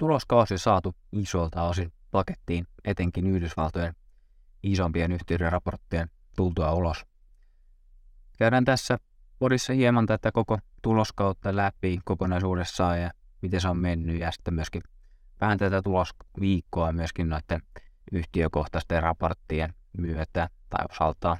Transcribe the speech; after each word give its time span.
tuloskausi 0.00 0.58
saatu 0.58 0.94
isolta 1.12 1.62
osin 1.62 1.92
pakettiin, 2.10 2.66
etenkin 2.84 3.26
Yhdysvaltojen 3.26 3.94
isompien 4.62 5.12
yhtiöiden 5.12 5.52
raporttien 5.52 6.10
tultua 6.36 6.72
ulos. 6.72 7.06
Käydään 8.38 8.64
tässä 8.64 8.98
podissa 9.38 9.72
hieman 9.72 10.06
tätä 10.06 10.32
koko 10.32 10.58
tuloskautta 10.82 11.56
läpi 11.56 12.00
kokonaisuudessaan 12.04 13.00
ja 13.00 13.10
miten 13.42 13.60
se 13.60 13.68
on 13.68 13.76
mennyt 13.76 14.20
ja 14.20 14.30
sitten 14.30 14.54
myöskin 14.54 14.82
vähän 15.40 15.58
tätä 15.58 15.82
tulosviikkoa 15.82 16.92
myöskin 16.92 17.28
noiden 17.28 17.62
yhtiökohtaisten 18.12 19.02
raporttien 19.02 19.74
myötä 19.98 20.48
tai 20.70 20.84
osaltaan. 20.90 21.36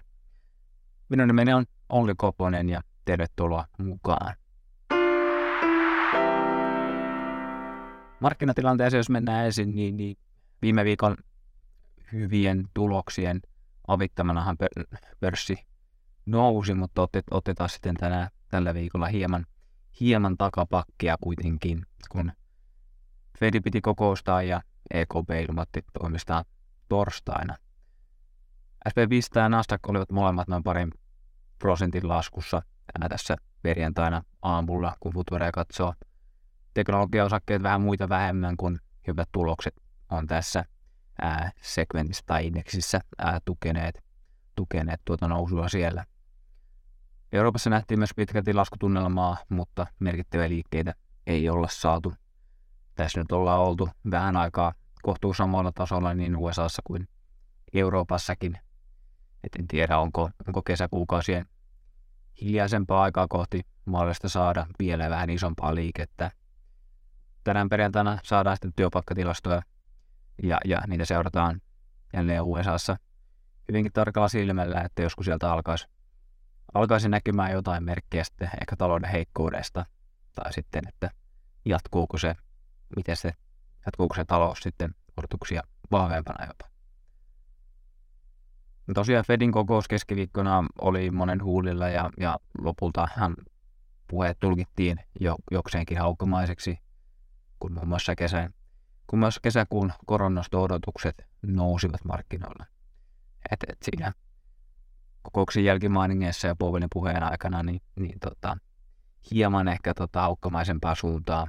Minun 1.08 1.26
nimeni 1.26 1.52
on 1.52 1.64
Olli 1.88 2.14
Koponen 2.16 2.68
ja 2.68 2.80
tervetuloa 3.04 3.66
mukaan. 3.78 4.34
Markkinatilanteeseen, 8.20 8.98
jos 8.98 9.10
mennään 9.10 9.46
ensin, 9.46 9.74
niin, 9.74 9.96
niin 9.96 10.16
viime 10.62 10.84
viikon 10.84 11.16
hyvien 12.12 12.68
tuloksien 12.74 13.40
avittamanahan 13.88 14.56
pörssi 15.20 15.56
nousi, 16.26 16.74
mutta 16.74 17.08
otetaan 17.30 17.70
sitten 17.70 17.94
tänä, 17.94 18.30
tällä 18.48 18.74
viikolla 18.74 19.06
hieman, 19.06 19.46
hieman 20.00 20.36
takapakkia 20.36 21.16
kuitenkin, 21.20 21.86
kun 22.08 22.32
Fed 23.38 23.60
piti 23.60 23.80
kokoustaa 23.80 24.42
ja 24.42 24.62
EKP 24.90 25.30
ilmoitti 25.48 25.84
toimistaan 26.00 26.44
torstaina. 26.88 27.56
SP5 28.88 29.40
ja 29.40 29.48
Nasdaq 29.48 29.88
olivat 29.88 30.10
molemmat 30.10 30.48
noin 30.48 30.62
parin 30.62 30.90
prosentin 31.58 32.08
laskussa 32.08 32.62
tässä 33.08 33.36
perjantaina 33.62 34.22
aamulla, 34.42 34.96
kun 35.00 35.12
futureja 35.12 35.52
katsoo. 35.52 35.94
Teknologiaosakkeet 36.74 37.62
vähän 37.62 37.80
muita 37.80 38.08
vähemmän, 38.08 38.56
kun 38.56 38.78
hyvät 39.06 39.28
tulokset 39.32 39.74
on 40.10 40.26
tässä 40.26 40.64
ää, 41.22 41.50
segmentissä 41.62 42.22
tai 42.26 42.46
indeksissä 42.46 43.00
ää, 43.18 43.38
tukeneet, 43.44 44.04
tukeneet 44.56 45.00
tuota 45.04 45.28
nousua 45.28 45.68
siellä. 45.68 46.04
Euroopassa 47.32 47.70
nähtiin 47.70 48.00
myös 48.00 48.14
pitkälti 48.16 48.54
laskutunnelmaa, 48.54 49.36
mutta 49.48 49.86
merkittäviä 49.98 50.48
liikkeitä 50.48 50.94
ei 51.26 51.48
olla 51.48 51.68
saatu. 51.70 52.12
Tässä 52.94 53.20
nyt 53.20 53.32
ollaan 53.32 53.60
oltu 53.60 53.88
vähän 54.10 54.36
aikaa 54.36 54.72
kohtuu 55.02 55.34
samalla 55.34 55.72
tasolla 55.72 56.14
niin 56.14 56.36
USAssa 56.36 56.82
kuin 56.84 57.08
Euroopassakin. 57.72 58.58
Et 59.44 59.54
en 59.58 59.68
tiedä, 59.68 59.98
onko, 59.98 60.30
onko 60.46 60.62
kesäkuukausien 60.62 61.46
hiljaisempaa 62.40 63.02
aikaa 63.02 63.28
kohti 63.28 63.60
mahdollista 63.84 64.28
saada 64.28 64.66
vielä 64.78 65.10
vähän 65.10 65.30
isompaa 65.30 65.74
liikettä. 65.74 66.30
Tänään 67.44 67.68
perjantaina 67.68 68.18
saadaan 68.22 68.56
sitten 68.56 68.72
työpaikkatilastoja 68.76 69.62
ja, 70.42 70.58
ja 70.64 70.80
niitä 70.86 71.04
seurataan 71.04 71.60
jälleen 72.14 72.42
USAssa 72.42 72.96
hyvinkin 73.68 73.92
tarkalla 73.92 74.28
silmällä, 74.28 74.80
että 74.80 75.02
joskus 75.02 75.24
sieltä 75.26 75.52
alkaisi, 75.52 75.86
alkaisi 76.74 77.08
näkymään 77.08 77.52
jotain 77.52 77.84
merkkejä 77.84 78.24
sitten 78.24 78.50
ehkä 78.60 78.76
talouden 78.76 79.10
heikkoudesta 79.10 79.86
tai 80.34 80.52
sitten, 80.52 80.88
että 80.88 81.10
jatkuuko 81.64 82.18
se, 82.18 82.34
miten 82.96 83.16
se, 83.16 83.32
jatkuuko 83.86 84.14
se 84.14 84.24
talous 84.24 84.58
sitten 84.58 84.94
odotuksia 85.16 85.62
vahvempana 85.90 86.46
jopa. 86.46 86.70
Tosiaan 88.94 89.24
Fedin 89.24 89.52
kokous 89.52 89.88
keskiviikkona 89.88 90.64
oli 90.80 91.10
monen 91.10 91.44
huulilla 91.44 91.88
ja, 91.88 92.10
ja 92.20 92.38
lopulta 92.58 93.08
hän 93.14 93.34
puheet 94.10 94.36
tulkittiin 94.40 95.00
jo, 95.20 95.36
jokseenkin 95.50 95.98
haukkamaiseksi, 95.98 96.78
kun 97.60 97.72
muun 97.72 97.88
muassa, 97.88 98.14
kesän, 98.14 98.54
kun 99.06 99.18
myös 99.18 99.38
kesäkuun 99.38 99.92
koronasto-odotukset 100.06 101.26
nousivat 101.42 102.04
markkinoilla. 102.04 102.66
Et, 103.50 103.64
et 103.68 103.78
siinä 103.82 104.12
kokouksen 105.22 105.64
jälkimainingeissa 105.64 106.46
ja 106.46 106.56
Powellin 106.56 106.88
puheen 106.92 107.22
aikana 107.22 107.62
niin, 107.62 107.82
niin 107.96 108.20
tota, 108.20 108.56
hieman 109.30 109.68
ehkä 109.68 109.94
tota, 109.94 110.24
aukkamaisempaa 110.24 110.94
suuntaa 110.94 111.46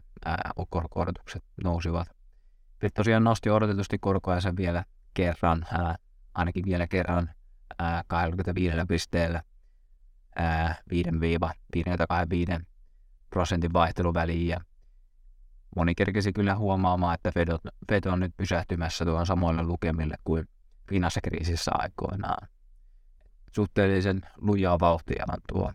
korko-odotukset 0.69 1.43
nousivat. 1.63 2.07
Fed 2.81 2.89
tosiaan 2.89 3.23
nosti 3.23 3.49
odotetusti 3.49 3.99
korkoansa 3.99 4.55
vielä 4.55 4.85
kerran, 5.13 5.65
ää, 5.71 5.95
ainakin 6.33 6.65
vielä 6.65 6.87
kerran 6.87 7.29
ää, 7.79 8.03
25 8.07 8.77
pisteellä 8.87 9.43
5-5 10.39 10.43
prosentin 13.29 13.73
vaihteluväliin 13.73 14.57
moni 15.75 15.95
kerkesi 15.95 16.33
kyllä 16.33 16.55
huomaamaan, 16.55 17.15
että 17.15 17.31
Fed 17.31 17.47
on, 17.47 17.59
Fed 17.89 18.05
on 18.05 18.19
nyt 18.19 18.37
pysähtymässä 18.37 19.05
tuon 19.05 19.25
samoille 19.25 19.63
lukemille 19.63 20.15
kuin 20.23 20.47
finanssikriisissä 20.89 21.71
aikoinaan. 21.73 22.47
Suhteellisen 23.55 24.21
lujaa 24.37 24.79
vauhtia 24.79 25.25
on 25.29 25.37
tuo 25.53 25.73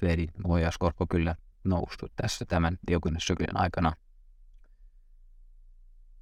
Fedin 0.00 0.28
ohjauskorko 0.44 1.06
kyllä 1.10 1.34
noussut 1.64 2.12
tässä 2.16 2.44
tämän 2.44 2.78
tiukennussyklin 2.86 3.60
aikana. 3.60 3.92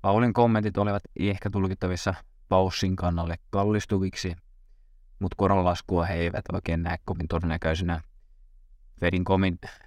Paulin 0.02 0.32
kommentit 0.32 0.78
olivat 0.78 1.02
ehkä 1.20 1.50
tulkittavissa 1.50 2.14
paussin 2.48 2.96
kannalle 2.96 3.36
kallistuviksi, 3.50 4.36
mutta 5.18 5.34
koronlaskua 5.36 6.06
he 6.06 6.14
eivät 6.14 6.44
oikein 6.52 6.82
näe 6.82 6.96
kovin 7.04 7.28
todennäköisenä. 7.28 8.00
Fedin, 9.02 9.24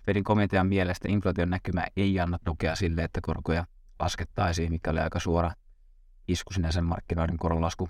Fedin 0.06 0.24
komitean 0.24 0.68
mielestä 0.68 1.08
inflaation 1.12 1.50
näkymä 1.50 1.88
ei 1.98 2.20
anna 2.20 2.40
tukea 2.46 2.76
sille, 2.76 3.04
että 3.04 3.20
korkoja 3.24 3.66
laskettaisiin, 4.00 4.72
mikä 4.72 4.92
oli 4.92 5.00
aika 5.00 5.20
suora 5.20 5.52
isku 6.28 6.54
sinänsä 6.54 6.82
markkinoiden 6.82 7.38
koronlasku 7.38 7.90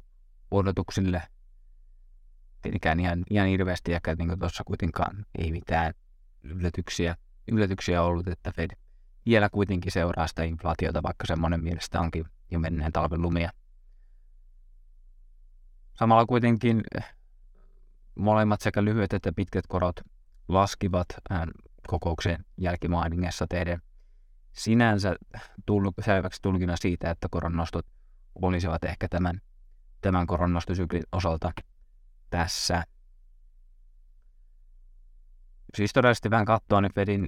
odotuksille. 0.51 1.21
Tietenkään 2.61 2.99
ihan, 2.99 3.23
ihan 3.29 3.47
hirveästi, 3.47 3.91
ja 3.91 3.99
niin 4.17 4.39
tuossa 4.39 4.63
kuitenkaan 4.63 5.25
ei 5.37 5.51
mitään 5.51 5.93
yllätyksiä, 6.43 7.15
yllätyksiä 7.51 8.01
ollut, 8.01 8.27
että 8.27 8.51
Fed 8.51 8.71
vielä 9.25 9.49
kuitenkin 9.49 9.91
seuraa 9.91 10.27
sitä 10.27 10.43
inflaatiota, 10.43 11.03
vaikka 11.03 11.27
semmoinen 11.27 11.63
mielestä 11.63 11.99
onkin 11.99 12.25
jo 12.51 12.59
menneen 12.59 12.91
talven 12.91 13.21
lumia. 13.21 13.51
Samalla 15.93 16.25
kuitenkin 16.25 16.83
molemmat 18.15 18.61
sekä 18.61 18.83
lyhyet 18.83 19.13
että 19.13 19.31
pitkät 19.35 19.67
korot 19.67 19.99
laskivat 20.47 21.07
kokouksen 21.87 22.45
jälkimainingessa 22.57 23.47
tehdä 23.47 23.79
sinänsä 24.53 25.15
tullut 25.65 25.93
selväksi 26.05 26.41
tulkina 26.41 26.75
siitä, 26.75 27.11
että 27.11 27.27
koronnostot 27.31 27.85
olisivat 28.35 28.83
ehkä 28.83 29.07
tämän, 29.07 29.41
tämän 30.01 30.27
koronnostosyklin 30.27 31.03
osalta 31.11 31.51
tässä. 32.29 32.83
Siis 35.75 35.93
todellisesti 35.93 36.29
vähän 36.29 36.45
katsoa, 36.45 36.81
niin 36.81 36.93
Fedin 36.93 37.27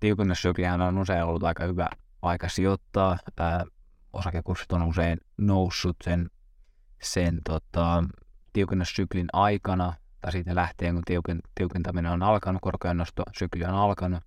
tiukennussyklihän 0.00 0.80
on 0.80 0.98
usein 0.98 1.24
ollut 1.24 1.42
aika 1.42 1.64
hyvä 1.64 1.88
aika 2.22 2.48
sijoittaa. 2.48 3.18
Ää, 3.40 3.64
osakekurssit 4.12 4.72
on 4.72 4.82
usein 4.82 5.18
noussut 5.38 5.96
sen, 6.04 6.30
sen 7.02 7.40
tota, 7.44 8.04
tiukennussyklin 8.52 9.26
aikana 9.32 9.92
tai 10.22 10.32
siitä 10.32 10.54
lähtien, 10.54 10.94
kun 10.94 11.02
tiuken, 11.04 11.40
tiukentaminen 11.54 12.12
on 12.12 12.22
alkanut, 12.22 12.62
korkojen 12.62 12.96
nostosykli 12.96 13.64
on 13.64 13.74
alkanut, 13.74 14.20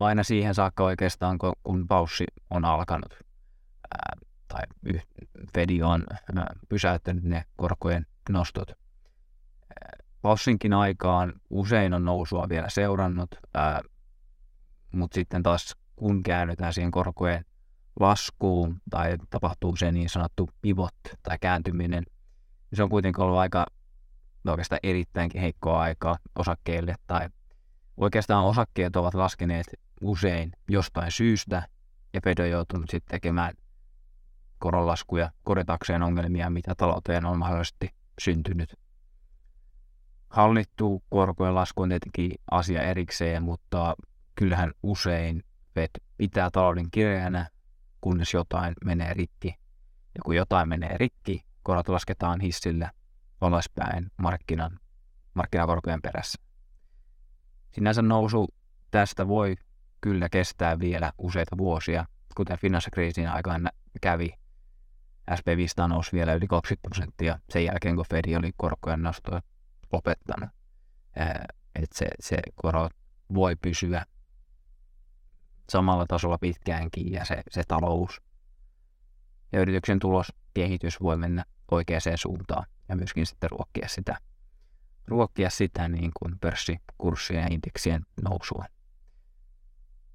aina 0.00 0.22
siihen 0.22 0.54
saakka 0.54 0.84
oikeastaan, 0.84 1.38
kun, 1.38 1.52
kun 1.62 1.88
paussi 1.88 2.24
on 2.50 2.64
alkanut 2.64 3.14
ää, 3.94 4.16
tai 4.48 4.62
Fedi 5.54 5.82
on 5.82 6.04
ää, 6.36 6.54
pysäyttänyt 6.68 7.24
ne 7.24 7.44
korkojen 7.56 8.06
nostot. 8.28 8.72
Paussinkin 10.22 10.72
aikaan 10.72 11.32
usein 11.50 11.94
on 11.94 12.04
nousua 12.04 12.48
vielä 12.48 12.68
seurannut, 12.68 13.30
ää, 13.54 13.80
mutta 14.92 15.14
sitten 15.14 15.42
taas 15.42 15.76
kun 15.96 16.22
käännytään 16.22 16.72
siihen 16.72 16.90
korkojen 16.90 17.44
laskuun 18.00 18.80
tai 18.90 19.16
tapahtuu 19.30 19.76
se 19.76 19.92
niin 19.92 20.08
sanottu 20.08 20.50
pivot 20.62 20.94
tai 21.22 21.38
kääntyminen, 21.40 22.04
niin 22.70 22.76
se 22.76 22.82
on 22.82 22.88
kuitenkin 22.88 23.22
ollut 23.22 23.38
aika 23.38 23.66
oikeastaan 24.48 24.80
erittäinkin 24.82 25.40
heikkoa 25.40 25.80
aikaa 25.80 26.16
osakkeille 26.38 26.94
tai 27.06 27.28
oikeastaan 27.96 28.44
osakkeet 28.44 28.96
ovat 28.96 29.14
laskeneet 29.14 29.66
usein 30.00 30.52
jostain 30.68 31.12
syystä 31.12 31.62
ja 32.14 32.20
Fed 32.24 32.38
on 32.38 32.50
joutunut 32.50 32.90
sitten 32.90 33.10
tekemään 33.10 33.54
koronlaskuja 34.58 35.30
korjatakseen 35.42 36.02
ongelmia, 36.02 36.50
mitä 36.50 36.74
talouteen 36.74 37.24
on 37.24 37.38
mahdollisesti 37.38 37.90
syntynyt. 38.20 38.74
Hallittu 40.28 41.02
korkojen 41.10 41.54
lasku 41.54 41.82
on 41.82 41.88
tietenkin 41.88 42.32
asia 42.50 42.82
erikseen, 42.82 43.42
mutta 43.42 43.94
kyllähän 44.34 44.72
usein 44.82 45.42
Fed 45.74 45.90
pitää 46.16 46.50
talouden 46.50 46.90
kireänä, 46.90 47.48
kunnes 48.00 48.34
jotain 48.34 48.74
menee 48.84 49.14
rikki. 49.14 49.48
Ja 50.14 50.20
kun 50.24 50.36
jotain 50.36 50.68
menee 50.68 50.96
rikki, 50.98 51.44
korot 51.62 51.88
lasketaan 51.88 52.40
hissillä 52.40 52.90
alaspäin 53.40 54.10
markkinan, 54.16 54.80
markkinakorkojen 55.34 56.02
perässä. 56.02 56.42
Sinänsä 57.70 58.02
nousu 58.02 58.48
tästä 58.90 59.28
voi 59.28 59.56
kyllä 60.00 60.28
kestää 60.28 60.78
vielä 60.78 61.12
useita 61.18 61.58
vuosia, 61.58 62.04
kuten 62.36 62.58
finanssikriisin 62.58 63.28
aikaan 63.28 63.68
kävi, 64.00 64.30
SP500 65.30 65.88
nousi 65.88 66.12
vielä 66.12 66.34
yli 66.34 66.46
20 66.46 66.88
prosenttia 66.88 67.38
sen 67.50 67.64
jälkeen, 67.64 67.96
kun 67.96 68.04
Fed 68.10 68.36
oli 68.38 68.50
korkojen 68.56 69.02
nostoa 69.02 69.40
lopettanut. 69.92 70.50
Että 71.74 71.98
se, 71.98 72.06
se 72.20 72.36
koro 72.54 72.88
voi 73.34 73.56
pysyä 73.56 74.04
samalla 75.70 76.04
tasolla 76.08 76.38
pitkäänkin 76.38 77.12
ja 77.12 77.24
se, 77.24 77.42
se 77.50 77.62
talous 77.68 78.20
ja 79.52 79.60
yrityksen 79.60 79.98
tuloskehitys 79.98 81.00
voi 81.00 81.16
mennä 81.16 81.44
oikeaan 81.70 82.00
suuntaan 82.16 82.66
ja 82.90 82.96
myöskin 82.96 83.26
sitten 83.26 83.50
ruokkia 83.50 83.88
sitä, 83.88 84.18
ruokkia 85.06 85.50
sitä 85.50 85.88
niin 85.88 86.10
kuin 86.18 86.38
pörssikurssien 86.38 87.42
ja 87.42 87.48
indeksien 87.50 88.02
nousua. 88.22 88.64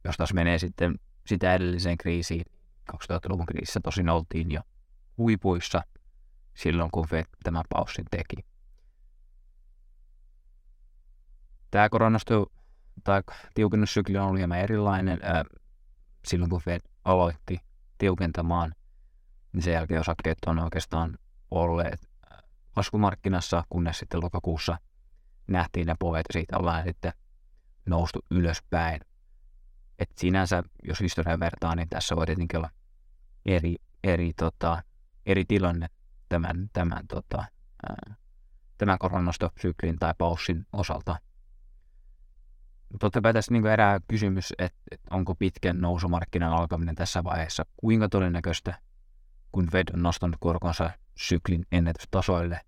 Jos 0.03 0.17
taas 0.17 0.33
menee 0.33 0.59
sitten 0.59 0.99
sitä 1.25 1.53
edelliseen 1.53 1.97
kriisiin, 1.97 2.45
2000-luvun 2.93 3.45
kriisissä 3.45 3.79
tosin 3.83 4.09
oltiin 4.09 4.51
jo 4.51 4.61
huipuissa 5.17 5.81
silloin, 6.53 6.91
kun 6.91 7.07
Fed 7.07 7.25
tämän 7.43 7.63
paussin 7.69 8.05
teki. 8.11 8.45
Tämä 11.71 11.89
koronastu 11.89 12.51
tai 13.03 13.21
tiukennussykli 13.53 14.17
on 14.17 14.25
ollut 14.25 14.37
hieman 14.37 14.57
erilainen. 14.57 15.19
Silloin, 16.27 16.49
kun 16.49 16.61
Fed 16.61 16.81
aloitti 17.05 17.59
tiukentamaan, 17.97 18.75
niin 19.53 19.63
sen 19.63 19.73
jälkeen 19.73 19.99
osakkeet 19.99 20.37
on 20.45 20.59
oikeastaan 20.59 21.17
olleet 21.51 22.09
laskumarkkinassa, 22.75 23.63
kunnes 23.69 23.99
sitten 23.99 24.23
lokakuussa 24.23 24.77
nähtiin 25.47 25.87
ne 25.87 25.95
pohjat 25.99 26.25
ja 26.29 26.33
siitä 26.33 26.57
ollaan 26.57 26.83
sitten 26.83 27.13
noustu 27.85 28.19
ylöspäin. 28.31 29.01
Et 29.99 30.09
sinänsä, 30.17 30.63
jos 30.83 30.99
historiaa 30.99 31.39
vertaa, 31.39 31.75
niin 31.75 31.89
tässä 31.89 32.15
voi 32.15 32.25
tietenkin 32.25 32.57
olla 32.57 32.69
eri, 33.45 33.75
eri, 34.03 34.33
tota, 34.33 34.83
eri 35.25 35.45
tilanne 35.45 35.87
tämän, 36.29 36.69
tämän, 36.73 37.07
tota, 37.07 37.45
tämän 38.77 38.99
koronastosyklin 38.99 39.99
tai 39.99 40.13
paussin 40.17 40.65
osalta. 40.73 41.19
Totta 42.99 43.21
kai 43.21 43.33
tässä 43.33 43.51
niin 43.51 43.65
erää 43.65 43.99
kysymys, 44.07 44.53
että, 44.57 44.79
että 44.91 45.15
onko 45.15 45.35
pitkän 45.35 45.81
nousumarkkinan 45.81 46.53
alkaminen 46.53 46.95
tässä 46.95 47.23
vaiheessa 47.23 47.65
kuinka 47.77 48.09
todennäköistä, 48.09 48.79
kun 49.51 49.71
Fed 49.71 49.87
on 49.93 50.03
nostanut 50.03 50.37
korkonsa 50.39 50.89
syklin 51.17 51.65
ennätystasoille 51.71 52.61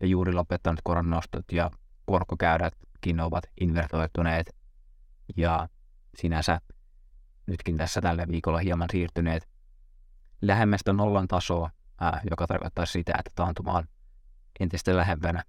ja 0.00 0.06
juuri 0.06 0.32
lopettanut 0.32 0.80
koronanostot 0.84 1.44
ja 1.52 1.70
korkokäydätkin 2.06 3.20
ovat 3.20 3.44
invertoituneet 3.60 4.56
ja 5.36 5.68
sinänsä 6.16 6.60
nytkin 7.46 7.76
tässä 7.76 8.00
tällä 8.00 8.28
viikolla 8.28 8.58
hieman 8.58 8.88
siirtyneet 8.92 9.48
lähemmästä 10.42 10.92
nollan 10.92 11.28
tasoa, 11.28 11.70
ää, 12.00 12.20
joka 12.30 12.46
tarkoittaa 12.46 12.86
sitä, 12.86 13.12
että 13.18 13.30
taantuma 13.34 13.72
on 13.72 13.84
entistä 14.60 14.96
lähempänä. 14.96 15.44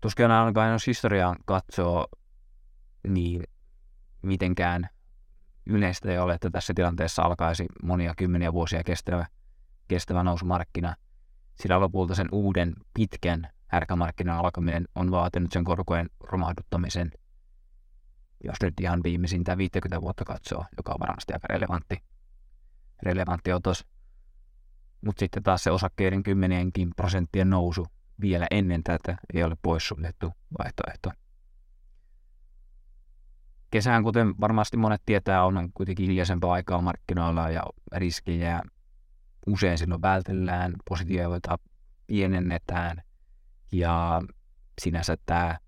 Tuskin 0.00 0.30
ainakaan 0.30 0.72
jos 0.72 0.86
historiaa 0.86 1.36
katsoo, 1.44 2.06
niin 3.08 3.42
mitenkään 4.22 4.88
yleistä 5.66 6.10
ei 6.10 6.18
ole, 6.18 6.34
että 6.34 6.50
tässä 6.50 6.72
tilanteessa 6.76 7.22
alkaisi 7.22 7.66
monia 7.82 8.14
kymmeniä 8.16 8.52
vuosia 8.52 8.84
kestävä, 8.84 9.26
kestävä 9.88 10.22
nousumarkkina, 10.22 10.94
sillä 11.54 11.80
lopulta 11.80 12.14
sen 12.14 12.28
uuden 12.32 12.74
pitkän 12.94 13.48
härkämarkkinan 13.66 14.38
alkaminen 14.38 14.88
on 14.94 15.10
vaatinut 15.10 15.52
sen 15.52 15.64
korkojen 15.64 16.10
romahduttamisen, 16.20 17.10
jos 18.44 18.56
nyt 18.62 18.74
ihan 18.80 19.00
viimeisintä 19.04 19.58
50 19.58 20.00
vuotta 20.00 20.24
katsoo, 20.24 20.64
joka 20.76 20.92
on 20.92 21.00
varmasti 21.00 21.32
aika 21.32 21.46
relevantti, 21.50 21.96
relevantti 23.02 23.52
otos. 23.52 23.86
Mutta 25.04 25.20
sitten 25.20 25.42
taas 25.42 25.64
se 25.64 25.70
osakkeiden 25.70 26.22
kymmenienkin 26.22 26.90
prosenttien 26.96 27.50
nousu 27.50 27.86
vielä 28.20 28.46
ennen 28.50 28.82
tätä 28.82 29.16
ei 29.34 29.44
ole 29.44 29.56
poissuljettu 29.62 30.32
vaihtoehto. 30.58 31.10
Kesään, 33.70 34.02
kuten 34.02 34.34
varmasti 34.40 34.76
monet 34.76 35.02
tietää, 35.06 35.44
on 35.44 35.70
kuitenkin 35.74 36.06
hiljaisempaa 36.06 36.52
aikaa 36.52 36.80
markkinoilla 36.80 37.50
ja 37.50 37.62
riskejä 37.92 38.62
usein 39.46 39.78
silloin 39.78 40.02
vältellään, 40.02 40.74
positioita 40.88 41.58
pienennetään 42.06 43.02
ja 43.72 44.22
sinänsä 44.80 45.16
tämä 45.26 45.58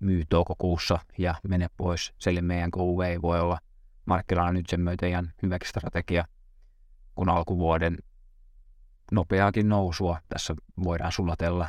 myy 0.00 0.24
toukokuussa 0.28 0.98
ja 1.18 1.34
mene 1.48 1.66
pois. 1.76 2.12
Selle 2.18 2.42
meidän 2.42 2.70
KUV 2.70 3.00
ei 3.00 3.22
voi 3.22 3.40
olla 3.40 3.58
markkinoilla 4.04 4.52
nyt 4.52 4.66
sen 4.68 4.80
myötä 4.80 5.06
ihan 5.06 5.32
hyväksi 5.42 5.68
strategia, 5.70 6.24
kun 7.14 7.28
alkuvuoden 7.28 7.98
nopeakin 9.12 9.68
nousua 9.68 10.20
tässä 10.28 10.54
voidaan 10.84 11.12
sulatella. 11.12 11.68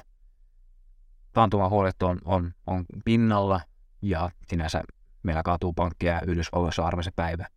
Taantumahuolet 1.33 2.03
on, 2.03 2.19
on, 2.25 2.53
on 2.67 2.85
pinnalla 3.05 3.61
ja 4.01 4.29
sinänsä 4.47 4.83
meillä 5.23 5.43
kaatuu 5.43 5.73
pankkia 5.73 6.21
Yhdysvalloissa 6.27 6.85
arvoisa 6.85 7.11
päivä. 7.15 7.47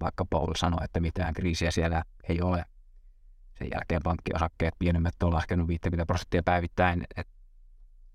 Vaikka 0.00 0.24
Paul 0.30 0.54
sanoi, 0.56 0.84
että 0.84 1.00
mitään 1.00 1.34
kriisiä 1.34 1.70
siellä 1.70 2.02
ei 2.28 2.42
ole. 2.42 2.64
Sen 3.58 3.68
jälkeen 3.74 4.00
pankkiosakkeet 4.04 4.74
pienemmät 4.78 5.22
on 5.22 5.34
laskenut 5.34 5.68
50 5.68 6.06
prosenttia 6.06 6.42
päivittäin. 6.42 7.04
Et 7.16 7.28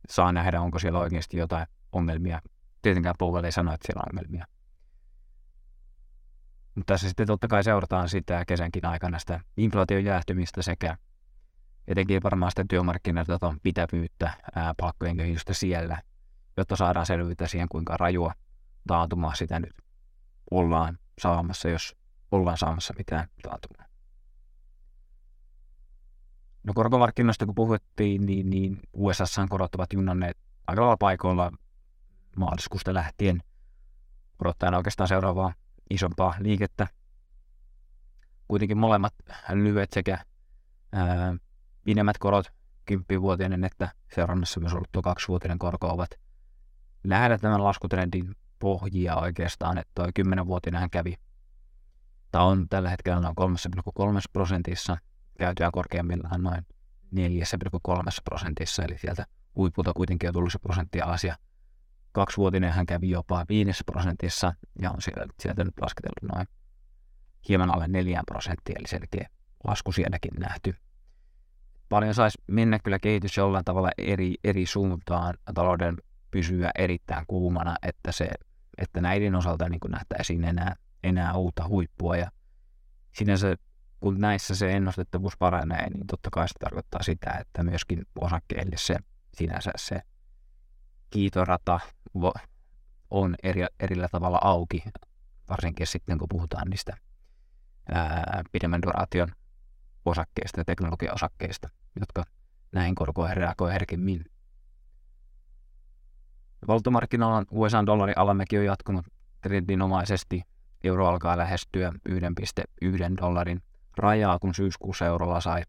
saa 0.09 0.31
nähdä, 0.31 0.61
onko 0.61 0.79
siellä 0.79 0.99
oikeasti 0.99 1.37
jotain 1.37 1.67
ongelmia. 1.91 2.41
Tietenkään 2.81 3.15
Powell 3.19 3.43
ei 3.43 3.51
sano, 3.51 3.73
että 3.73 3.85
siellä 3.85 3.99
on 3.99 4.17
ongelmia. 4.17 4.45
Mutta 6.75 6.93
tässä 6.93 7.07
sitten 7.07 7.27
totta 7.27 7.47
kai 7.47 7.63
seurataan 7.63 8.09
sitä 8.09 8.45
kesänkin 8.45 8.85
aikana 8.85 9.19
sitä 9.19 9.39
inflaation 9.57 10.03
jäähtymistä 10.03 10.61
sekä 10.61 10.97
etenkin 11.87 12.23
varmaan 12.23 12.51
sitä 12.51 12.65
työmarkkinoiden 12.69 13.59
pitävyyttä, 13.63 14.33
ää, 14.55 14.73
palkkojen 14.77 15.17
kehitystä 15.17 15.53
siellä– 15.53 16.01
jotta 16.57 16.75
saadaan 16.75 17.05
selvyyttä 17.05 17.47
siihen, 17.47 17.69
kuinka 17.69 17.97
rajua 17.97 18.33
taantumaa 18.87 19.35
sitä 19.35 19.59
nyt 19.59 19.73
ollaan 20.51 20.99
saamassa, 21.21 21.69
jos 21.69 21.95
ollaan 22.31 22.57
saamassa 22.57 22.93
mitään 22.97 23.27
taantumaa. 23.43 23.85
No 26.63 26.73
korkomarkkinoista 26.73 27.45
kun 27.45 27.55
puhuttiin, 27.55 28.25
niin, 28.25 28.49
niin 28.49 28.79
USA 28.93 29.25
korot 29.49 29.75
ovat 29.75 29.93
junnanneet 29.93 30.37
aika 30.67 30.81
lailla 30.81 30.97
paikoilla 30.97 31.51
maaliskuusta 32.37 32.93
lähtien 32.93 33.43
odottaen 34.39 34.73
oikeastaan 34.73 35.07
seuraavaa 35.07 35.53
isompaa 35.89 36.35
liikettä. 36.39 36.87
Kuitenkin 38.47 38.77
molemmat 38.77 39.13
lyhyet 39.53 39.91
sekä 39.93 40.17
ää, 40.91 41.35
pidemmät 41.83 42.17
korot, 42.17 42.45
10-vuotinen 42.91 43.63
että 43.63 43.91
seurannassa 44.15 44.59
myös 44.59 44.73
ollut 44.73 44.91
tuo 44.91 45.01
kaksivuotinen 45.01 45.59
korko 45.59 45.87
ovat 45.87 46.09
nähdä 47.03 47.37
tämän 47.37 47.63
laskutrendin 47.63 48.35
pohjia 48.59 49.15
oikeastaan, 49.15 49.77
että 49.77 49.91
tuo 49.95 50.05
10-vuotinen 50.05 50.89
kävi, 50.89 51.15
tai 52.31 52.43
on 52.43 52.69
tällä 52.69 52.89
hetkellä 52.89 53.19
noin 53.19 53.35
3,3 54.15 54.21
prosentissa, 54.33 54.97
käytyä 55.39 55.69
korkeammillaan 55.73 56.43
noin 56.43 56.65
4,3 57.15 57.93
prosentissa, 58.23 58.83
eli 58.83 58.97
sieltä 58.97 59.25
huipulta 59.55 59.93
kuitenkin 59.93 60.29
on 60.29 60.33
tullut 60.33 60.51
se 60.51 60.59
prosentti 60.59 61.01
alas, 61.01 61.23
ja 61.23 61.35
kaksivuotinen 62.11 62.71
hän 62.73 62.85
kävi 62.85 63.09
jopa 63.09 63.45
5 63.49 63.83
prosentissa, 63.83 64.53
ja 64.81 64.91
on 64.91 65.01
sieltä, 65.01 65.25
sieltä 65.39 65.63
nyt 65.63 65.73
lasketellut 65.81 66.35
noin 66.35 66.47
hieman 67.49 67.73
alle 67.73 67.87
4 67.87 68.21
prosenttia, 68.27 68.75
eli 68.79 68.87
selkeä 68.87 69.29
lasku 69.67 69.91
sielläkin 69.91 70.33
nähty. 70.39 70.75
Paljon 71.89 72.13
saisi 72.13 72.37
mennä 72.47 72.79
kyllä 72.79 72.99
kehitys 72.99 73.37
jollain 73.37 73.65
tavalla 73.65 73.89
eri, 73.97 74.35
eri 74.43 74.65
suuntaan 74.65 75.33
talouden 75.53 75.97
pysyä 76.33 76.71
erittäin 76.77 77.25
kuumana, 77.27 77.75
että, 77.83 78.11
se, 78.11 78.29
että 78.77 79.01
näiden 79.01 79.35
osalta 79.35 79.69
niin 79.69 79.79
nähtäisiin 79.89 80.43
enää, 80.43 80.75
enää 81.03 81.33
uutta 81.33 81.67
huippua. 81.67 82.17
Ja 82.17 82.31
sinänsä 83.11 83.55
kun 83.99 84.19
näissä 84.19 84.55
se 84.55 84.71
ennustettavuus 84.71 85.37
paranee, 85.37 85.89
niin 85.89 86.07
totta 86.07 86.29
kai 86.31 86.47
se 86.47 86.53
tarkoittaa 86.59 87.03
sitä, 87.03 87.31
että 87.31 87.63
myöskin 87.63 88.05
osakkeille 88.21 88.75
se 88.77 88.97
sinänsä 89.33 89.71
se 89.75 90.01
kiitorata 91.09 91.79
on 93.09 93.35
eri, 93.43 93.65
erillä 93.79 94.07
tavalla 94.11 94.39
auki, 94.41 94.83
varsinkin 95.49 95.87
sitten 95.87 96.17
kun 96.17 96.27
puhutaan 96.29 96.69
niistä 96.69 96.97
ää, 97.91 98.43
pidemmän 98.51 98.81
duraation 98.81 99.29
osakkeista 100.05 100.59
ja 100.59 100.65
teknologiaosakkeista, 100.65 101.69
jotka 101.99 102.23
näihin 102.71 102.95
korkoihin 102.95 103.37
reagoi 103.37 103.73
herkemmin. 103.73 104.25
Valtomarkkinoilla 106.67 107.43
USA-dollarin 107.51 108.17
alamäki 108.17 108.57
on 108.57 108.65
jatkunut 108.65 109.05
trendinomaisesti. 109.41 110.41
Euro 110.83 111.07
alkaa 111.07 111.37
lähestyä 111.37 111.93
1,1 112.09 113.17
dollarin 113.21 113.61
rajaa, 113.97 114.39
kun 114.39 114.53
syyskuussa 114.53 115.05
eurolla 115.05 115.41
sai 115.41 115.63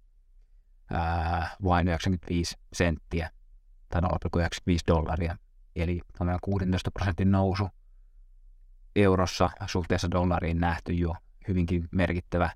ää, 0.90 1.50
vain 1.64 1.88
95 1.88 2.56
senttiä 2.72 3.30
tai 3.88 4.00
0,95 4.02 4.08
dollaria. 4.86 5.36
Eli 5.76 6.00
tämä 6.18 6.38
16 6.42 6.90
prosentin 6.90 7.30
nousu 7.30 7.68
eurossa 8.96 9.50
suhteessa 9.66 10.10
dollariin 10.10 10.60
nähty 10.60 10.92
jo 10.92 11.14
hyvinkin 11.48 11.88
merkittävä, 11.90 12.50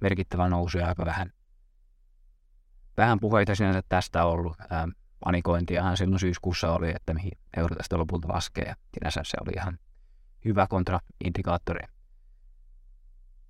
merkittävä 0.00 0.48
nousu 0.48 0.78
ja 0.78 0.88
aika 0.88 1.04
vähän, 1.06 1.32
vähän 2.96 3.20
puheita 3.20 3.54
sinänsä 3.54 3.82
tästä 3.88 4.24
ollut. 4.24 4.56
Ähm, 4.72 4.90
panikointiahan 5.24 5.96
silloin 5.96 6.20
syyskuussa 6.20 6.72
oli, 6.72 6.90
että 6.90 7.14
mihin 7.14 7.32
euro 7.56 7.76
tästä 7.76 7.98
lopulta 7.98 8.28
laskee 8.28 8.64
ja 8.64 8.74
sinänsä 8.94 9.20
se 9.24 9.36
oli 9.40 9.52
ihan 9.56 9.78
hyvä 10.44 10.66
kontraindikaattori. 10.66 11.86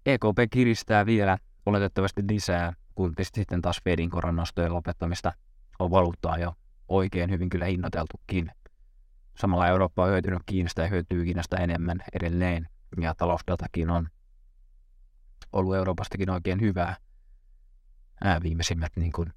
EKP 0.06 0.38
kiristää 0.50 1.06
vielä 1.06 1.38
oletettavasti 1.66 2.22
lisää, 2.30 2.72
kun 2.94 3.14
sitten 3.22 3.62
taas 3.62 3.80
Fedin 3.84 4.10
koronnostojen 4.10 4.74
lopettamista 4.74 5.32
on 5.78 5.90
valuuttaa 5.90 6.38
jo 6.38 6.54
oikein 6.88 7.30
hyvin 7.30 7.48
kyllä 7.48 7.64
hinnoiteltukin. 7.64 8.50
Samalla 9.38 9.68
Eurooppa 9.68 10.04
on 10.04 10.10
hyötynyt 10.10 10.42
Kiinasta 10.46 10.82
ja 10.82 10.88
hyötyy 10.88 11.24
Kiinasta 11.24 11.56
enemmän 11.56 12.00
edelleen, 12.12 12.68
ja 13.00 13.14
talousdatakin 13.14 13.90
on 13.90 14.08
ollut 15.52 15.76
Euroopastakin 15.76 16.30
oikein 16.30 16.60
hyvää. 16.60 16.96
Ää, 18.24 18.42
viimeisimmät 18.42 18.92
niin 18.96 19.12
kuin 19.12 19.32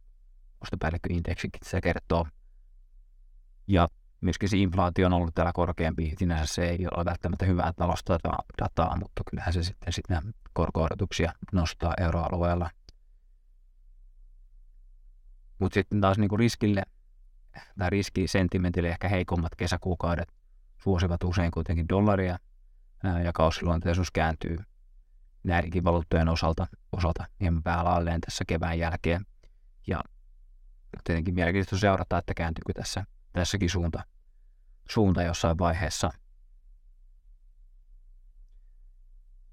ostopäällikköindeksikin 0.62 1.60
se 1.64 1.82
kertoo. 1.82 2.28
Ja 3.68 3.88
myöskin 4.22 4.50
se 4.50 4.58
inflaatio 4.58 5.06
on 5.06 5.14
ollut 5.14 5.36
täällä 5.36 5.52
korkeampi. 5.54 6.14
Sinänsä 6.18 6.54
se 6.54 6.70
ei 6.70 6.88
ole 6.96 7.06
välttämättä 7.06 7.46
hyvää 7.46 7.74
talousdataa, 7.74 8.98
mutta 9.00 9.24
kyllähän 9.30 9.54
se 9.54 9.64
sitten, 9.64 9.94
sitten 9.94 10.34
korko 10.54 10.88
nostaa 11.54 11.94
euroalueella. 11.98 12.70
Mutta 15.60 15.74
sitten 15.74 16.02
taas 16.02 16.18
niin 16.18 16.30
kuin 16.30 16.40
riskille 16.40 16.84
tai 17.78 17.90
riskisentimentille 17.90 18.90
ehkä 18.90 19.08
heikommat 19.08 19.56
kesäkuukaudet 19.56 20.34
suosivat 20.78 21.24
usein 21.24 21.52
kuitenkin 21.52 21.90
dollaria 21.90 22.40
ja 23.24 23.34
kausiluonteisuus 23.34 24.12
kääntyy 24.12 24.58
näidenkin 25.44 25.84
valuuttojen 25.84 26.30
osalta, 26.30 26.68
osalta 26.92 27.26
hieman 27.42 27.64
päälaalleen 27.64 28.22
tässä 28.22 28.44
kevään 28.48 28.80
jälkeen. 28.80 29.26
Ja 29.88 30.02
tietenkin 31.04 31.36
mielenkiintoista 31.36 31.78
seurata, 31.78 32.18
että 32.18 32.34
kääntyykö 32.34 32.74
tässä, 32.74 33.06
tässäkin 33.34 33.70
suunta, 33.70 34.04
suunta 34.90 35.24
jossain 35.24 35.58
vaiheessa. 35.58 36.12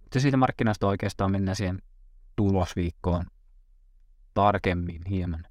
Mutta 0.00 0.20
siitä 0.20 0.36
markkinasta 0.36 0.86
oikeastaan 0.86 1.30
mennään 1.30 1.56
siihen 1.56 1.82
tulosviikkoon 2.36 3.26
tarkemmin 4.34 5.02
hieman 5.08 5.46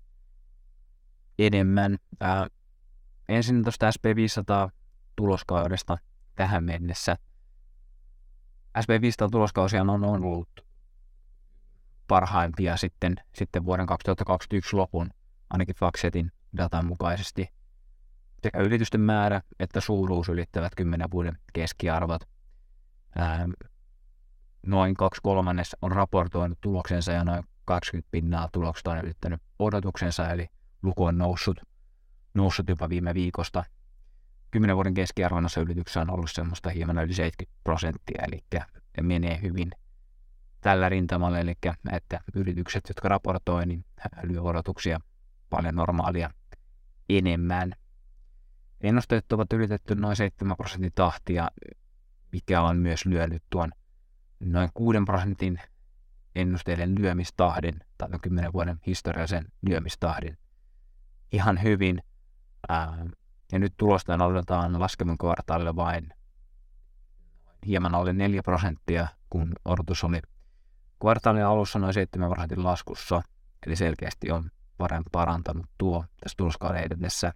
enemmän. 1.39 1.98
Ää, 2.19 2.48
ensin 3.29 3.63
tuosta 3.63 3.89
SP500 3.89 4.71
tuloskaudesta 5.15 5.98
tähän 6.36 6.63
mennessä. 6.63 7.17
SP500 8.77 9.29
tuloskausia 9.31 9.81
on 9.81 10.03
ollut 10.03 10.50
parhaimpia 12.07 12.77
sitten, 12.77 13.15
sitten 13.36 13.65
vuoden 13.65 13.86
2021 13.86 14.75
lopun, 14.75 15.10
ainakin 15.51 15.75
Faxetin 15.75 16.31
datan 16.58 16.86
mukaisesti. 16.86 17.48
Sekä 18.43 18.60
yritysten 18.60 19.01
määrä 19.01 19.41
että 19.60 19.81
suuruus 19.81 20.29
ylittävät 20.29 20.75
10 20.75 21.12
vuoden 21.12 21.38
keskiarvot. 21.53 22.22
Ää, 23.15 23.48
noin 24.65 24.93
kaksi 24.93 25.22
kolmannes 25.24 25.75
on 25.81 25.91
raportoinut 25.91 26.62
tuloksensa 26.62 27.12
ja 27.12 27.24
noin 27.24 27.43
20 27.65 28.08
pinnaa 28.12 28.50
tuloksesta 28.51 28.91
on 28.91 28.98
ylittänyt 28.98 29.41
odotuksensa, 29.60 30.29
eli 30.29 30.48
luku 30.84 31.03
on 31.03 31.17
noussut, 31.17 31.62
noussut 32.34 32.70
jopa 32.70 32.89
viime 32.89 33.13
viikosta. 33.13 33.63
Kymmenen 34.51 34.75
vuoden 34.75 34.93
keskiarvoinossa 34.93 35.62
ylityksessä 35.62 36.01
on 36.01 36.10
ollut 36.10 36.31
semmoista 36.31 36.70
hieman 36.70 36.98
yli 36.98 37.13
70 37.13 37.60
prosenttia, 37.63 38.24
eli 38.27 38.43
menee 39.01 39.41
hyvin 39.41 39.72
tällä 40.62 40.89
rintamalla, 40.89 41.39
eli 41.39 41.53
että 41.91 42.20
yritykset, 42.36 42.84
jotka 42.88 43.10
raportoi, 43.10 43.65
niin 43.65 43.86
lyö 44.24 44.41
odotuksia 44.41 45.00
paljon 45.51 45.75
normaalia 45.75 46.29
enemmän. 47.10 47.72
Ennusteet 48.81 49.31
ovat 49.31 49.53
ylitetty 49.53 49.96
noin 49.96 50.15
7 50.15 50.58
prosentin 50.58 50.91
tahtia, 50.96 51.48
mikä 52.31 52.62
on 52.62 52.77
myös 52.77 53.05
lyönyt 53.05 53.43
tuon 53.50 53.72
noin 54.39 54.70
6 54.74 54.98
prosentin 55.05 55.60
ennusteiden 56.36 56.96
lyömistahdin, 56.96 57.79
tai 57.98 58.10
10 58.22 58.53
vuoden 58.53 58.79
historiallisen 58.88 59.46
lyömistahdin 59.62 60.38
ihan 61.31 61.63
hyvin. 61.63 62.03
Ää, 62.70 63.05
ja 63.51 63.60
nyt 63.60 63.74
tulosta 63.77 64.25
odotetaan 64.25 64.79
laskevan 64.79 65.17
kvartaalille 65.17 65.75
vain 65.75 66.13
hieman 67.67 67.96
alle 67.96 68.13
4 68.13 68.41
prosenttia, 68.43 69.08
kun 69.29 69.53
odotus 69.65 70.03
oli 70.03 70.20
kvartaalin 71.00 71.46
alussa 71.46 71.79
noin 71.79 71.93
7 71.93 72.29
prosentin 72.29 72.63
laskussa, 72.63 73.22
eli 73.65 73.75
selkeästi 73.75 74.31
on 74.31 74.51
parantanut 75.12 75.66
tuo 75.78 76.06
tässä 76.24 76.38
tuloskauden 76.38 76.84
edetessä. 76.84 77.34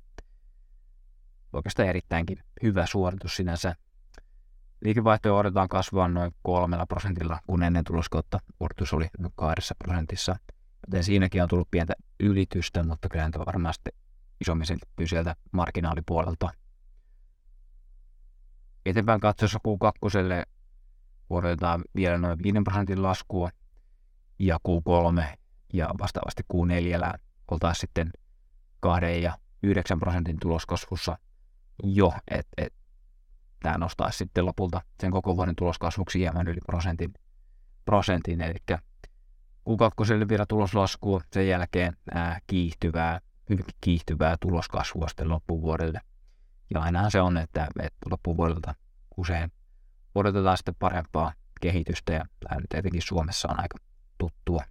Oikeastaan 1.54 1.90
erittäinkin 1.90 2.38
hyvä 2.64 2.86
suoritus 2.86 3.36
sinänsä. 3.36 3.76
Liikevaihtoja 4.82 5.34
odotetaan 5.36 5.70
kasvaa 5.70 6.08
noin 6.08 6.32
kolmella 6.44 6.86
prosentilla, 6.86 7.40
kun 7.48 7.64
ennen 7.64 7.84
tuloskautta 7.84 8.40
odotus 8.60 8.94
oli 8.94 9.08
noin 9.20 9.34
kahdessa 9.36 9.76
prosentissa. 9.84 10.36
Joten 10.88 11.04
siinäkin 11.04 11.44
on 11.44 11.50
tullut 11.50 11.72
pientä 11.72 11.94
ylitystä, 12.20 12.84
mutta 12.84 13.10
kyllä 13.10 13.30
tämä 13.30 13.46
varmasti 13.46 13.90
isommin 14.42 14.68
selittyy 14.68 15.08
sieltä 15.08 15.36
marginaalipuolelta. 15.52 16.50
Eteenpäin 18.86 19.20
katsoessa 19.20 19.60
Q2 19.60 20.46
odotetaan 21.30 21.84
vielä 21.96 22.18
noin 22.18 22.44
5 22.44 22.58
prosentin 22.64 23.04
laskua 23.04 23.50
ja 24.40 24.58
Q3 24.68 25.38
ja 25.74 25.90
vastaavasti 26.00 26.44
Q4 26.54 27.20
oltaisiin 27.52 27.82
sitten 27.82 28.12
2 28.80 29.22
ja 29.22 29.38
9 29.64 30.00
prosentin 30.00 30.38
tuloskasvussa 30.42 31.18
jo, 31.84 32.14
että 32.28 32.52
et, 32.58 32.74
tämä 33.64 33.78
nostaisi 33.78 34.18
sitten 34.18 34.46
lopulta 34.46 34.82
sen 35.00 35.12
koko 35.12 35.36
vuoden 35.36 35.56
tuloskasvuksi 35.56 36.20
hieman 36.20 36.48
yli 36.48 36.60
prosentin, 36.66 37.14
prosentin 37.86 38.42
eli 38.42 38.56
Q2 39.70 40.30
vielä 40.30 40.46
tuloslaskua, 40.46 41.22
sen 41.34 41.48
jälkeen 41.48 41.98
ää, 42.14 42.40
kiihtyvää, 42.48 43.22
hyvin 43.50 43.66
kiihtyvää 43.82 44.36
tuloskasvua 44.40 45.08
sitten 45.08 45.30
loppuvuodelle. 45.30 46.02
Ja 46.74 46.82
ainahan 46.82 47.12
se 47.12 47.22
on, 47.22 47.38
että, 47.38 47.68
että 47.80 48.10
loppuvuodelta 48.10 48.76
usein 49.18 49.52
odotetaan 50.16 50.58
sitten 50.58 50.76
parempaa 50.80 51.34
kehitystä 51.62 52.14
ja 52.14 52.26
tämä 52.40 52.62
nyt 52.62 52.74
etenkin 52.74 53.02
Suomessa 53.02 53.48
on 53.52 53.60
aika 53.60 53.78
tuttua. 54.18 54.62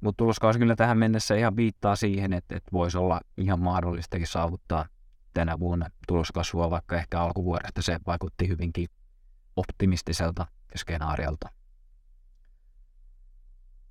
Mutta 0.00 0.16
tuloskausi 0.16 0.58
kyllä 0.58 0.76
tähän 0.76 0.98
mennessä 0.98 1.34
ihan 1.34 1.56
viittaa 1.56 1.96
siihen, 1.96 2.32
että, 2.32 2.56
että 2.56 2.72
voisi 2.72 2.98
olla 2.98 3.20
ihan 3.36 3.60
mahdollistakin 3.60 4.26
saavuttaa 4.26 4.86
tänä 5.34 5.58
vuonna 5.58 5.86
tuloskasvua, 6.08 6.70
vaikka 6.70 6.96
ehkä 6.96 7.20
alkuvuodesta 7.20 7.82
se 7.82 7.98
vaikutti 8.06 8.48
hyvinkin 8.48 8.88
optimistiselta 9.56 10.46
skenaariolta. 10.76 11.48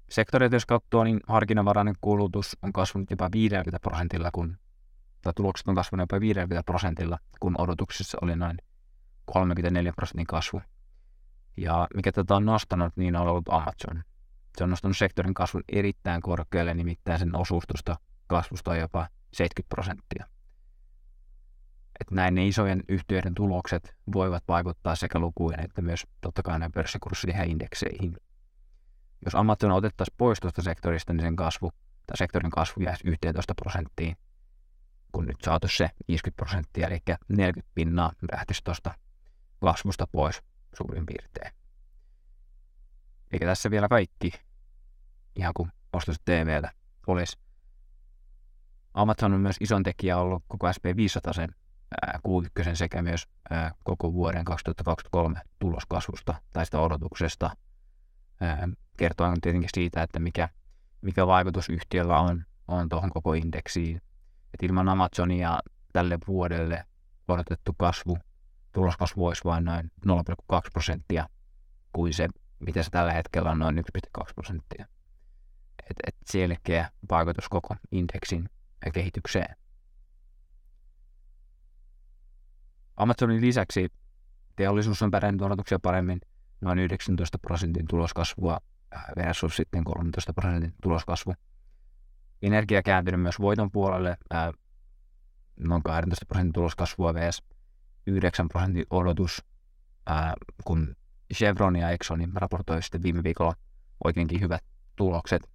Sektorit, 0.10 0.52
jos 0.52 0.66
katsoo, 0.66 1.04
niin 1.04 1.20
harkinnanvarainen 1.28 1.96
kulutus 2.02 2.58
on 2.62 2.74
kasvanut 2.74 3.12
jopa 3.12 3.30
50 3.32 3.80
prosentilla, 3.80 4.30
kun, 4.32 4.58
tai 5.22 5.34
tulokset 5.36 5.68
on 5.68 5.76
kasvanut 5.76 6.04
jopa 6.04 6.20
50 6.20 6.64
prosentilla, 6.66 7.20
kun 7.40 7.62
odotuksissa 7.62 8.18
oli 8.22 8.36
noin 8.36 8.58
34 9.26 9.94
prosentin 9.96 10.28
kasvu. 10.28 10.62
Ja 11.58 11.88
mikä 11.96 12.12
tätä 12.12 12.36
on 12.36 12.46
nostanut, 12.46 12.94
niin 12.98 13.16
on 13.16 13.28
ollut 13.28 13.50
Amazon. 13.50 14.04
Se 14.58 14.64
on 14.64 14.70
nostanut 14.70 14.98
sektorin 14.98 15.34
kasvun 15.34 15.64
erittäin 15.70 16.22
korkealle, 16.22 16.74
nimittäin 16.74 17.20
sen 17.20 17.36
osuustusta 17.36 17.96
kasvusta 18.28 18.72
on 18.72 18.80
jopa 18.80 19.08
70 19.34 19.76
prosenttia. 19.76 20.26
Että 22.00 22.16
näin 22.16 22.36
ne 22.36 22.48
isojen 22.48 22.84
yhtiöiden 22.90 23.34
tulokset 23.36 23.96
voivat 24.14 24.44
vaikuttaa 24.48 24.96
sekä 24.96 25.20
lukuihin 25.20 25.60
että 25.60 25.82
myös 25.82 26.04
totta 26.22 26.44
kai 26.44 26.60
näin 26.60 26.72
pörssikursseihin 26.72 27.40
ja 27.40 27.46
indekseihin. 27.46 28.18
Jos 29.26 29.36
Amazon 29.36 29.72
otettaisiin 29.72 30.16
pois 30.18 30.40
tuosta 30.40 30.62
sektorista, 30.62 31.14
niin 31.14 31.22
sen 31.22 31.36
kasvu, 31.36 31.72
tai 32.08 32.18
sektorin 32.18 32.52
kasvu 32.52 32.82
jäisi 32.82 33.08
11 33.08 33.56
prosenttiin, 33.56 34.18
kun 35.12 35.26
nyt 35.26 35.42
saatu 35.42 35.68
se 35.68 35.90
50 36.08 36.36
prosenttia, 36.36 36.88
eli 36.88 37.00
40 37.30 37.72
pinnaa 37.76 38.12
lähtisi 38.32 38.62
tuosta 38.64 38.94
kasvusta 39.62 40.08
pois 40.08 40.42
suurin 40.78 41.06
piirtein. 41.06 41.56
Eikä 43.32 43.46
tässä 43.46 43.72
vielä 43.72 43.88
kaikki, 43.88 44.32
ihan 45.36 45.54
kuin 45.56 45.72
ostos 45.94 46.16
TVllä 46.26 46.72
olisi. 47.08 47.38
Amazon 48.94 49.34
on 49.34 49.42
myös 49.42 49.56
ison 49.60 49.84
tekijä 49.84 50.18
ollut 50.18 50.44
koko 50.48 50.68
SP500 50.68 51.34
sen 51.34 51.50
Q1 52.28 52.76
sekä 52.76 53.02
myös 53.02 53.28
ää, 53.50 53.72
koko 53.84 54.14
vuoden 54.14 54.46
2023 54.46 55.42
tuloskasvusta 55.60 56.42
tai 56.54 56.66
sitä 56.66 56.80
odotuksesta– 56.80 57.50
kertoo 58.98 59.34
tietenkin 59.42 59.70
siitä, 59.74 60.04
että 60.04 60.20
mikä, 60.20 60.50
mikä 61.02 61.28
vaikutus 61.28 61.70
yhtiöllä 61.70 62.20
on, 62.20 62.46
on 62.68 62.90
tuohon 62.90 63.10
koko 63.10 63.34
indeksiin. 63.34 64.02
Et 64.54 64.64
ilman 64.64 64.90
Amazonia 64.90 65.60
tälle 65.94 66.18
vuodelle 66.28 66.86
odotettu 67.28 67.74
kasvu 67.78 68.18
tuloskasvu 68.72 69.28
olisi 69.28 69.44
vain 69.44 69.66
noin 69.66 69.92
0,2 70.08 70.60
prosenttia 70.74 71.30
kuin 71.94 72.14
se, 72.14 72.28
mitä 72.60 72.84
se 72.84 72.90
tällä 72.90 73.14
hetkellä 73.14 73.52
on 73.52 73.60
noin 73.60 73.78
1,2 73.78 74.34
prosenttia. 74.36 74.86
Et, 75.90 75.98
et 76.08 76.16
selkeä 76.26 76.90
vaikutus 77.10 77.50
koko 77.50 77.76
indeksin 77.92 78.50
kehitykseen. 78.94 79.56
Amazonin 82.98 83.42
lisäksi 83.42 83.90
teollisuus 84.56 85.02
on 85.02 85.12
pärjännyt 85.12 85.42
odotuksia 85.42 85.80
paremmin 85.80 86.22
noin 86.62 86.80
19 86.80 87.38
prosentin 87.38 87.88
tuloskasvua 87.88 88.60
äh, 88.96 89.04
versus 89.16 89.56
sitten 89.56 89.84
13 89.84 90.34
prosentin 90.34 90.74
tuloskasvu. 90.82 91.34
Energia 92.42 92.84
kääntynyt 92.84 93.22
myös 93.22 93.40
voiton 93.40 93.72
puolelle, 93.72 94.18
äh, 94.34 94.52
noin 95.60 95.84
12 95.84 96.26
prosentin 96.26 96.54
tuloskasvua 96.54 97.14
vs 97.14 97.44
9 98.08 98.48
prosentin 98.48 98.86
odotus, 98.90 99.44
äh, 100.10 100.34
kun 100.66 100.96
Chevron 101.34 101.76
ja 101.76 101.90
Exxon 101.90 102.32
raportoi 102.36 102.82
sitten 102.82 103.04
viime 103.04 103.24
viikolla 103.24 103.54
oikeinkin 104.04 104.42
hyvät 104.42 104.64
tulokset. 104.96 105.55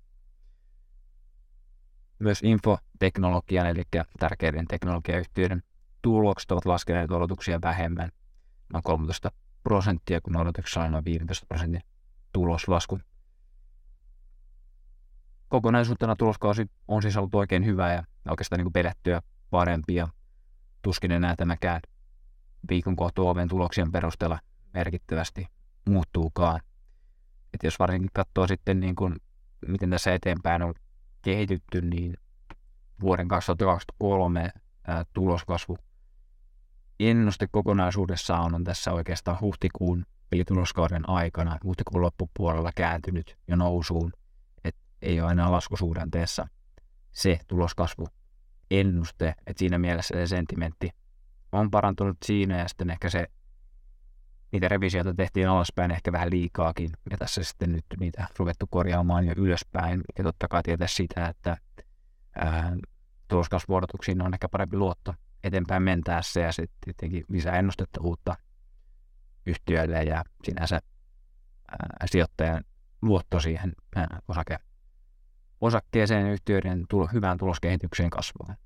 Myös 2.21 2.41
infoteknologian, 2.43 3.67
eli 3.67 3.83
tärkeiden 4.19 4.67
teknologiayhtiöiden 4.69 5.63
tulokset 6.03 6.51
ovat 6.51 6.67
laskeneet 6.67 7.11
odotuksia 7.11 7.59
vähemmän, 7.63 8.11
noin 8.73 8.83
13 8.83 9.31
prosenttia, 9.63 10.21
kun 10.21 10.37
odotuksessa 10.37 10.83
on 10.83 10.93
noin 10.93 11.05
15 11.05 11.47
prosentin 11.47 11.83
tuloslasku. 12.33 13.01
Kokonaisuutena 15.49 16.17
tuloskausi 16.17 16.71
on 16.89 17.03
siis 17.03 17.17
ollut 17.17 17.35
oikein 17.35 17.65
hyvä 17.65 17.93
ja 17.93 18.05
oikeastaan 18.31 18.61
niin 18.65 18.73
pelättyä 18.73 19.23
parempi 19.51 19.95
ja 19.95 20.09
tuskin 20.83 21.13
enää 21.13 21.37
tämäkään 21.37 21.81
viikon 22.71 22.97
kohtuoven 22.97 23.49
tuloksien 23.49 23.93
perusteella 23.93 24.39
merkittävästi 24.75 25.47
muuttuukaan. 25.85 26.61
Et 27.55 27.63
jos 27.63 27.79
varsinkin 27.79 28.11
katsoo 28.13 28.47
sitten, 28.47 28.81
niin 28.81 28.95
kuin, 28.95 29.17
miten 29.67 29.91
tässä 29.91 30.15
eteenpäin 30.15 30.63
on 30.63 30.75
kehitytty, 31.23 31.81
niin 31.81 32.17
vuoden 33.01 33.29
2023 33.29 34.51
ää, 34.87 35.05
tuloskasvu 35.13 35.79
ennuste 37.01 37.47
kokonaisuudessaan 37.51 38.55
on 38.55 38.65
tässä 38.65 38.93
oikeastaan 38.93 39.41
huhtikuun 39.41 40.07
eli 40.33 40.45
tuloskauden 40.45 41.09
aikana, 41.09 41.59
huhtikuun 41.65 42.03
loppupuolella 42.03 42.71
kääntynyt 42.77 43.37
jo 43.49 43.57
nousuun, 43.57 44.13
että 44.65 44.81
ei 45.03 45.21
ole 45.21 45.33
enää 45.33 45.53
laskusuhdanteessa 45.53 46.47
se 47.13 47.41
tuloskasvu 47.47 48.07
ennuste, 48.71 49.35
että 49.47 49.59
siinä 49.59 49.79
mielessä 49.79 50.15
se 50.15 50.27
sentimentti 50.27 50.91
on 51.53 51.71
parantunut 51.71 52.17
siinä 52.25 52.59
ja 52.59 52.69
sitten 52.69 52.91
ehkä 52.91 53.11
se 53.11 53.27
niitä 54.53 54.69
revisioita 54.69 55.15
tehtiin 55.15 55.49
alaspäin 55.49 55.91
ehkä 55.91 56.13
vähän 56.13 56.31
liikaakin, 56.31 56.91
ja 57.11 57.19
tässä 57.19 57.45
sitten 57.45 57.73
nyt 57.73 57.85
niitä 58.01 58.27
ruvettu 58.39 58.67
korjaamaan 58.71 59.27
jo 59.27 59.35
ylöspäin, 59.37 60.01
ja 60.19 60.25
totta 60.25 60.49
kai 60.49 60.63
tietää 60.63 60.89
sitä, 60.89 61.27
että 61.27 61.57
tuloskasvuodotuksiin 63.29 64.23
on 64.23 64.35
ehkä 64.35 64.49
parempi 64.49 64.77
luotto 64.77 65.15
eteenpäin 65.45 65.83
mentäessä, 65.83 66.41
ja 66.41 66.53
sitten 66.53 66.79
tietenkin 66.85 67.25
lisää 67.29 67.59
ennustettavuutta 67.59 68.37
yhtiöille, 69.47 70.03
ja 70.03 70.25
sinänsä 70.45 70.81
ää, 71.71 72.07
sijoittajan 72.07 72.65
luotto 73.03 73.41
siihen 73.41 73.73
ää, 73.97 74.19
osake, 74.29 74.59
osakkeeseen 75.61 76.27
yhtiöiden 76.27 76.85
tulo, 76.89 77.07
hyvään 77.13 77.39
tuloskehitykseen 77.39 78.11
kasvaa. 78.11 78.57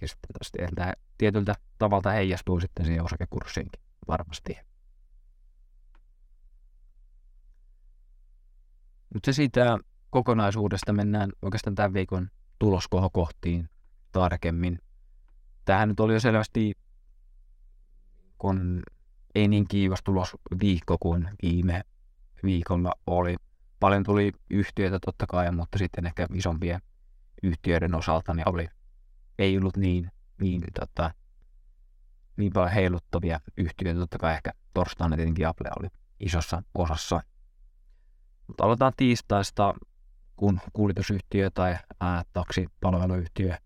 Ja 0.00 0.08
sitten 0.08 0.30
tietyltä, 0.52 0.94
tietyltä 1.18 1.54
tavalta 1.78 2.10
heijastuu 2.10 2.60
sitten 2.60 2.86
siihen 2.86 3.04
osakekurssiinkin 3.04 3.82
varmasti. 4.08 4.69
Mutta 9.14 9.26
se 9.26 9.32
siitä 9.32 9.78
kokonaisuudesta 10.10 10.92
mennään 10.92 11.32
oikeastaan 11.42 11.74
tämän 11.74 11.94
viikon 11.94 12.30
tuloskohokohtiin 12.58 13.68
tarkemmin. 14.12 14.78
Tähän 15.64 15.88
nyt 15.88 16.00
oli 16.00 16.12
jo 16.12 16.20
selvästi, 16.20 16.72
kun 18.38 18.82
ei 19.34 19.48
niin 19.48 19.68
kiivas 19.68 20.02
tulos 20.04 20.36
viikko 20.60 20.96
kuin 21.00 21.30
viime 21.42 21.82
viikolla 22.42 22.92
oli. 23.06 23.36
Paljon 23.80 24.02
tuli 24.02 24.32
yhtiöitä 24.50 24.98
totta 25.04 25.26
kai, 25.26 25.52
mutta 25.52 25.78
sitten 25.78 26.06
ehkä 26.06 26.26
isompien 26.34 26.80
yhtiöiden 27.42 27.94
osalta 27.94 28.34
niin 28.34 28.48
oli, 28.48 28.68
ei 29.38 29.58
ollut 29.58 29.76
niin, 29.76 30.10
niin, 30.40 30.62
tota, 30.80 31.14
niin 32.36 32.52
paljon 32.52 32.72
heiluttavia 32.72 33.40
yhtiöitä. 33.56 34.00
Totta 34.00 34.18
kai 34.18 34.34
ehkä 34.34 34.50
torstaina 34.74 35.16
tietenkin 35.16 35.48
Apple 35.48 35.70
oli 35.80 35.88
isossa 36.20 36.62
osassa 36.74 37.22
mutta 38.50 38.64
aloitetaan 38.64 38.92
tiistaista, 38.96 39.74
kun 40.36 40.60
kuljetusyhtiö 40.72 41.50
tai 41.50 41.76
ää, 42.00 42.22
taksipalveluyhtiö 42.32 43.56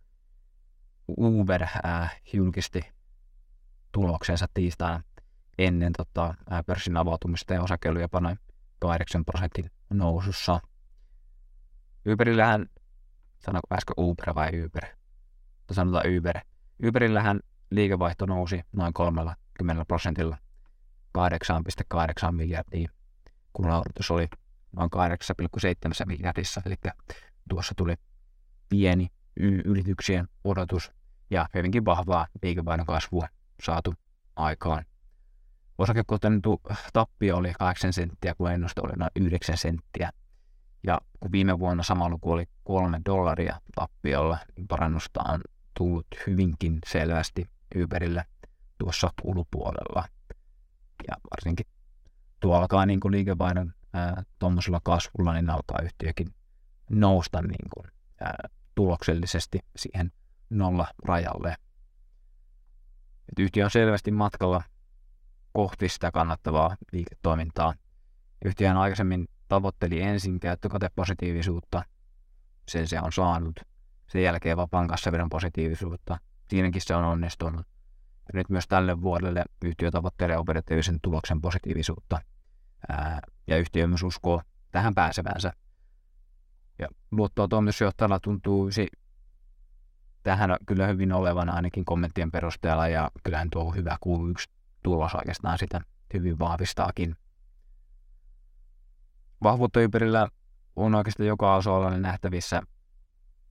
Uber 1.18 1.66
ää, 1.82 2.08
julkisti 2.32 2.80
tuloksensa 3.92 4.46
tiistaina 4.54 5.02
ennen 5.58 5.92
tota, 5.92 6.34
ää, 6.50 6.62
pörssin 6.62 6.96
avautumista 6.96 7.54
ja 7.54 7.62
osake 7.62 7.88
oli 7.88 8.00
jopa 8.00 8.20
noin 8.20 8.38
8 8.78 9.24
prosentin 9.24 9.70
nousussa. 9.90 10.60
Uberillähän, 12.12 12.66
sanoiko 13.38 13.66
äsken 13.72 13.94
Uber 13.98 14.34
vai 14.34 14.48
Uber? 14.64 14.84
Sanotaan 15.72 16.04
Uber. 16.18 16.40
Uberillähän 16.86 17.40
liikevaihto 17.70 18.26
nousi 18.26 18.60
noin 18.72 18.92
30 18.94 19.84
prosentilla 19.88 20.36
8,8 21.18 22.32
miljardia, 22.32 22.88
kun 23.52 23.68
laudutus 23.68 24.10
oli 24.10 24.28
noin 24.76 24.90
8,7 24.90 26.06
miljardissa, 26.06 26.62
eli 26.66 26.76
tuossa 27.48 27.74
tuli 27.76 27.94
pieni 28.68 29.08
yrityksien 29.64 30.28
odotus 30.44 30.92
ja 31.30 31.48
hyvinkin 31.54 31.84
vahvaa 31.84 32.26
liikevaihdon 32.42 32.86
kasvua 32.86 33.28
saatu 33.62 33.94
aikaan. 34.36 34.84
Osakekohtainen 35.78 36.42
tappio 36.92 37.36
oli 37.36 37.52
8 37.58 37.92
senttiä, 37.92 38.34
kun 38.34 38.50
ennuste 38.50 38.80
oli 38.84 38.92
noin 38.96 39.10
9 39.16 39.56
senttiä. 39.56 40.10
Ja 40.86 41.00
kun 41.20 41.32
viime 41.32 41.58
vuonna 41.58 41.82
sama 41.82 42.08
luku 42.08 42.32
oli 42.32 42.48
3 42.64 43.00
dollaria 43.06 43.60
tappiolla, 43.74 44.38
niin 44.56 44.68
parannusta 44.68 45.20
on 45.28 45.40
tullut 45.78 46.06
hyvinkin 46.26 46.78
selvästi 46.86 47.46
Uberille 47.82 48.24
tuossa 48.78 49.10
kulupuolella. 49.22 50.04
Ja 51.08 51.16
varsinkin 51.30 51.66
tuo 52.40 52.56
alkaa 52.56 52.86
niin 52.86 53.00
kuin 53.00 53.12
liikevaihdon 53.12 53.72
tuommoisella 54.38 54.80
kasvulla, 54.82 55.32
niin 55.32 55.50
alkaa 55.50 55.78
yhtiökin 55.82 56.34
nousta 56.90 57.42
niin 57.42 57.68
kuin, 57.74 57.92
ää, 58.20 58.48
tuloksellisesti 58.74 59.58
siihen 59.76 60.12
nolla 60.50 60.86
rajalle. 61.04 61.56
Et 63.28 63.38
yhtiö 63.38 63.64
on 63.64 63.70
selvästi 63.70 64.10
matkalla 64.10 64.62
kohti 65.52 65.88
sitä 65.88 66.10
kannattavaa 66.10 66.76
liiketoimintaa. 66.92 67.74
Yhtiö 68.44 68.78
aikaisemmin 68.78 69.28
tavoitteli 69.48 70.02
ensin 70.02 70.40
käyttökatepositiivisuutta, 70.40 71.82
sen 72.68 72.88
se 72.88 73.00
on 73.00 73.12
saanut. 73.12 73.60
Sen 74.06 74.22
jälkeen 74.22 74.56
vapaan 74.56 74.88
kassaveron 74.88 75.28
positiivisuutta. 75.28 76.18
Siinäkin 76.48 76.82
se 76.82 76.94
on 76.94 77.04
onnistunut. 77.04 77.66
Ja 78.16 78.30
nyt 78.34 78.48
myös 78.48 78.68
tälle 78.68 79.02
vuodelle 79.02 79.44
yhtiö 79.64 79.90
tavoittelee 79.90 80.38
operatiivisen 80.38 80.98
tuloksen 81.02 81.40
positiivisuutta– 81.40 82.20
ää, 82.88 83.20
ja 83.46 83.58
yhtiö 83.58 83.86
myös 83.86 84.02
uskoo 84.02 84.42
tähän 84.70 84.94
pääsevänsä. 84.94 85.52
Ja 86.78 86.88
luottoa 87.10 87.48
toimitusjohtajalla 87.48 88.20
tuntuu 88.20 88.70
si- 88.70 88.88
tähän 90.22 90.56
kyllä 90.66 90.86
hyvin 90.86 91.12
olevan 91.12 91.48
ainakin 91.48 91.84
kommenttien 91.84 92.30
perusteella 92.30 92.88
ja 92.88 93.10
kyllähän 93.22 93.50
tuo 93.50 93.70
hyvä 93.70 93.96
kuulu 94.00 94.28
yksi 94.28 94.50
tulos 94.82 95.14
oikeastaan 95.14 95.58
sitä 95.58 95.80
hyvin 96.14 96.38
vahvistaakin. 96.38 97.16
Vahvuutta 99.42 99.80
ympärillä 99.80 100.28
on 100.76 100.94
oikeastaan 100.94 101.26
joka 101.26 101.54
osalla 101.54 101.98
nähtävissä. 101.98 102.62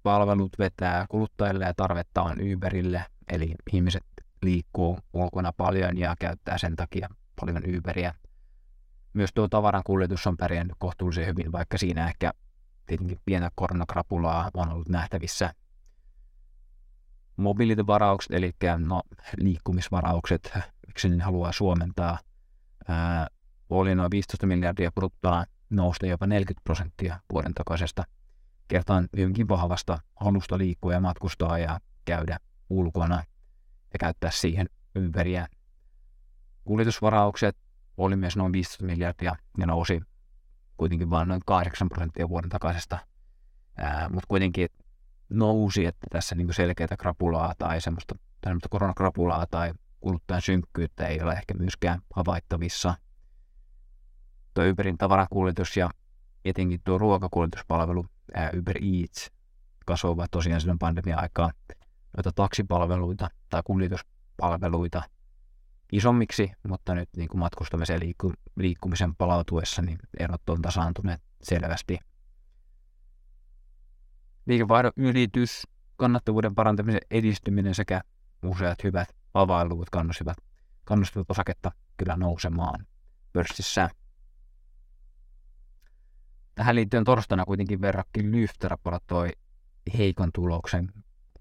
Palvelut 0.04 0.60
vetää 0.60 1.06
kuluttajille 1.10 1.66
ja 1.66 1.74
tarvetta 1.74 2.22
on 2.22 2.38
Uberille, 2.54 3.06
eli 3.28 3.56
ihmiset 3.74 4.06
liikkuu 4.42 5.00
ulkona 5.14 5.54
paljon 5.54 5.98
ja 5.98 6.16
käyttää 6.20 6.58
sen 6.58 6.76
takia 6.76 7.10
paljon 7.40 7.64
Uberia 7.78 8.14
myös 9.14 9.30
tuo 9.34 9.48
tavaran 9.48 9.82
kuljetus 9.86 10.28
on 10.28 10.38
pärjännyt 10.38 10.76
kohtuullisen 10.80 11.26
hyvin, 11.26 11.52
vaikka 11.52 11.78
siinä 11.78 12.08
ehkä 12.08 12.34
tietenkin 12.86 13.20
pientä 13.26 13.52
koronakrapulaa 13.56 14.50
on 14.54 14.72
ollut 14.72 14.90
nähtävissä. 14.90 15.54
Mobility-varaukset, 17.38 18.32
eli 18.32 18.52
no, 18.78 19.02
liikkumisvaraukset, 19.38 20.52
miksi 20.88 21.10
ne 21.10 21.24
haluaa 21.24 21.52
suomentaa, 21.52 22.20
ää, 22.88 23.28
oli 23.70 23.96
noin 23.96 24.12
15 24.12 24.48
miljardia 24.48 24.92
bruttoa, 24.92 25.44
nousta 25.70 26.06
jopa 26.06 26.28
40 26.28 26.64
prosenttia 26.64 27.20
vuoden 27.34 27.54
takaisesta. 27.54 28.04
Kertaan 28.68 29.08
hyvinkin 29.18 29.48
vahvasta 29.50 30.00
halusta 30.16 30.58
liikkua 30.58 30.94
ja 30.94 31.00
matkustaa 31.00 31.58
ja 31.58 31.80
käydä 32.06 32.38
ulkona 32.70 33.24
ja 33.94 34.00
käyttää 34.00 34.32
siihen 34.32 34.70
ympäriä 34.96 35.48
Kuljetusvaraukset 36.66 37.58
oli 37.98 38.16
myös 38.16 38.38
noin 38.38 38.54
15 38.54 38.86
miljardia 38.86 39.36
ja 39.58 39.66
nousi 39.66 40.02
kuitenkin 40.78 41.10
vain 41.10 41.28
noin 41.28 41.42
8 41.46 41.90
prosenttia 41.90 42.30
vuoden 42.30 42.50
takaisesta. 42.50 43.00
Mutta 44.10 44.28
kuitenkin 44.28 44.70
nousi, 45.30 45.86
että 45.86 46.08
tässä 46.12 46.36
niin 46.36 46.54
selkeää 46.54 46.98
krapulaa 47.00 47.54
tai 47.58 47.82
semmoista, 47.82 48.16
semmoista 48.44 48.70
koronakrapulaa 48.70 49.46
tai 49.52 49.74
kuluttajan 50.00 50.42
synkkyyttä 50.42 51.08
ei 51.08 51.22
ole 51.22 51.34
ehkä 51.34 51.54
myöskään 51.54 52.02
havaittavissa. 52.16 52.96
Tuo 54.54 54.64
Uberin 54.72 54.98
tavarakuljetus 54.98 55.78
ja 55.78 55.90
etenkin 56.46 56.82
tuo 56.84 56.98
ruokakuljetuspalvelu 56.98 58.06
ää, 58.34 58.52
Uber 58.60 58.78
Eats 58.78 59.32
kasvoivat 59.86 60.32
tosiaan 60.32 60.62
silloin 60.62 60.80
pandemia-aikaa 60.80 61.52
noita 62.18 62.32
taksipalveluita 62.36 63.30
tai 63.50 63.62
kuljetuspalveluita 63.66 65.02
isommiksi, 65.94 66.52
mutta 66.68 66.96
nyt 66.96 67.10
niin 67.18 67.30
kuin 67.30 67.40
matkustamisen 67.40 68.00
liikku, 68.00 68.34
liikkumisen 68.56 69.16
palautuessa 69.16 69.82
niin 69.82 69.98
erot 70.20 70.50
on 70.50 70.62
tasaantuneet 70.62 71.22
selvästi. 71.42 72.00
Liikevaihdon 74.46 74.92
ylitys, 74.96 75.68
kannattavuuden 75.98 76.56
parantamisen 76.56 77.02
edistyminen 77.12 77.76
sekä 77.76 78.02
useat 78.46 78.84
hyvät 78.84 79.08
availuvut 79.34 79.90
kannustivat, 79.90 80.38
kannustivat 80.84 81.32
osaketta 81.32 81.72
kyllä 81.98 82.16
nousemaan 82.18 82.88
pörssissä. 83.34 83.90
Tähän 86.56 86.76
liittyen 86.76 87.04
torstaina 87.04 87.46
kuitenkin 87.46 87.82
verrakki 87.82 88.32
Lyft 88.32 88.64
raportoi 88.64 89.30
heikon 89.98 90.30
tuloksen. 90.34 90.92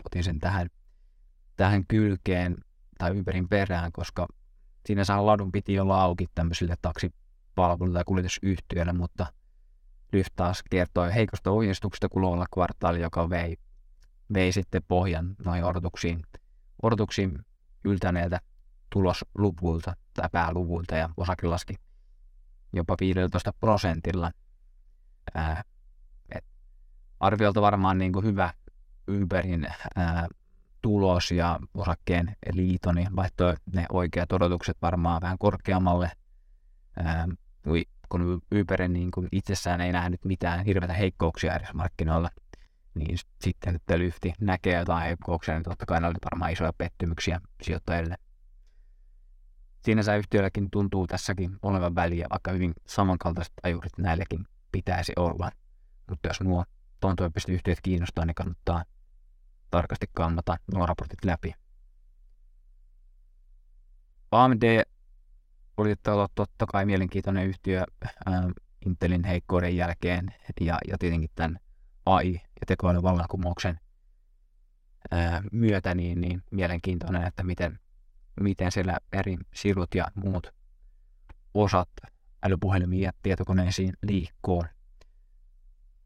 Otin 0.06 0.24
sen 0.24 0.38
tähän, 0.38 0.68
tähän 1.56 1.86
kylkeen 1.86 2.56
tai 2.98 3.20
Uberin 3.20 3.48
perään, 3.48 3.92
koska 3.92 4.26
saa 5.02 5.26
ladun 5.26 5.52
piti 5.52 5.80
olla 5.80 6.02
auki 6.02 6.26
tämmöisille 6.34 6.74
taksipalveluille 6.82 7.94
tai 7.94 8.04
kuljetusyhtiöille, 8.06 8.92
mutta 8.92 9.26
Lyft 10.12 10.32
taas 10.36 10.62
kertoi 10.70 11.14
heikosta 11.14 11.50
ohjeistuksesta 11.50 12.08
kuluvalla 12.08 12.46
kvartaali, 12.54 13.00
joka 13.00 13.30
vei, 13.30 13.56
vei 14.34 14.52
sitten 14.52 14.82
pohjan 14.88 15.36
noihin 15.44 15.64
odotuksiin, 15.64 16.22
odotuksiin 16.82 17.38
yltäneeltä 17.84 18.40
tulosluvuilta 18.92 19.96
tai 20.14 20.28
pääluvuilta 20.32 20.96
ja 20.96 21.08
osake 21.16 21.46
laski 21.46 21.74
jopa 22.72 22.96
15 23.00 23.52
prosentilla. 23.60 24.30
Ää, 25.34 25.62
et 26.34 26.44
arviolta 27.20 27.62
varmaan 27.62 27.98
niin 27.98 28.12
kuin 28.12 28.24
hyvä 28.24 28.54
Uberin 29.10 29.66
ää, 29.96 30.28
tulos 30.82 31.30
ja 31.30 31.58
osakkeen 31.74 32.36
liito 32.52 32.92
niin 32.92 33.08
laittoi 33.16 33.54
ne 33.72 33.86
oikeat 33.92 34.32
odotukset 34.32 34.76
varmaan 34.82 35.22
vähän 35.22 35.38
korkeammalle. 35.38 36.10
Ää, 36.96 37.28
kun 38.08 38.42
Uberin 38.60 38.92
niin 38.92 39.10
kuin 39.10 39.28
itsessään 39.32 39.80
ei 39.80 39.92
nähnyt 39.92 40.24
mitään 40.24 40.64
hirveitä 40.64 40.94
heikkouksia 40.94 41.56
edes 41.56 41.74
markkinoilla, 41.74 42.30
niin 42.94 43.18
sitten, 43.40 43.74
että 43.74 43.98
Lyfti 43.98 44.32
näkee 44.40 44.78
jotain 44.78 45.06
heikkouksia, 45.06 45.54
niin 45.54 45.62
totta 45.62 45.86
kai 45.86 46.00
ne 46.00 46.06
oli 46.06 46.14
varmaan 46.24 46.52
isoja 46.52 46.72
pettymyksiä 46.78 47.40
sijoittajille. 47.62 48.16
Sinänsä 49.84 50.16
yhtiölläkin 50.16 50.70
tuntuu 50.70 51.06
tässäkin 51.06 51.56
olevan 51.62 51.94
väliä, 51.94 52.26
vaikka 52.30 52.52
hyvin 52.52 52.72
samankaltaiset 52.86 53.52
ajurit 53.62 53.98
näillekin 53.98 54.46
pitäisi 54.72 55.12
olla. 55.16 55.50
Mutta 56.10 56.28
jos 56.28 56.40
nuo 56.40 56.64
tuon 57.00 57.16
yhtiöt 57.48 57.78
kiinnostaa, 57.82 58.24
niin 58.24 58.34
kannattaa 58.34 58.84
tarkasti 59.72 60.06
kannata 60.12 60.56
nuo 60.74 60.86
raportit 60.86 61.24
läpi. 61.24 61.54
AMD 64.30 64.82
oli 65.76 65.94
totta 66.34 66.66
kai 66.72 66.86
mielenkiintoinen 66.86 67.46
yhtiö 67.46 67.84
ää, 68.26 68.50
Intelin 68.86 69.24
heikkouden 69.24 69.76
jälkeen 69.76 70.34
ja, 70.60 70.78
ja 70.88 70.98
tietenkin 70.98 71.30
tämän 71.34 71.58
AI- 72.06 72.32
ja 72.32 72.66
tekoälyn 72.66 73.02
vallankumouksen 73.02 73.80
ää, 75.10 75.42
myötä 75.52 75.94
niin, 75.94 76.20
niin 76.20 76.42
mielenkiintoinen, 76.50 77.26
että 77.26 77.42
miten, 77.42 77.78
miten 78.40 78.72
siellä 78.72 78.98
eri 79.12 79.36
sirut 79.54 79.94
ja 79.94 80.06
muut 80.14 80.46
osat 81.54 81.88
älypuhelimiin 82.42 83.02
ja 83.02 83.12
tietokoneisiin 83.22 83.94
liikkuu. 84.02 84.64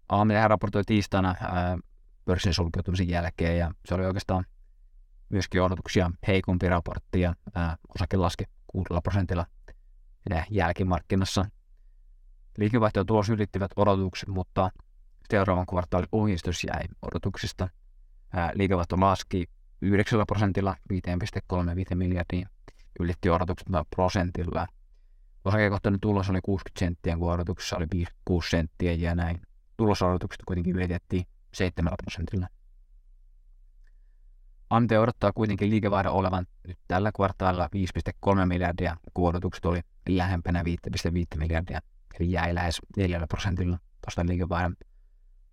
AMD 0.08 0.48
raportoi 0.48 0.82
tiistaina 0.86 1.34
ää, 1.40 1.78
pörssin 2.26 2.54
sulkeutumisen 2.54 3.08
jälkeen 3.08 3.58
ja 3.58 3.70
se 3.84 3.94
oli 3.94 4.06
oikeastaan 4.06 4.44
myöskin 5.28 5.62
odotuksia 5.62 6.10
heikompi 6.26 6.68
raportti 6.68 7.20
ja 7.20 7.34
osake 7.94 8.16
laski 8.16 8.44
6 8.66 8.88
prosentilla 9.02 9.46
jälkimarkkinassa. 10.50 11.46
Liikevaihto 12.58 13.04
tulos 13.04 13.28
ylittivät 13.28 13.70
odotukset, 13.76 14.28
mutta 14.28 14.70
seuraavan 15.30 15.66
kvartaalin 15.66 16.08
ohjeistus 16.12 16.64
jäi 16.64 16.84
odotuksista. 17.02 17.68
liikevaihto 18.54 18.96
laski 19.00 19.46
9 19.80 20.24
prosentilla 20.26 20.76
5,35 20.92 21.94
miljardia, 21.94 22.48
ylitti 23.00 23.30
odotukset 23.30 23.68
prosentilla. 23.96 24.66
Osakekohtainen 25.44 26.00
tulos 26.00 26.30
oli 26.30 26.40
60 26.42 26.78
senttiä, 26.78 27.16
kun 27.16 27.32
odotuksessa 27.32 27.76
oli 27.76 27.86
56 27.92 28.50
senttiä 28.50 28.92
ja 28.92 29.14
näin. 29.14 29.40
Tulosodotukset 29.76 30.42
kuitenkin 30.46 30.76
ylitettiin 30.76 31.26
7 31.56 31.92
prosentilla. 32.02 32.48
Ante 34.70 34.98
odottaa 34.98 35.32
kuitenkin 35.32 35.70
liikevaihdon 35.70 36.12
olevan 36.12 36.46
nyt 36.66 36.78
tällä 36.88 37.12
kvartaalilla 37.12 37.68
5,3 38.36 38.46
miljardia, 38.46 38.96
kun 39.14 39.28
odotukset 39.28 39.64
oli 39.64 39.80
lähempänä 40.08 40.62
5,5 40.62 41.38
miljardia, 41.38 41.80
eli 42.20 42.32
jäi 42.32 42.54
lähes 42.54 42.80
4 42.96 43.26
prosentilla 43.28 43.78
tuosta 44.04 44.26
liikevaihdon 44.26 44.76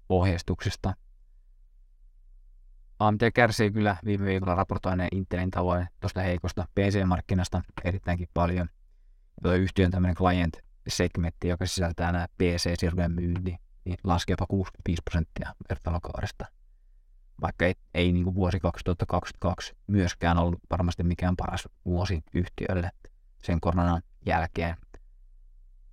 ohjeistuksesta. 0.10 0.94
AMT 3.00 3.22
kärsii 3.34 3.72
kyllä 3.72 3.98
viime 4.06 4.26
viikolla 4.26 4.56
raportoineen 4.56 5.10
Intelin 5.12 5.52
tavoin 5.52 5.88
tuosta 6.00 6.22
heikosta 6.22 6.68
PC-markkinasta 6.76 7.62
erittäinkin 7.84 8.28
paljon. 8.34 8.70
Tuo 9.44 9.54
yhtiön 9.54 9.92
tämmöinen 9.92 10.16
client-segmentti, 10.16 11.48
joka 11.48 11.66
sisältää 11.66 12.12
nämä 12.12 12.28
PC-sirvojen 12.28 13.12
myynti, 13.12 13.58
niin 13.86 13.98
laski 14.04 14.32
jopa 14.32 14.46
65 14.48 15.02
prosenttia 15.04 15.56
vertailukaudesta. 15.70 16.46
Vaikka 17.42 17.66
ei, 17.66 17.76
ei 17.94 18.12
niin 18.12 18.24
kuin 18.24 18.36
vuosi 18.36 18.60
2022 18.60 19.74
myöskään 19.88 20.38
ollut 20.38 20.60
varmasti 20.70 21.04
mikään 21.04 21.36
paras 21.36 21.70
vuosi 21.86 22.24
yhtiölle 22.34 22.92
sen 23.44 23.60
koronan 23.62 24.02
jälkeen. 24.26 24.76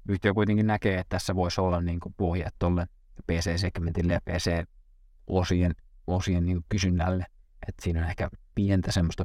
Yhtiö 0.08 0.34
kuitenkin 0.34 0.66
näkee, 0.66 0.98
että 0.98 1.16
tässä 1.16 1.34
voisi 1.34 1.60
olla 1.60 1.80
niin 1.80 2.00
kuin 2.00 2.14
pohjat 2.16 2.54
tuolle 2.58 2.86
PC-segmentille 3.26 4.12
ja 4.12 4.20
PC-osien 4.20 5.74
osien 6.06 6.46
niin 6.46 6.64
kysynnälle. 6.68 7.26
Että 7.68 7.82
siinä 7.82 8.00
on 8.00 8.08
ehkä 8.08 8.30
pientä 8.54 8.92
semmoista 8.92 9.24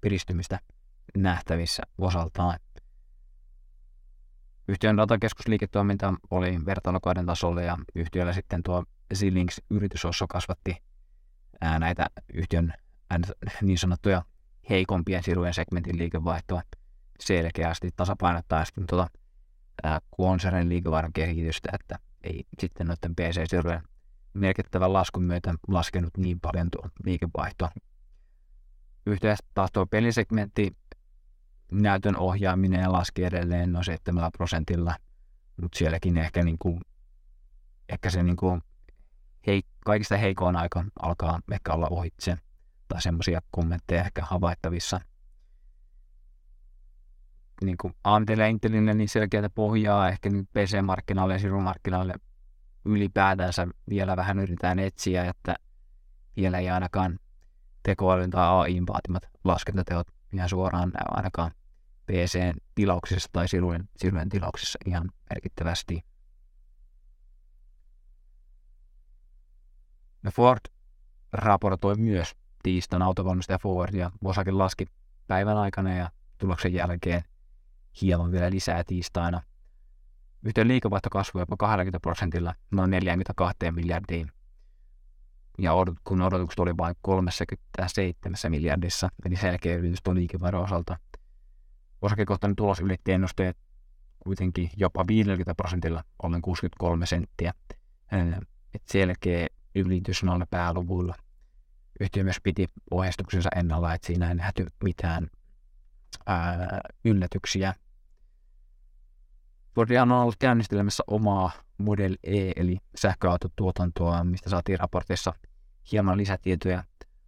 piristymistä 0.00 0.58
nähtävissä 1.16 1.82
osaltaan. 1.98 2.58
Yhtiön 4.68 4.96
datakeskusliiketoiminta 4.96 6.14
oli 6.30 6.58
vertailukauden 6.66 7.26
tasolla 7.26 7.62
ja 7.62 7.78
yhtiöllä 7.94 8.32
sitten 8.32 8.62
tuo 8.62 8.84
Zilings 9.14 9.60
yritysosso 9.70 10.26
kasvatti 10.26 10.76
ää, 11.60 11.78
näitä 11.78 12.06
yhtiön 12.34 12.72
niin 13.62 13.78
sanottuja 13.78 14.22
heikompien 14.70 15.22
sirujen 15.22 15.54
segmentin 15.54 15.98
liikevaihtoa 15.98 16.62
selkeästi 17.20 17.90
tasapainottaa 17.96 18.64
sitten 18.64 18.86
tuota, 18.86 19.10
konsernin 20.10 20.68
liikevaihdon 20.68 21.12
kehitystä, 21.12 21.68
että 21.72 21.98
ei 22.22 22.44
sitten 22.58 22.86
noiden 22.86 23.14
PC-sirujen 23.16 23.82
merkittävän 24.34 24.92
laskun 24.92 25.22
myötä 25.22 25.54
laskenut 25.68 26.16
niin 26.16 26.40
paljon 26.40 26.70
tuo 26.70 26.88
liikevaihto. 27.04 27.68
Yhteensä 29.06 29.44
taas 29.54 29.72
tuo 29.72 29.86
pelisegmentti 29.86 30.76
näytön 31.72 32.16
ohjaaminen 32.16 32.92
laski 32.92 33.24
edelleen 33.24 33.72
noin 33.72 33.84
7 33.84 34.30
prosentilla, 34.32 34.94
mutta 35.62 35.78
sielläkin 35.78 36.18
ehkä, 36.18 36.44
niin 36.44 36.58
kuin, 36.58 36.80
ehkä 37.88 38.10
se 38.10 38.22
niin 38.22 38.36
kuin 38.36 38.62
hei, 39.46 39.62
kaikista 39.84 40.16
heikoin 40.16 40.56
aika 40.56 40.84
alkaa 41.02 41.40
ehkä 41.52 41.72
olla 41.72 41.88
ohitse 41.90 42.38
tai 42.88 43.02
semmoisia 43.02 43.40
kommentteja 43.50 44.04
ehkä 44.04 44.22
havaittavissa. 44.24 45.00
Niin 47.64 47.76
kuin 47.80 47.94
ja 48.38 48.46
Intelille 48.46 48.94
niin 48.94 49.08
selkeätä 49.08 49.50
pohjaa 49.50 50.08
ehkä 50.08 50.30
nyt 50.30 50.48
PC-markkinoille 50.52 51.34
ja 51.34 51.38
sirumarkkinoille 51.38 52.14
ylipäätänsä 52.84 53.66
vielä 53.88 54.16
vähän 54.16 54.38
yritetään 54.38 54.78
etsiä, 54.78 55.24
että 55.24 55.56
vielä 56.36 56.58
ei 56.58 56.70
ainakaan 56.70 57.18
tekoälyn 57.82 58.30
tai 58.30 58.48
AIin 58.48 58.86
vaatimat 58.86 59.22
laskentateot 59.44 60.17
ihan 60.32 60.48
suoraan 60.48 60.88
näy 60.88 61.04
ainakaan 61.08 61.52
PC-tilauksissa 62.06 63.28
tai 63.32 63.48
sirujen, 63.48 63.88
sirujen 63.96 64.28
tilauksissa 64.28 64.78
ihan 64.86 65.10
merkittävästi. 65.30 66.04
No 70.22 70.30
Ford 70.30 70.60
raportoi 71.32 71.94
myös 71.94 72.36
tiistaina 72.62 73.04
autovalmistaja 73.04 73.58
Ford 73.58 73.94
ja 73.94 74.10
osake 74.24 74.50
laski 74.50 74.86
päivän 75.26 75.56
aikana 75.56 75.94
ja 75.94 76.10
tuloksen 76.38 76.74
jälkeen 76.74 77.22
hieman 78.02 78.32
vielä 78.32 78.50
lisää 78.50 78.84
tiistaina. 78.84 79.42
Yhtiön 80.42 80.68
liikevaihto 80.68 81.10
kasvoi 81.10 81.42
jopa 81.42 81.56
20 81.56 82.00
prosentilla 82.00 82.54
noin 82.70 82.90
42 82.90 83.56
miljardiin. 83.70 84.32
Ja 85.58 85.74
odot, 85.74 85.94
kun 86.04 86.22
odotukset 86.22 86.58
oli 86.58 86.76
vain 86.76 86.94
37 87.02 88.36
miljardissa, 88.48 89.08
eli 89.26 89.36
selkeä 89.36 89.76
ylitys 89.76 89.98
tuon 90.04 90.16
liikevaihdon 90.16 90.64
osalta. 90.64 90.98
Osakekohtainen 92.02 92.56
tulos 92.56 92.80
ylitti 92.80 93.12
ennusteet 93.12 93.56
kuitenkin 94.18 94.70
jopa 94.76 95.04
50 95.08 95.54
prosentilla, 95.54 96.04
ollen 96.22 96.42
63 96.42 97.06
senttiä. 97.06 97.52
Et 98.74 98.82
selkeä 98.86 99.46
ylitys 99.74 100.22
noilla 100.22 100.46
pääluvuilla. 100.50 101.14
Yhtiö 102.00 102.24
myös 102.24 102.40
piti 102.42 102.66
ohjeistuksensa 102.90 103.48
ennalla, 103.56 103.94
että 103.94 104.06
siinä 104.06 104.28
ei 104.28 104.34
nähty 104.34 104.66
mitään 104.84 105.28
ää, 106.26 106.80
yllätyksiä. 107.04 107.74
Fordian 109.74 110.12
on 110.12 110.18
ollut 110.22 110.36
käynnistelemässä 110.38 111.02
omaa 111.06 111.50
Model 111.78 112.16
E, 112.22 112.50
eli 112.56 112.78
sähköautotuotantoa, 112.96 114.24
mistä 114.24 114.50
saatiin 114.50 114.78
raportissa 114.78 115.32
hieman 115.92 116.16
lisätietoja 116.16 116.84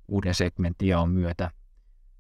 uuden 0.09 0.35
segmentin 0.35 0.97
on 0.97 1.11
myötä. 1.11 1.51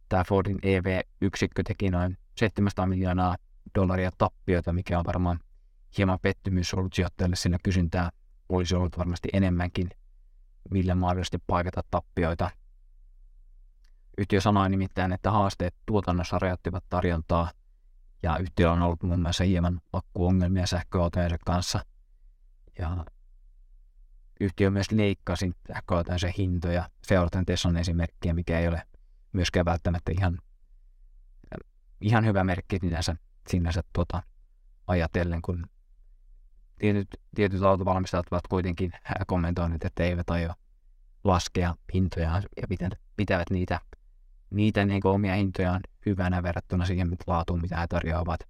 Tämä 0.08 0.24
Fordin 0.24 0.58
EV-yksikkö 0.62 1.62
teki 1.62 1.90
noin 1.90 2.18
700 2.36 2.86
miljoonaa 2.86 3.36
dollaria 3.74 4.10
tappioita, 4.18 4.72
mikä 4.72 4.98
on 4.98 5.04
varmaan 5.06 5.40
hieman 5.98 6.18
pettymys 6.22 6.74
ollut 6.74 6.92
sijoittajille, 6.92 7.36
sillä 7.36 7.58
kysyntää 7.62 8.10
olisi 8.48 8.74
ollut 8.74 8.98
varmasti 8.98 9.28
enemmänkin, 9.32 9.90
millä 10.70 10.94
mahdollisesti 10.94 11.38
paikata 11.46 11.82
tappioita. 11.90 12.50
Yhtiö 14.18 14.40
sanoi 14.40 14.70
nimittäin, 14.70 15.12
että 15.12 15.30
haasteet 15.30 15.74
tuotannossa 15.86 16.38
rajoittivat 16.38 16.84
tarjontaa 16.88 17.50
ja 18.22 18.38
yhtiöllä 18.38 18.72
on 18.72 18.82
ollut 18.82 19.02
muun 19.02 19.20
muassa 19.20 19.44
hieman 19.44 19.80
akkuongelmia 19.92 20.66
sähköautojensa 20.66 21.36
kanssa. 21.46 21.84
Ja 22.78 23.04
yhtiö 24.40 24.70
myös 24.70 24.90
leikkasi 24.90 25.52
sähköautojensa 25.68 26.28
hintoja 26.38 26.90
seuraten 27.06 27.46
Teslan 27.46 27.76
esimerkkiä, 27.76 28.34
mikä 28.34 28.58
ei 28.58 28.68
ole 28.68 28.82
myöskään 29.32 29.66
välttämättä 29.66 30.12
ihan, 30.12 30.38
ihan 32.00 32.26
hyvä 32.26 32.44
merkki 32.44 32.78
sinänsä, 32.80 33.16
sinänsä 33.48 33.82
tuota, 33.92 34.22
ajatellen, 34.86 35.42
kun 35.42 35.66
tietyt, 36.78 37.08
tietyt 37.34 37.62
autovalmistajat 37.62 38.26
ovat 38.30 38.46
kuitenkin 38.46 38.92
kommentoineet, 39.26 39.84
että 39.84 40.04
eivät 40.04 40.30
aio 40.30 40.52
laskea 41.24 41.74
hintoja 41.94 42.42
ja 42.56 42.76
pitävät 43.16 43.50
niitä 43.50 43.80
niitä 44.50 44.84
niin 44.84 45.06
omia 45.06 45.34
hintojaan 45.34 45.80
hyvänä 46.06 46.42
verrattuna 46.42 46.84
siihen 46.84 47.16
laatuun, 47.26 47.60
mitä 47.60 47.80
he 47.80 47.86
tarjoavat. 47.86 48.40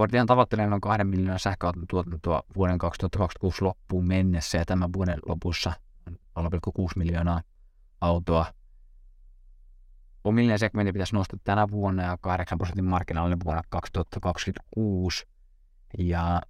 Fordian 0.00 0.26
tavoittelee 0.26 0.66
noin 0.66 0.80
2 0.80 1.04
miljoonan 1.04 1.38
sähköauton 1.38 1.84
tuotantoa 1.90 2.42
vuoden 2.56 2.78
2026 2.78 3.64
loppuun 3.64 4.06
mennessä 4.06 4.58
ja 4.58 4.64
tämän 4.64 4.92
vuoden 4.92 5.18
lopussa 5.26 5.72
on 6.36 6.44
0,6 6.44 6.50
miljoonaa 6.96 7.40
autoa. 8.00 8.46
Omillinen 10.24 10.58
segmentti 10.58 10.92
pitäisi 10.92 11.14
nostaa 11.14 11.38
tänä 11.44 11.70
vuonna 11.70 12.02
ja 12.02 12.18
8 12.20 12.58
prosentin 12.58 12.84
markkinoille 12.84 13.36
vuonna 13.44 13.62
2026. 13.68 15.26
Ja 15.98 16.40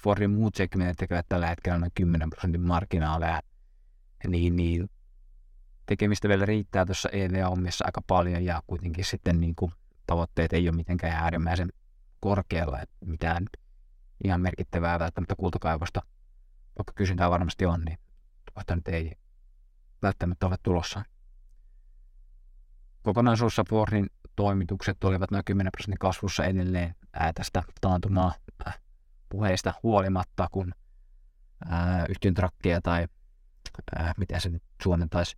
Fordin 0.00 0.30
muut 0.30 0.54
segmentit 0.54 0.96
tekevät 0.96 1.26
tällä 1.28 1.46
hetkellä 1.46 1.78
noin 1.78 1.92
10 1.94 2.30
prosentin 2.30 2.60
markkinaaleja. 2.60 3.40
Niin, 4.26 4.56
niin 4.56 4.90
tekemistä 5.86 6.28
vielä 6.28 6.46
riittää 6.46 6.86
tuossa 6.86 7.08
EV-hommissa 7.08 7.84
aika 7.84 8.00
paljon 8.06 8.44
ja 8.44 8.62
kuitenkin 8.66 9.04
sitten 9.04 9.40
niin 9.40 9.54
kuin 9.54 9.72
tavoitteet 10.06 10.52
ei 10.52 10.68
ole 10.68 10.76
mitenkään 10.76 11.12
äärimmäisen 11.12 11.72
korkealla, 12.20 12.80
että 12.80 12.96
mitään 13.06 13.46
ihan 14.24 14.40
merkittävää 14.40 14.98
välttämättä 14.98 15.34
kultakaivosta, 15.36 16.02
vaikka 16.78 16.92
kysyntää 16.94 17.30
varmasti 17.30 17.66
on, 17.66 17.80
niin 17.84 17.98
tuota 18.54 18.76
nyt 18.76 18.88
ei 18.88 19.12
välttämättä 20.02 20.46
ole 20.46 20.56
tulossa. 20.62 21.02
Kokonaisuudessa 23.02 23.64
Fordin 23.68 24.06
toimitukset 24.36 25.04
olivat 25.04 25.30
noin 25.30 25.44
10 25.44 25.70
prosentin 25.72 25.98
kasvussa 25.98 26.44
edelleen 26.44 26.94
ää, 27.12 27.32
tästä 27.32 27.62
taantumaa 27.80 28.34
äh, 28.66 28.78
puheista 29.28 29.74
huolimatta, 29.82 30.48
kun 30.52 30.74
ää, 31.68 32.06
yhtiön 32.08 32.34
trakkeja 32.34 32.80
tai 32.80 33.06
ää, 33.96 34.14
miten 34.16 34.40
se 34.40 34.48
nyt 34.48 34.62
suomentaisi 34.82 35.36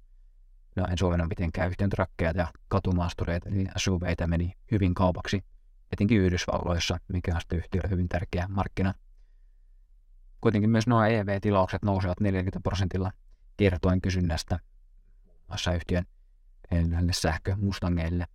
no 0.77 0.87
en 0.91 0.99
suomena 0.99 1.27
mitenkään 1.27 1.69
yhteen 1.69 1.91
trakkeja 1.91 2.33
ja 2.37 2.49
katumaastureita, 2.69 3.51
niin 3.51 3.71
SUVitä 3.77 4.27
meni 4.27 4.53
hyvin 4.71 4.95
kaupaksi, 4.95 5.45
etenkin 5.92 6.20
Yhdysvalloissa, 6.20 6.98
mikä 7.09 7.35
on 7.35 7.40
sitten 7.40 7.59
yhtiölle 7.59 7.90
hyvin 7.90 8.09
tärkeä 8.09 8.46
markkina. 8.48 8.94
Kuitenkin 10.40 10.70
myös 10.70 10.87
nuo 10.87 11.05
EV-tilaukset 11.05 11.83
nousevat 11.83 12.20
40 12.20 12.61
prosentilla 12.61 13.12
kertoen 13.57 14.01
kysynnästä 14.01 14.59
muassa 15.48 15.74
yhtiön 15.74 16.07
näille 16.70 17.12
sähkömustangeille. 17.12 18.27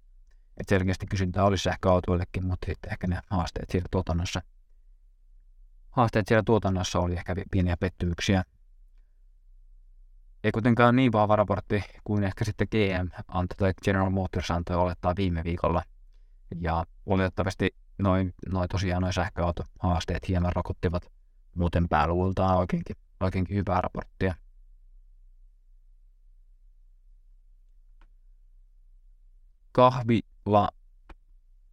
Et 0.58 0.70
selkeästi 0.70 1.06
kysyntää 1.06 1.44
olisi 1.44 1.64
sähköautoillekin, 1.64 2.46
mutta 2.46 2.66
sitten 2.66 2.92
ehkä 2.92 3.08
ne 3.08 3.20
haasteet 3.30 3.70
siellä 3.70 3.88
tuotannossa. 3.92 4.42
Haasteet 5.90 6.28
siellä 6.28 6.44
tuotannossa 6.46 7.00
oli 7.00 7.14
ehkä 7.14 7.36
pieniä 7.52 7.78
pettymyksiä 7.78 8.44
ei 10.44 10.52
kuitenkaan 10.52 10.96
niin 10.96 11.12
vahva 11.12 11.36
raportti 11.36 11.84
kuin 12.04 12.24
ehkä 12.24 12.46
sitten 12.46 12.68
GM 12.72 13.24
antoi 13.28 13.58
tai 13.58 13.74
General 13.86 14.10
Motors 14.10 14.52
antoi 14.52 14.76
olettaa 14.76 15.14
viime 15.18 15.44
viikolla. 15.44 15.84
Ja 16.60 16.86
oletettavasti 17.06 17.76
noin, 17.98 18.34
noin 18.52 18.70
tosiaan 18.70 19.02
noin 19.02 19.14
sähköautohaasteet 19.14 20.28
hieman 20.28 20.54
rokottivat 20.56 21.12
muuten 21.56 21.90
pääluvultaan 21.90 22.58
oikeinkin, 22.58 22.96
oikeinkin 23.20 23.58
hyvää 23.58 23.82
raporttia. 23.82 24.36
Kahvila 29.72 30.70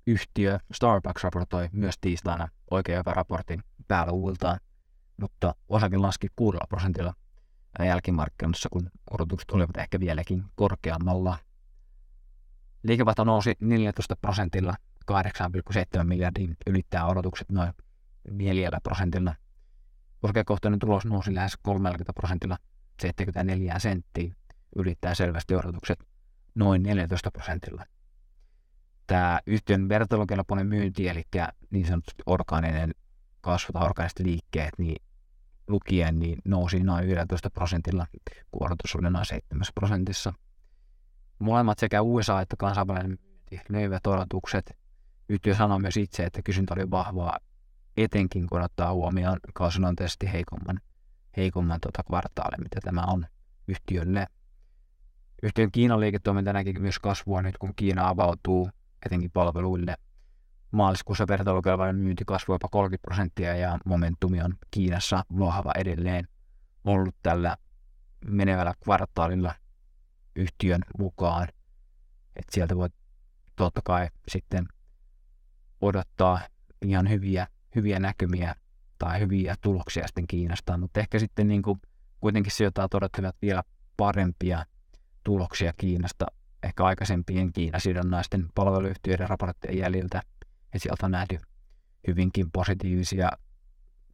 yhtiö 0.07 0.59
Starbucks 0.73 1.25
raportoi 1.25 1.69
myös 1.73 1.95
tiistaina 2.01 2.49
oikein 2.71 2.99
hyvän 2.99 3.17
raportin 3.17 3.63
pääluvultaan, 3.89 4.61
mutta 5.17 5.55
osake 5.69 5.97
laski 5.97 6.29
6 6.37 6.59
prosentilla 6.69 7.15
jälkimarkkinoissa, 7.79 8.69
kun 8.73 8.91
odotukset 9.11 9.51
olivat 9.51 9.77
ehkä 9.77 10.01
vieläkin 10.01 10.45
korkeammalla. 10.55 11.39
Liikevaihto 12.83 13.25
nousi 13.25 13.55
14 13.61 14.17
prosentilla 14.17 14.75
8,7 15.13 16.05
miljardin 16.05 16.57
ylittää 16.67 17.07
odotukset 17.07 17.51
noin 17.51 17.73
4 18.31 18.71
prosentilla. 18.83 19.35
Korkeakohtainen 20.21 20.79
tulos 20.79 21.05
nousi 21.05 21.35
lähes 21.35 21.57
30 21.63 22.13
prosentilla 22.13 22.57
74 23.01 23.79
senttiä, 23.79 24.35
ylittää 24.77 25.15
selvästi 25.15 25.55
odotukset 25.55 25.99
noin 26.55 26.83
14 26.83 27.31
prosentilla. 27.31 27.85
Tämä 29.07 29.41
yhtiön 29.47 29.89
vertailukelpoinen 29.89 30.67
myynti, 30.67 31.09
eli 31.09 31.23
niin 31.71 31.87
sanotusti 31.87 32.23
orgaaninen 32.27 32.95
kasvu 33.41 33.73
tai 33.73 33.85
orgaaniset 33.85 34.19
liikkeet, 34.19 34.79
niin 34.79 35.03
lukien 35.69 36.19
niin 36.19 36.39
nousi 36.45 36.83
noin 36.85 37.09
11 37.09 37.51
prosentilla, 37.51 38.07
kun 38.51 38.67
odotus 38.67 38.95
oli 38.95 39.11
noin 39.11 39.27
7 39.27 39.63
prosentissa. 39.75 40.33
Molemmat 41.41 41.79
sekä 41.79 42.03
USA 42.03 42.41
että 42.41 42.57
kansainvälinen 42.59 43.19
myynti 43.23 43.61
löivät 43.69 44.07
odotukset. 44.07 44.77
Yhtiö 45.29 45.55
sanoi 45.55 45.81
myös 45.81 45.97
itse, 45.97 46.25
että 46.25 46.43
kysyntä 46.43 46.75
oli 46.75 46.91
vahvaa, 46.91 47.39
etenkin 47.97 48.47
kun 48.47 48.63
ottaa 48.63 48.93
huomioon 48.93 49.39
kausinnointeisesti 49.55 50.33
heikomman, 50.33 50.81
heikomman 51.37 51.81
tota 51.81 52.03
kvartaalin, 52.03 52.63
mitä 52.63 52.81
tämä 52.85 53.03
on 53.03 53.27
yhtiölle. 53.69 54.27
Yhtiön 55.43 55.73
Kiinan 55.73 56.01
liiketoiminta 56.01 56.53
näki 56.53 56.73
myös 56.73 56.99
kasvua 56.99 57.43
nyt, 57.43 57.59
kun 57.59 57.75
Kiina 57.77 58.09
avautuu 58.09 58.71
etenkin 59.07 59.31
palveluille– 59.31 59.95
maaliskuussa 60.71 61.29
vertailukelpoinen 61.29 61.97
myynti 61.97 62.25
kasvoi 62.25 62.55
jopa 62.55 62.69
30 62.69 63.03
prosenttia 63.03 63.57
ja 63.57 63.79
momentumi 63.85 64.43
on 64.43 64.55
Kiinassa 64.71 65.25
vahva 65.39 65.73
edelleen 65.77 66.29
ollut 66.85 67.15
tällä 67.23 67.57
menevällä 68.27 68.75
kvartaalilla 68.85 69.55
yhtiön 70.37 70.83
mukaan. 70.99 71.49
Et 72.37 72.45
sieltä 72.51 72.77
voi 72.77 72.89
totta 73.57 73.81
kai 73.85 74.09
sitten 74.29 74.67
odottaa 75.81 76.41
ihan 76.83 77.09
hyviä, 77.09 77.47
hyviä 77.75 77.99
näkymiä 77.99 78.55
tai 78.99 79.21
hyviä 79.21 79.55
tuloksia 79.61 80.07
sitten 80.07 80.27
Kiinasta, 80.27 80.79
mutta 80.79 81.01
ehkä 81.01 81.19
sitten 81.19 81.49
niin 81.49 81.63
kuin 81.63 81.81
kuitenkin 82.21 82.53
sijoittaa 82.53 82.89
odottavat 82.95 83.37
vielä 83.43 83.63
parempia 83.97 84.65
tuloksia 85.25 85.73
Kiinasta 85.77 86.27
ehkä 86.63 86.85
aikaisempien 86.85 87.53
Kiinasidonnaisten 87.53 88.49
palveluyhtiöiden 88.55 89.29
raporttien 89.29 89.79
jäljiltä– 89.79 90.23
ja 90.75 90.81
sieltä 90.81 91.07
on 91.07 91.13
nähty 91.13 91.39
hyvinkin 92.07 92.51
positiivisia 92.51 93.31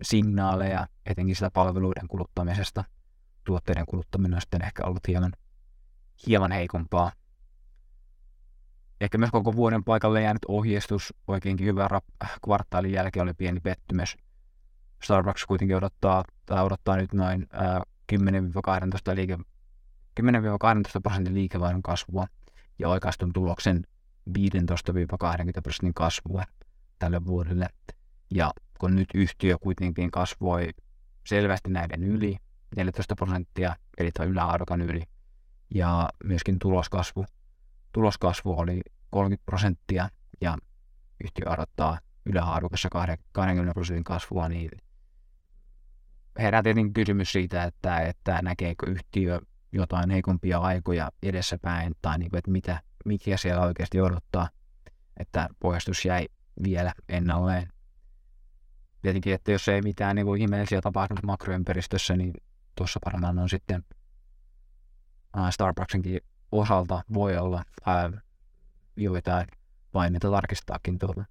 signaaleja, 0.02 0.86
etenkin 1.06 1.36
sitä 1.36 1.50
palveluiden 1.50 2.08
kuluttamisesta. 2.08 2.84
Tuotteiden 3.44 3.86
kuluttaminen 3.86 4.34
on 4.34 4.40
sitten 4.40 4.64
ehkä 4.64 4.84
ollut 4.84 5.08
hieman, 5.08 5.32
hieman 6.26 6.52
heikompaa. 6.52 7.12
ehkä 9.00 9.18
myös 9.18 9.30
koko 9.30 9.56
vuoden 9.56 9.84
paikalle 9.84 10.22
jäänyt 10.22 10.44
ohjeistus 10.48 11.14
oikeinkin 11.26 11.66
hyvä 11.66 11.88
rap- 11.88 12.28
kvartaalin 12.44 12.92
jälkeen 12.92 13.22
oli 13.22 13.34
pieni 13.34 13.60
pettymys. 13.60 14.16
Starbucks 15.02 15.46
kuitenkin 15.46 15.76
odottaa, 15.76 16.24
tai 16.46 16.64
odottaa 16.64 16.96
nyt 16.96 17.12
noin 17.12 17.46
ää, 17.52 17.82
10-12 18.12 18.16
liike, 19.14 19.38
10-12 20.20 20.22
prosentin 21.02 21.34
liikevaihdon 21.34 21.82
kasvua 21.82 22.26
ja 22.78 22.88
oikeastun 22.88 23.32
tuloksen 23.32 23.84
15-20 24.28 24.32
prosentin 25.62 25.94
kasvua 25.94 26.42
tälle 26.98 27.24
vuodelle. 27.24 27.68
Ja 28.30 28.50
kun 28.78 28.96
nyt 28.96 29.08
yhtiö 29.14 29.58
kuitenkin 29.58 30.10
kasvoi 30.10 30.70
selvästi 31.26 31.70
näiden 31.70 32.04
yli 32.04 32.36
14 32.76 33.16
prosenttia, 33.16 33.76
eli 33.98 34.10
tuo 34.12 34.24
yläarvokan 34.24 34.80
yli, 34.80 35.02
ja 35.74 36.08
myöskin 36.24 36.58
tuloskasvu, 36.58 37.24
tuloskasvu 37.92 38.58
oli 38.58 38.80
30 39.10 39.46
prosenttia, 39.46 40.08
ja 40.40 40.58
yhtiö 41.24 41.50
odottaa 41.50 41.98
yläarvokassa 42.26 42.88
20 43.32 43.74
prosentin 43.74 44.04
kasvua, 44.04 44.48
niin 44.48 44.70
herää 46.38 46.62
tietenkin 46.62 46.94
kysymys 46.94 47.32
siitä, 47.32 47.64
että, 47.64 48.00
että 48.00 48.42
näkeekö 48.42 48.90
yhtiö 48.90 49.40
jotain 49.72 50.10
heikompia 50.10 50.58
aikoja 50.58 51.10
edessäpäin, 51.22 51.94
tai 52.02 52.18
niin 52.18 52.30
kuin, 52.30 52.38
että 52.38 52.50
mitä, 52.50 52.80
mikä 53.04 53.36
siellä 53.36 53.62
oikeasti 53.62 54.00
odottaa, 54.00 54.48
että 55.16 55.48
pohjastus 55.60 56.04
jäi 56.04 56.28
vielä 56.64 56.92
ennalleen. 57.08 57.68
Tietenkin, 59.02 59.34
että 59.34 59.52
jos 59.52 59.68
ei 59.68 59.82
mitään 59.82 60.16
niin 60.16 60.26
kuin 60.26 60.40
ihmeellisiä 60.42 60.80
tapahtunut 60.80 61.24
makroympäristössä, 61.24 62.16
niin 62.16 62.32
tuossa 62.74 63.00
varmaan 63.06 63.38
on 63.38 63.48
sitten 63.48 63.84
Starbucksinkin 65.50 66.20
osalta 66.52 67.02
voi 67.14 67.36
olla 67.36 67.62
ää, 67.86 68.10
joitain 68.96 69.46
paineita 69.92 70.30
tarkistaakin 70.30 70.98
tuota 70.98 71.24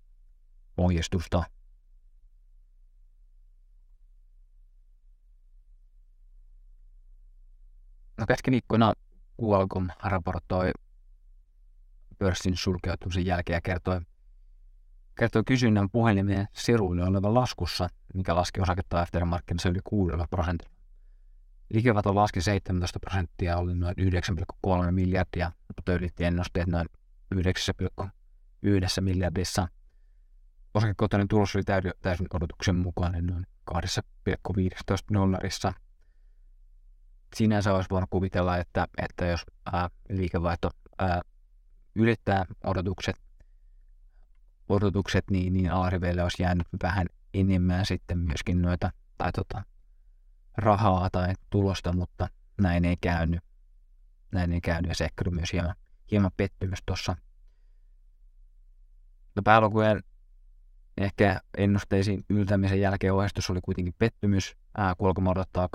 ohjeistusta. 0.77 1.43
No 8.17 8.25
keskiviikkona 8.25 8.93
Qualcomm 9.43 9.89
raportoi 10.03 10.71
pörssin 12.17 12.57
sulkeutumisen 12.57 13.25
jälkeen 13.25 13.57
ja 13.57 13.61
kertoi, 13.61 14.01
kertoi 15.19 15.43
kysynnän 15.43 15.89
puhelimien 15.89 16.47
siruille 16.53 17.03
olevan 17.03 17.33
laskussa, 17.33 17.89
mikä 18.13 18.35
laski 18.35 18.61
osaketta 18.61 19.01
aftermarketissa 19.01 19.69
yli 19.69 19.79
6 19.83 20.15
prosentilla. 20.29 20.74
Liikevaihto 21.73 22.15
laski 22.15 22.41
17 22.41 22.99
prosenttia, 22.99 23.57
oli 23.57 23.75
noin 23.75 23.95
9,3 23.99 24.91
miljardia, 24.91 25.51
mutta 25.75 25.93
ylitti 25.93 26.23
ennusteet 26.23 26.67
noin 26.67 26.87
9,1 27.35 29.01
miljardissa. 29.01 29.67
Osakekohtainen 30.73 31.27
tulos 31.27 31.55
oli 31.55 31.63
täysin 32.01 32.27
odotuksen 32.33 32.75
mukainen 32.75 33.25
noin 33.25 33.45
2,15 33.71 33.77
dollarissa. 35.13 35.73
Sinänsä 37.35 37.73
olisi 37.73 37.89
voinut 37.89 38.09
kuvitella, 38.09 38.57
että, 38.57 38.87
että 38.97 39.25
jos 39.25 39.41
ää, 39.73 39.89
liikevaihto 40.09 40.69
ää, 40.97 41.21
ylittää 41.95 42.45
odotukset, 42.63 43.15
odotukset 44.69 45.25
niin, 45.31 45.53
niin 45.53 45.71
alariveille 45.71 46.23
olisi 46.23 46.43
jäänyt 46.43 46.67
vähän 46.83 47.07
enemmän 47.33 47.85
sitten 47.85 48.17
myöskin 48.17 48.61
noita, 48.61 48.91
tai 49.17 49.31
tota, 49.31 49.63
rahaa 50.57 51.09
tai 51.09 51.33
tulosta, 51.49 51.93
mutta 51.93 52.27
näin 52.61 52.85
ei 52.85 52.97
käynyt. 53.01 53.39
Näin 54.31 54.51
ei 54.51 54.61
käynyt 54.61 54.89
ja 54.89 54.95
se 54.95 55.03
ehkä 55.05 55.31
myös 55.31 55.53
hieman, 55.53 55.75
hieman 56.11 56.31
pettymys 56.37 56.79
tuossa. 56.85 57.15
No 59.35 59.41
päälukujen 59.43 60.03
ehkä 60.97 61.39
ennusteisiin 61.57 62.25
yltämisen 62.29 62.81
jälkeen 62.81 63.13
ohjeistus 63.13 63.49
oli 63.49 63.59
kuitenkin 63.61 63.93
pettymys. 63.97 64.57
Qualcomm 65.01 65.27
odottaa 65.27 65.69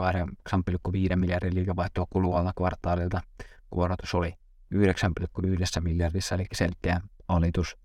8,5 1.11 1.17
miljardin 1.17 1.55
liikevaihtoa 1.55 2.07
kuluvalla 2.11 2.53
kvartaalilta. 2.57 3.21
Kuorotus 3.71 4.15
oli 4.15 4.35
9,1 4.75 5.81
miljardissa, 5.81 6.35
eli 6.35 6.47
selkeä 6.53 7.01
alitus 7.29 7.77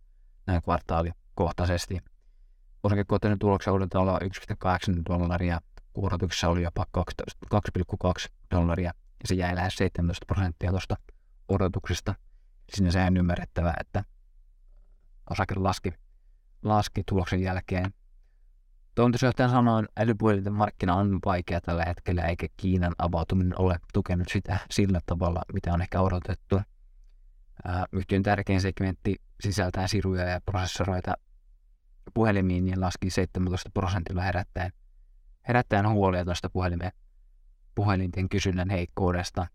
näin 0.48 0.62
kvartaalikohtaisesti. 0.62 2.02
Osakekohtainen 2.84 3.40
tuloksen 3.40 3.74
odotetaan 3.74 4.02
olla 4.02 4.20
1,8 4.24 5.02
dollaria 5.10 5.60
kuorotuksessa 5.96 6.50
oli 6.50 6.64
jopa 6.64 6.86
2,2 6.98 8.28
dollaria 8.52 8.94
ja 8.96 9.28
se 9.28 9.36
jäi 9.36 9.56
lähes 9.56 9.76
17 9.76 10.26
prosenttia 10.26 10.70
tuosta 10.70 10.96
odotuksesta. 11.48 12.16
Sinne 12.74 13.06
on 13.08 13.18
ymmärrettävää, 13.18 13.74
että 13.80 14.04
osake 15.30 15.56
laski, 15.58 15.94
laski 16.64 17.04
tuloksen 17.06 17.42
jälkeen. 17.42 17.94
Toimitusjohtajan 18.96 19.50
sanoin, 19.50 19.88
älypuhelinten 19.98 20.54
markkina 20.54 20.96
on 20.96 21.20
vaikea 21.26 21.62
tällä 21.62 21.86
hetkellä, 21.86 22.22
eikä 22.22 22.48
Kiinan 22.58 22.96
avautuminen 22.98 23.62
ole 23.62 23.76
tukenut 23.94 24.28
sitä 24.32 24.58
sillä 24.72 25.00
tavalla, 25.06 25.42
mitä 25.54 25.74
on 25.74 25.82
ehkä 25.82 26.02
odotettu. 26.02 26.62
Yhtiön 27.92 28.24
tärkein 28.24 28.62
segmentti 28.62 29.16
sisältää 29.42 29.88
siruja 29.88 30.24
ja 30.24 30.42
prosessoreita 30.42 31.14
puhelimiin 32.14 32.68
ja 32.68 32.82
laski 32.82 33.10
17 33.10 33.70
prosentilla 33.74 34.22
herättäen 34.22 34.72
herättäen 35.48 35.90
huolia 35.90 36.26
tuosta 36.26 36.50
puhelinten 37.76 38.30
kysynnän 38.30 38.70
heikkoudesta. 38.70 39.48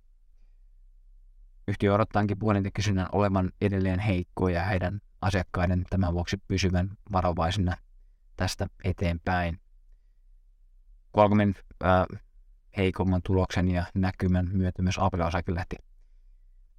Yhtiö 1.69 1.95
odottaankin 1.95 2.39
puhelinten 2.39 2.73
kysynnän 2.73 3.07
olevan 3.13 3.53
edelleen 3.61 3.99
heikkoa 3.99 4.51
ja 4.51 4.63
heidän 4.63 5.01
asiakkaiden 5.21 5.85
tämän 5.91 6.15
vuoksi 6.15 6.37
pysyvän 6.49 6.91
varovaisina 7.13 7.77
tästä 8.37 8.67
eteenpäin. 8.85 9.61
Qualcommin 11.19 11.55
äh, 11.85 12.21
heikomman 12.77 13.23
tuloksen 13.23 13.71
ja 13.71 13.85
näkymän 13.95 14.49
myötä 14.53 14.83
myös 14.83 14.99
Apple-osake 14.99 15.55
lähti, 15.55 15.77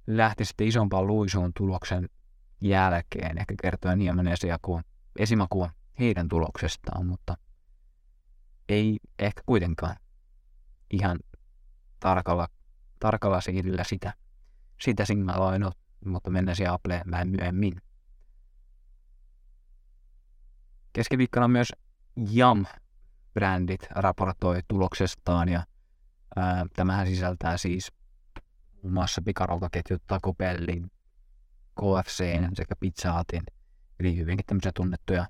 lähti 0.06 0.44
sitten 0.44 0.66
isompaan 0.66 1.06
luisuun 1.06 1.52
tuloksen 1.56 2.08
jälkeen, 2.60 3.38
ehkä 3.38 3.54
kertoen 3.62 4.00
hieman 4.00 4.26
esimakua 5.18 5.70
heidän 5.98 6.28
tuloksestaan, 6.28 7.06
mutta– 7.06 7.36
ei 8.72 8.98
ehkä 9.18 9.42
kuitenkaan 9.46 9.96
ihan 10.90 11.18
tarkalla, 12.00 12.48
tarkalla 12.98 13.40
siirillä 13.40 13.84
sitä, 13.84 14.14
sitä 14.80 15.04
signaloinut, 15.04 15.78
mutta 16.04 16.30
mennään 16.30 16.56
siihen 16.56 16.72
Appleen 16.72 17.10
vähän 17.10 17.28
myöhemmin. 17.28 17.82
Keskiviikkona 20.92 21.48
myös 21.48 21.72
Jam-brändit 22.16 23.86
raportoi 23.90 24.60
tuloksestaan 24.68 25.48
ja 25.48 25.66
ää, 26.36 26.66
tämähän 26.76 27.06
sisältää 27.06 27.56
siis 27.56 27.92
muun 28.82 28.92
muassa 28.92 29.22
pikaruokaketjut 29.24 30.02
Taco 30.06 30.34
Bellin, 30.34 30.90
KFC 31.74 32.24
sekä 32.54 32.76
Pizza 32.80 33.18
Hutin, 33.18 33.42
eli 34.00 34.16
hyvinkin 34.16 34.46
tämmöisiä 34.46 34.72
tunnettuja 34.74 35.26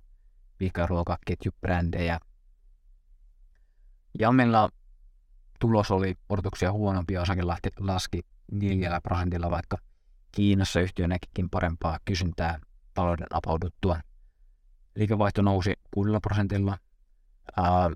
pikaruokaketjubrändejä, 0.58 2.18
Jammella 4.18 4.68
tulos 5.60 5.90
oli 5.90 6.14
odotuksia 6.28 6.72
huonompi 6.72 7.14
ja 7.14 7.22
osake 7.22 7.42
laski 7.78 8.20
4 8.52 9.00
prosentilla, 9.00 9.50
vaikka 9.50 9.76
Kiinassa 10.32 10.80
yhtiö 10.80 11.08
näkikin 11.08 11.50
parempaa 11.50 11.98
kysyntää 12.04 12.58
talouden 12.94 13.26
apauduttua. 13.30 14.00
Liikevaihto 14.96 15.42
nousi 15.42 15.74
6 15.94 16.10
prosentilla 16.22 16.78
ää, 17.56 17.90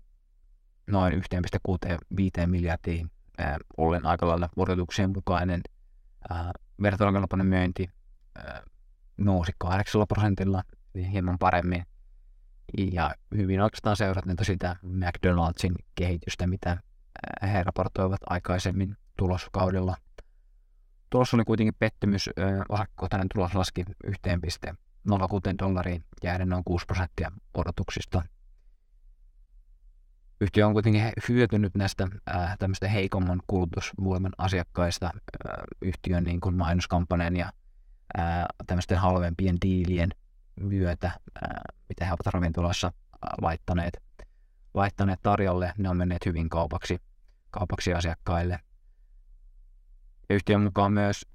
noin 0.87 1.12
1,65 1.12 2.46
miljardia 2.46 3.07
ää, 3.38 3.59
ollen 3.76 4.07
aika 4.07 4.29
lailla 4.29 4.48
odotuksien 4.57 5.11
mukainen. 5.14 5.61
Vertailukelpoinen 6.83 7.46
myönti 7.46 7.90
ää, 8.37 8.62
nousi 9.16 9.53
8 9.59 10.07
prosentilla, 10.09 10.62
niin 10.95 11.11
hieman 11.11 11.38
paremmin 11.38 11.86
ja 12.93 13.14
hyvin 13.37 13.61
oikeastaan 13.61 13.97
seurattu 13.97 14.45
sitä 14.45 14.77
McDonaldsin 14.83 15.75
kehitystä, 15.95 16.47
mitä 16.47 16.77
he 17.43 17.62
raportoivat 17.62 18.21
aikaisemmin 18.31 18.97
tuloskaudella. 19.17 19.97
Tulos 21.11 21.35
oli 21.35 21.45
kuitenkin 21.45 21.75
pettymys, 21.79 22.31
osakekohtainen 22.69 23.29
tulos 23.35 23.55
laski 23.55 23.85
1,06 24.07 24.14
dollariin 25.59 26.05
jääden 26.23 26.49
noin 26.49 26.64
6 26.64 26.87
prosenttia 26.87 27.33
odotuksista. 27.55 28.23
Yhtiö 30.41 30.67
on 30.67 30.73
kuitenkin 30.73 31.12
hyötynyt 31.29 31.75
näistä 31.75 32.09
äh, 32.35 32.59
tämmöistä 32.59 32.89
heikomman 32.89 33.43
kulutusvoiman 33.47 34.33
asiakkaista 34.39 35.07
äh, 35.07 35.12
yhtiön 35.83 36.25
niin 36.25 36.41
kuin 36.41 36.57
mainoskampanjan 36.57 37.37
ja 37.37 37.53
äh, 38.19 38.45
tämmöisten 38.67 38.99
halvempien 38.99 39.57
diilien 39.64 40.11
myötä, 40.61 41.11
mitä 41.88 42.04
he 42.04 42.11
ovat 42.11 42.34
ravintolassa 42.34 42.92
laittaneet, 43.42 44.02
laittaneet 44.74 45.20
tarjolle, 45.22 45.72
ne 45.78 45.88
on 45.88 45.96
menneet 45.96 46.26
hyvin 46.26 46.48
kaupaksi, 46.48 46.98
kaupaksi 47.50 47.94
asiakkaille. 47.94 48.61
Yhtiön 50.30 50.61
mukaan 50.61 50.92
myös 50.92 51.26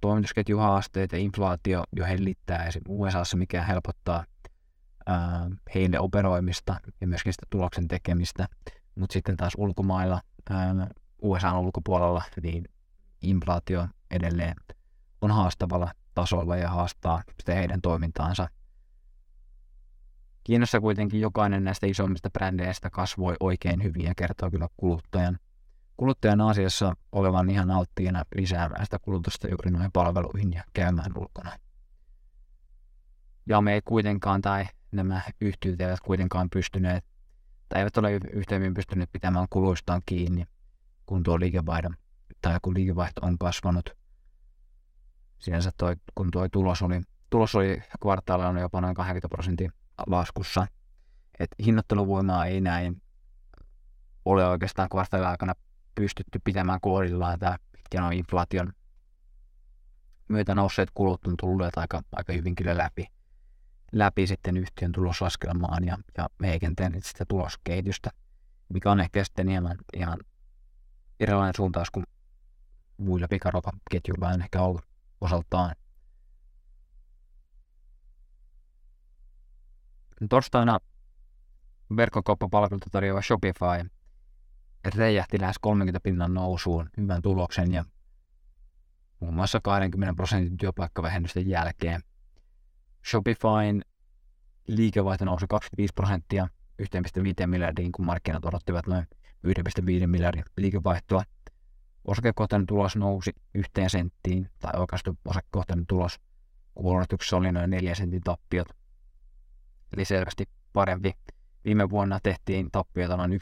toimitusketjuhaasteet 0.00 1.12
ja 1.12 1.18
inflaatio 1.18 1.84
jo 1.96 2.04
hellittää 2.04 2.64
esimerkiksi 2.64 2.92
USAssa, 2.92 3.36
mikä 3.36 3.62
helpottaa 3.62 4.24
heille 5.74 6.00
operoimista 6.00 6.80
ja 7.00 7.06
myöskin 7.06 7.32
sitä 7.32 7.46
tuloksen 7.50 7.88
tekemistä. 7.88 8.48
Mutta 8.94 9.12
sitten 9.12 9.36
taas 9.36 9.52
ulkomailla, 9.56 10.20
USA 11.22 11.58
ulkopuolella, 11.58 12.22
niin 12.42 12.64
inflaatio 13.22 13.88
edelleen 14.10 14.56
on 15.20 15.30
haastavalla 15.30 15.92
tasolla 16.14 16.56
ja 16.56 16.70
haastaa 16.70 17.22
sitä 17.40 17.54
heidän 17.54 17.80
toimintaansa. 17.80 18.48
Kiinassa 20.44 20.80
kuitenkin 20.80 21.20
jokainen 21.20 21.64
näistä 21.64 21.86
isommista 21.86 22.30
brändeistä 22.30 22.90
kasvoi 22.90 23.34
oikein 23.40 23.82
hyvin 23.82 24.04
ja 24.04 24.14
kertoo 24.16 24.50
kyllä 24.50 24.68
kuluttajan, 24.76 25.38
kuluttajan 25.96 26.40
asiassa 26.40 26.94
olevan 27.12 27.50
ihan 27.50 27.70
alttiina 27.70 28.22
lisäämään 28.34 28.84
sitä 28.84 28.98
kulutusta 28.98 29.48
juuri 29.48 29.70
noihin 29.70 29.92
palveluihin 29.92 30.52
ja 30.52 30.64
käymään 30.72 31.18
ulkona. 31.18 31.52
Ja 33.46 33.60
me 33.60 33.74
ei 33.74 33.80
kuitenkaan, 33.84 34.42
tai 34.42 34.64
nämä 34.92 35.20
yhtiöt 35.40 35.80
eivät 35.80 36.00
kuitenkaan 36.00 36.50
pystyneet, 36.50 37.04
tai 37.68 37.78
eivät 37.78 37.96
ole 37.96 38.12
yhtä 38.12 38.56
pystyneet 38.74 39.12
pitämään 39.12 39.46
kuluistaan 39.50 40.02
kiinni, 40.06 40.44
kun 41.06 41.22
tuo 41.22 41.40
liikevaihdon, 41.40 41.96
tai 42.42 42.58
kun 42.62 42.74
liikevaihto 42.74 43.26
on 43.26 43.38
kasvanut. 43.38 43.90
Sinänsä 45.38 45.70
toi, 45.76 45.96
kun 46.14 46.30
tuo 46.30 46.48
tulos 46.48 46.82
oli, 46.82 47.00
tulos 47.30 47.54
oli 47.54 47.82
kvartaalilla 48.00 48.60
jopa 48.60 48.80
noin 48.80 48.94
80 48.94 49.28
prosenttia 49.28 49.81
laskussa. 50.06 50.66
Et 51.38 51.50
hinnoitteluvoimaa 51.64 52.46
ei 52.46 52.60
näin 52.60 53.02
ole 54.24 54.46
oikeastaan 54.46 54.88
kvartaalin 54.88 55.28
aikana 55.28 55.54
pystytty 55.94 56.40
pitämään 56.44 56.80
kohdillaan. 56.80 57.38
Tämä 57.38 57.56
ja 57.94 58.10
inflaation 58.10 58.72
myötä 60.28 60.54
nousseet 60.54 60.90
kulut 60.94 61.26
on 61.26 61.34
tulleet 61.36 61.76
aika, 61.76 62.02
aika 62.12 62.32
hyvin 62.32 62.54
kyllä 62.54 62.78
läpi, 62.78 63.06
läpi 63.92 64.26
sitten 64.26 64.56
yhtiön 64.56 64.92
tuloslaskelmaan 64.92 65.84
ja, 65.84 65.98
ja 66.18 66.28
heikentäneet 66.42 67.04
sitä 67.04 67.24
tuloskehitystä, 67.28 68.10
mikä 68.68 68.90
on 68.90 69.00
ehkä 69.00 69.24
sitten 69.24 69.48
ihan, 69.48 69.76
ihan 69.96 70.18
erilainen 71.20 71.54
suuntaus 71.56 71.90
kuin 71.90 72.06
muilla 72.96 73.28
pikarokaketjuilla 73.28 74.28
on 74.28 74.42
ehkä 74.42 74.62
ollut 74.62 74.84
osaltaan. 75.20 75.74
Torstaina 80.28 80.78
verkkokauppapalveluita 81.96 82.86
tarjoava 82.90 83.22
Shopify 83.22 83.90
räjähti 84.96 85.40
lähes 85.40 85.56
30 85.60 86.00
pinnan 86.00 86.34
nousuun 86.34 86.90
hyvän 86.96 87.22
tuloksen 87.22 87.72
ja 87.72 87.84
muun 89.20 89.34
muassa 89.34 89.60
20 89.60 90.14
prosentin 90.16 90.56
työpaikkavähennysten 90.56 91.48
jälkeen. 91.48 92.00
Shopifyn 93.10 93.82
liikevaihto 94.68 95.24
nousi 95.24 95.46
25 95.48 95.94
prosenttia 95.94 96.48
1,5 96.82 97.46
miljardiin, 97.46 97.92
kun 97.92 98.06
markkinat 98.06 98.44
odottivat 98.44 98.86
noin 98.86 99.06
1,5 99.46 100.06
miljardin 100.06 100.44
liikevaihtoa. 100.56 101.22
Osakekohtainen 102.04 102.66
tulos 102.66 102.96
nousi 102.96 103.30
yhteen 103.54 103.90
senttiin, 103.90 104.50
tai 104.58 104.72
oikeastaan 104.80 105.18
osakekohtainen 105.24 105.86
tulos 105.86 106.20
kuulutuksessa 106.74 107.36
oli 107.36 107.52
noin 107.52 107.70
4 107.70 107.94
sentin 107.94 108.22
tappiot, 108.22 108.68
eli 109.92 110.04
selvästi 110.04 110.48
parempi. 110.72 111.14
Viime 111.64 111.90
vuonna 111.90 112.18
tehtiin 112.22 112.70
tappiota 112.72 113.16
noin 113.16 113.32
1,2 113.32 113.38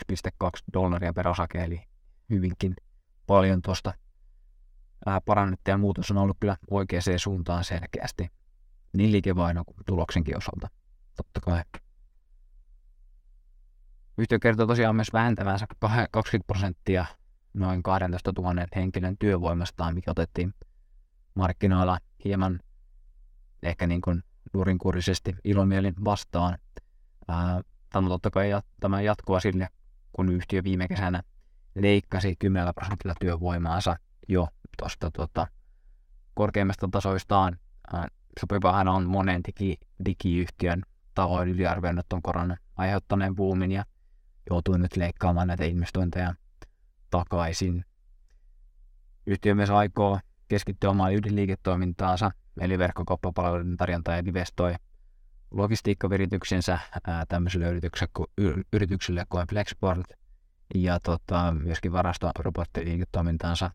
dollaria 0.73 1.13
per 1.13 1.29
osake, 1.29 1.65
eli 1.65 1.83
hyvinkin 2.31 2.77
paljon 3.27 3.63
tuosta 3.63 3.95
parannettu 5.25 5.71
ja 5.71 5.79
muutos 5.79 6.11
on 6.11 6.19
ollut 6.19 6.37
kyllä 6.41 6.57
oikeaan 6.71 7.03
suuntaan 7.17 7.65
selkeästi. 7.65 8.31
Niin 8.93 9.13
liikevaihdon 9.13 9.65
kuin 9.65 9.77
tuloksenkin 9.87 10.37
osalta, 10.37 10.69
totta 11.17 11.41
kai. 11.41 11.63
Yhtiö 14.19 14.39
kertoo 14.39 14.67
tosiaan 14.67 14.97
myös 14.97 15.13
vähentävänsä 15.13 15.67
20 16.11 16.47
prosenttia 16.47 17.05
noin 17.55 17.83
12 17.83 18.33
000 18.39 18.55
henkilön 18.77 19.17
työvoimastaan, 19.19 19.95
mikä 19.95 20.11
otettiin 20.11 20.55
markkinoilla 21.35 21.99
hieman 22.25 22.61
ehkä 23.63 23.87
niin 23.87 24.01
kuin 24.01 24.23
nurinkurisesti 24.53 25.37
ilomielin 25.45 25.95
vastaan. 26.05 26.59
Tämä 27.93 28.09
totta 28.09 28.31
kai 28.31 28.51
tämä 28.81 29.01
jatkua 29.01 29.41
sille, 29.41 29.69
kun 30.13 30.29
yhtiö 30.29 30.65
viime 30.65 30.89
kesänä 30.89 31.23
leikkasi 31.75 32.37
10 32.39 32.75
prosentilla 32.75 33.15
työvoimaansa 33.21 33.97
jo 34.29 34.49
tuosta 34.79 35.11
tuota, 35.11 35.47
korkeimmasta 36.35 36.89
tasoistaan. 36.93 37.59
Sopivahan 38.41 38.89
on 38.89 39.07
monen 39.07 39.41
digi, 39.45 39.77
digiyhtiön 40.05 40.83
tahoin 41.15 41.49
yliarvioinut 41.49 42.09
tuon 42.09 42.23
koronan 42.23 42.57
aiheuttaneen 42.77 43.35
boomin 43.35 43.73
ja 43.73 43.85
joutuu 44.51 44.77
nyt 44.77 44.97
leikkaamaan 44.97 45.49
näitä 45.49 45.65
investointeja 45.65 46.35
takaisin. 47.11 47.85
Yhtiö 49.27 49.55
myös 49.55 49.71
aikoo 49.71 50.19
keskittyä 50.49 50.91
omaan 50.91 51.15
ydinliiketoimintaansa, 51.15 52.31
eli 52.61 52.79
verkkokauppapalveluiden 52.79 53.77
tarjonta 53.77 54.13
ja 54.13 54.19
investoi 54.19 54.75
logistiikkavirityksensä 55.51 56.79
tämmöiselle 57.29 57.69
yritykselle, 57.69 58.65
yritykselle 58.73 59.27
kuin 59.29 59.47
Flexport 59.47 60.07
ja 60.75 61.01
tota, 61.01 61.53
myöskin 61.53 61.93
varastoropotiliiketoimintaansa 61.93 63.71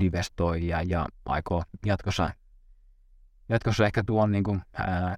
divestoi 0.00 0.68
ja, 0.68 0.82
ja 0.82 1.06
aikoo 1.24 1.62
jatkossa, 1.86 2.30
jatkossa 3.48 3.86
ehkä 3.86 4.02
tuon 4.06 4.32
niin 4.32 4.44
kuin, 4.44 4.62
ää, 4.72 5.16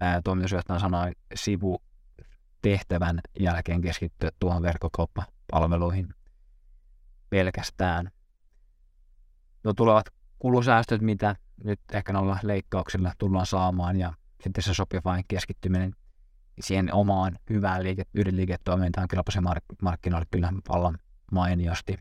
ää, 0.00 0.20
toimitusjohtajan 0.24 0.80
sanoi 0.80 1.12
sivu 1.34 1.82
tehtävän 2.62 3.20
jälkeen 3.40 3.80
keskittyä 3.80 4.30
tuohon 4.38 4.62
verkkokauppapalveluihin 4.62 6.14
pelkästään. 7.30 8.10
No 9.64 9.72
tulevat 9.72 10.21
kulusäästöt, 10.42 11.02
mitä 11.02 11.36
nyt 11.64 11.80
ehkä 11.92 12.12
noilla 12.12 12.38
leikkauksilla 12.42 13.12
tullaan 13.18 13.46
saamaan 13.46 13.96
ja 13.96 14.12
sitten 14.44 14.62
se 14.62 14.72
vain 15.04 15.24
keskittyminen 15.28 15.94
siihen 16.60 16.94
omaan 16.94 17.38
hyvään 17.50 17.82
liike, 17.82 18.02
ydinliiketoimintaan 18.14 19.08
kyllä 19.08 19.22
se 19.30 19.40
mark- 19.40 19.76
markkinoille 19.82 20.26
kyllä 20.30 20.52
vallan 20.68 20.98
mainiosti. 21.32 21.98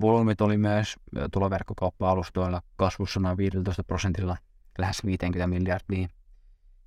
Volyymit 0.00 0.40
oli 0.40 0.58
myös 0.58 0.96
tuloverkkokauppa-alustoilla 1.32 2.62
kasvussa 2.76 3.20
noin 3.20 3.36
15 3.36 3.84
prosentilla 3.84 4.36
lähes 4.78 5.04
50 5.04 5.46
miljardia 5.46 6.08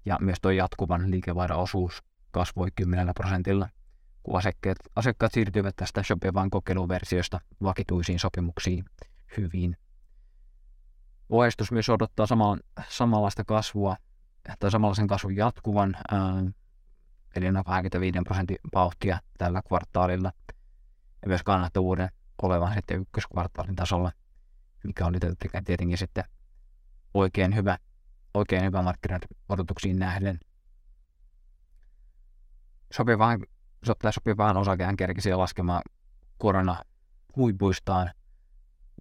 ja 0.06 0.18
myös 0.22 0.38
tuo 0.42 0.52
jatkuvan 0.52 1.12
liikevaihdon 1.12 1.58
osuus 1.58 2.04
kasvoi 2.32 2.68
10 2.76 3.14
prosentilla, 3.14 3.70
kun 4.24 4.38
asiakkaat, 4.38 4.78
asiakkaat 4.96 5.32
siirtyivät 5.32 5.76
tästä 5.76 6.04
Shopifyn 6.04 6.50
kokeiluversiosta 6.50 7.40
vakituisiin 7.64 8.20
sopimuksiin 8.20 8.86
hyvin. 9.38 9.78
Ohjeistus 11.34 11.72
myös 11.72 11.90
odottaa 11.90 12.26
samaan, 12.26 12.60
samanlaista 12.90 13.44
kasvua 13.44 13.96
tai 14.60 14.72
samanlaisen 14.72 15.08
kasvun 15.08 15.36
jatkuvan, 15.36 15.96
ää, 16.12 16.44
eli 17.36 17.52
noin 17.52 17.66
25 17.66 18.20
prosentin 18.24 18.58
vauhtia 18.76 19.20
tällä 19.38 19.62
kvartaalilla, 19.68 20.32
ja 21.22 21.28
myös 21.28 21.44
kannattavuuden 21.44 22.10
olevan 22.42 22.74
sitten 22.74 23.02
ykköskvartaalin 23.02 23.76
tasolla, 23.76 24.12
mikä 24.84 25.06
oli 25.06 25.18
tietenkin 25.66 25.98
sitten 25.98 26.24
oikein 27.14 27.56
hyvä, 27.56 27.78
oikein 28.34 28.64
hyvä 28.64 28.82
markkinoiden 28.82 29.30
odotuksiin 29.50 30.00
nähden 30.00 30.40
sopivaan, 32.94 33.46
sopivaan 34.10 34.58
osakehan 34.58 34.98
kerkisi 34.98 35.34
laskemaan 35.34 35.82
korona 36.38 36.84
huipuistaan 37.36 38.12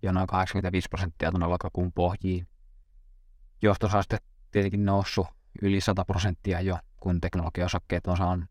jo 0.03 0.12
noin 0.12 0.26
85 0.26 0.88
prosenttia 0.88 1.30
tuonne 1.30 1.46
lokakuun 1.46 1.92
pohjiin. 1.92 2.48
Johtosaste 3.62 4.18
tietenkin 4.50 4.84
noussut 4.84 5.26
yli 5.62 5.80
100 5.80 6.05
prosenttia 6.05 6.61
jo, 6.61 6.78
kun 7.00 7.20
teknologiaosakkeet 7.20 8.07
on 8.07 8.16
saanut 8.16 8.50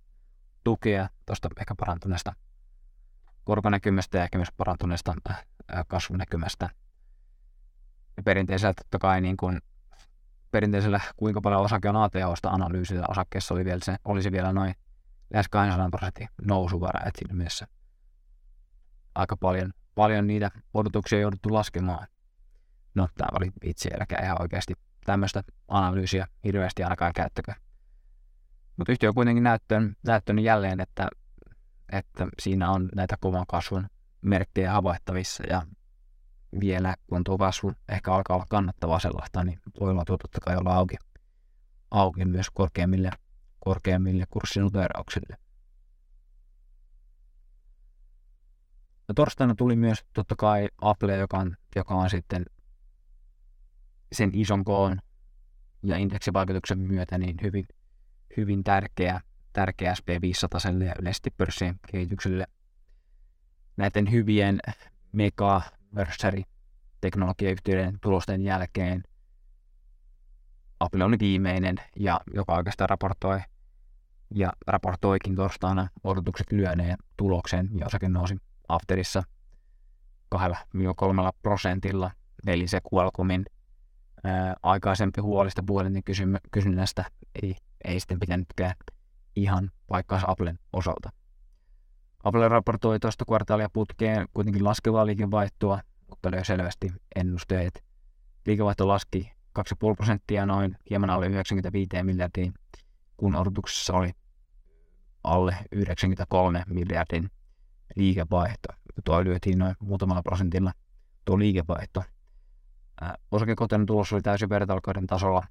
tukea 0.64 1.10
tuosta 1.26 1.50
ehkä 1.60 1.76
parantuneesta 1.76 2.34
korkonäkymästä 3.44 4.18
ja 4.18 4.24
ehkä 4.24 4.38
myös 4.38 4.52
parantuneesta 4.58 5.16
kasvunäkymästä. 5.88 6.70
Ja 8.18 8.24
perinteisellä 8.24 8.74
totta 8.74 9.00
kai 9.00 9.22
niin 9.22 9.38
kuin 9.38 9.62
perinteisellä 10.52 11.00
kuinka 11.18 11.42
paljon 11.42 11.62
osake 11.62 11.90
on 11.90 11.96
ATOsta 11.96 12.50
analyysillä 12.50 13.06
osakkeessa 13.10 13.54
oli 13.54 13.66
vielä 13.66 13.80
se, 13.84 13.96
olisi 14.06 14.32
vielä 14.32 14.54
noin 14.54 14.76
lähes 15.34 15.48
200 15.50 15.90
prosentin 15.90 16.30
nousuvara, 16.42 17.00
että 17.06 17.20
siinä 17.20 17.36
mielessä 17.36 17.68
aika 19.16 19.38
paljon, 19.38 19.74
paljon 20.02 20.28
niitä 20.28 20.52
odotuksia 20.74 21.18
on 21.18 21.22
jouduttu 21.22 21.54
laskemaan. 21.54 22.08
No, 22.96 23.08
tämä 23.18 23.38
oli 23.40 23.52
vitsi, 23.66 23.90
eikä 24.00 24.24
ihan 24.24 24.42
oikeasti 24.42 24.74
tämmöistä 25.06 25.44
analyysiä 25.68 26.28
hirveästi 26.44 26.84
ainakaan 26.84 27.14
käyttäkö. 27.16 27.54
Mutta 28.78 28.92
yhtiö 28.92 29.10
on 29.10 29.16
kuitenkin 29.16 29.44
näyttänyt, 29.44 29.98
näyttänyt 30.04 30.46
jälleen, 30.46 30.82
että, 30.82 31.08
että 31.92 32.28
siinä 32.40 32.72
on 32.72 32.90
näitä 32.96 33.16
kovan 33.20 33.46
kasvun 33.48 33.88
merkkejä 34.22 34.72
havaittavissa 34.72 35.44
ja 35.50 35.62
vielä 36.60 36.96
kun 37.08 37.24
tuo 37.24 37.38
kasvu 37.38 37.74
ehkä 37.90 38.14
alkaa 38.14 38.36
olla 38.36 38.46
kannattavaa 38.50 39.00
sellaista, 39.00 39.44
niin 39.44 39.60
voi 39.80 39.92
olla 39.92 40.06
totta 40.06 40.40
kai 40.42 40.58
olla 40.58 40.76
auki, 40.76 40.96
auki 41.92 42.26
myös 42.26 42.50
korkeammille, 42.54 43.10
korkeammille 43.60 44.26
kurssinoterauksille. 44.30 45.38
Ja 49.12 49.16
torstaina 49.16 49.56
tuli 49.56 49.76
myös 49.76 50.06
totta 50.14 50.36
kai 50.36 50.70
Apple, 50.82 51.18
joka 51.18 51.38
on, 51.38 51.56
joka 51.76 51.94
on 51.96 52.10
sitten 52.10 52.46
sen 54.12 54.30
ison 54.34 54.64
koon 54.64 55.00
ja 55.84 55.98
indeksivaikutuksen 55.98 56.80
myötä 56.80 57.18
niin 57.18 57.38
hyvin, 57.42 57.66
hyvin 58.38 58.64
tärkeä, 58.64 59.22
tärkeä 59.54 59.94
SP500 59.94 60.84
ja 60.84 60.96
yleisesti 61.02 61.30
pörssien 61.38 61.80
kehitykselle. 61.92 62.46
Näiden 63.78 64.12
hyvien 64.12 64.60
mega 65.12 65.62
teknologiayhtiöiden 67.02 67.98
tulosten 68.02 68.42
jälkeen 68.42 69.04
Apple 70.80 71.04
on 71.04 71.16
viimeinen, 71.20 71.76
ja 71.96 72.20
joka 72.34 72.56
oikeastaan 72.56 72.90
raportoi 72.90 73.40
ja 74.36 74.54
raportoikin 74.68 75.36
torstaina 75.36 75.88
odotukset 76.04 76.52
lyöneen 76.52 76.98
tuloksen, 77.18 77.70
ja 77.80 77.86
osake 77.86 78.10
nousi 78.10 78.38
Afterissa 78.74 79.24
2-3 80.36 80.40
prosentilla, 81.44 82.12
eli 82.48 82.68
se 82.68 82.82
Qualcommin 82.94 83.46
ää, 84.24 84.56
aikaisempi 84.64 85.22
huolista 85.22 85.64
puolinen 85.66 86.04
kysynnästä 86.52 87.06
ei, 87.44 87.56
ei 87.84 88.00
sitten 88.00 88.20
pitänytkään 88.20 88.76
ihan 89.36 89.72
paikkaansa 89.88 90.28
Applen 90.30 90.60
osalta. 90.74 91.10
Apple 92.24 92.48
raportoi 92.48 93.00
tuosta 93.00 93.26
kvartaalia 93.26 93.70
putkeen 93.74 94.28
kuitenkin 94.34 94.64
laskevaa 94.64 95.06
liikevaihtoa, 95.06 95.80
mutta 96.10 96.32
löi 96.32 96.46
selvästi 96.46 96.94
ennusteet. 97.16 97.84
Liikevaihto 98.46 98.88
laski 98.88 99.32
2,5 99.60 99.96
prosenttia 99.96 100.46
noin 100.46 100.78
hieman 100.90 101.10
alle 101.10 101.28
95 101.28 102.04
miljardiin, 102.04 102.54
kun 103.18 103.36
odotuksessa 103.36 103.94
oli 103.94 104.12
alle 105.24 105.58
93 105.72 106.64
miljardin 106.68 107.32
liikevaihto. 107.96 108.70
Tuo 109.06 109.24
lyötiin 109.24 109.60
noin 109.60 109.76
muutamalla 109.80 110.24
prosentilla 110.24 110.72
tuo 111.26 111.40
liikevaihto. 111.40 112.04
Osakekohtainen 113.32 113.86
tulos 113.86 114.14
oli 114.14 114.22
täysin 114.22 114.50
vertailukauden 114.50 115.08
tasolla 115.08 115.44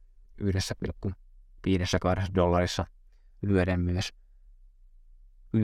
1,52 0.43 2.34
dollarissa 2.34 2.86
lyöden 3.43 3.80
myös 3.80 4.12
1,43 5.57 5.62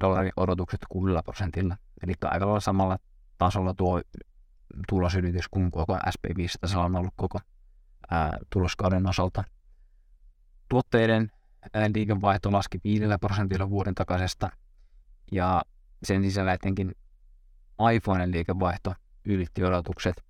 dollarin 0.00 0.32
odotukset 0.36 0.80
6 0.88 1.12
prosentilla. 1.24 1.76
Eli 2.02 2.12
aika 2.24 2.46
lailla 2.46 2.60
samalla 2.60 2.98
tasolla 3.38 3.74
tuo 3.74 4.00
tulosylitys 4.88 5.48
kuin 5.48 5.70
koko 5.70 5.96
SP500 5.96 6.76
on 6.76 6.96
ollut 6.96 7.12
koko 7.16 7.38
ää, 8.10 8.38
tuloskauden 8.50 9.08
osalta. 9.08 9.44
Tuotteiden 10.68 11.32
liikevaihto 11.94 12.52
laski 12.52 12.80
5 12.84 13.04
prosentilla 13.20 13.70
vuoden 13.70 13.94
takaisesta 13.94 14.50
ja 15.32 15.62
sen 16.02 16.22
sisällä 16.22 16.52
etenkin 16.52 16.94
iPhonen 17.94 18.30
liikevaihto 18.30 18.94
ylitti 19.24 19.64
odotukset. 19.64 20.24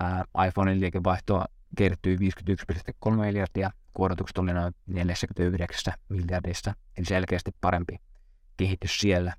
Ää, 0.00 0.24
iPhonen 0.48 0.80
liikevaihto 0.80 1.44
kertyi 1.76 2.16
51,3 2.16 3.10
miljardia, 3.10 3.70
kun 3.92 4.06
odotukset 4.06 4.38
oli 4.38 4.52
noin 4.52 4.74
49 4.86 5.94
miljardista, 6.08 6.74
eli 6.98 7.06
selkeästi 7.06 7.50
parempi 7.60 8.00
kehitys 8.56 8.98
siellä. 8.98 9.34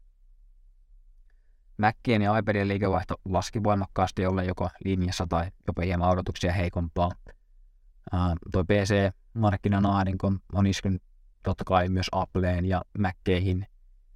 Maccien 1.78 2.22
ja 2.22 2.38
iPadien 2.38 2.68
liikevaihto 2.68 3.16
laski 3.26 3.64
voimakkaasti 3.64 4.26
ollen 4.26 4.48
joko 4.48 4.70
linjassa 4.86 5.28
tai 5.30 5.52
jopa 5.68 5.82
hieman 5.82 6.10
odotuksia 6.10 6.54
heikompaa. 6.54 7.10
Uh, 8.14 8.20
tuo 8.52 8.64
PC-markkinan 8.64 9.86
ahdinko 9.86 10.32
on 10.54 10.68
iskenyt 10.68 11.04
totta 11.44 11.64
kai 11.64 11.90
myös 11.90 12.08
Appleen 12.12 12.66
ja 12.66 12.82
Mackeihin, 12.98 13.68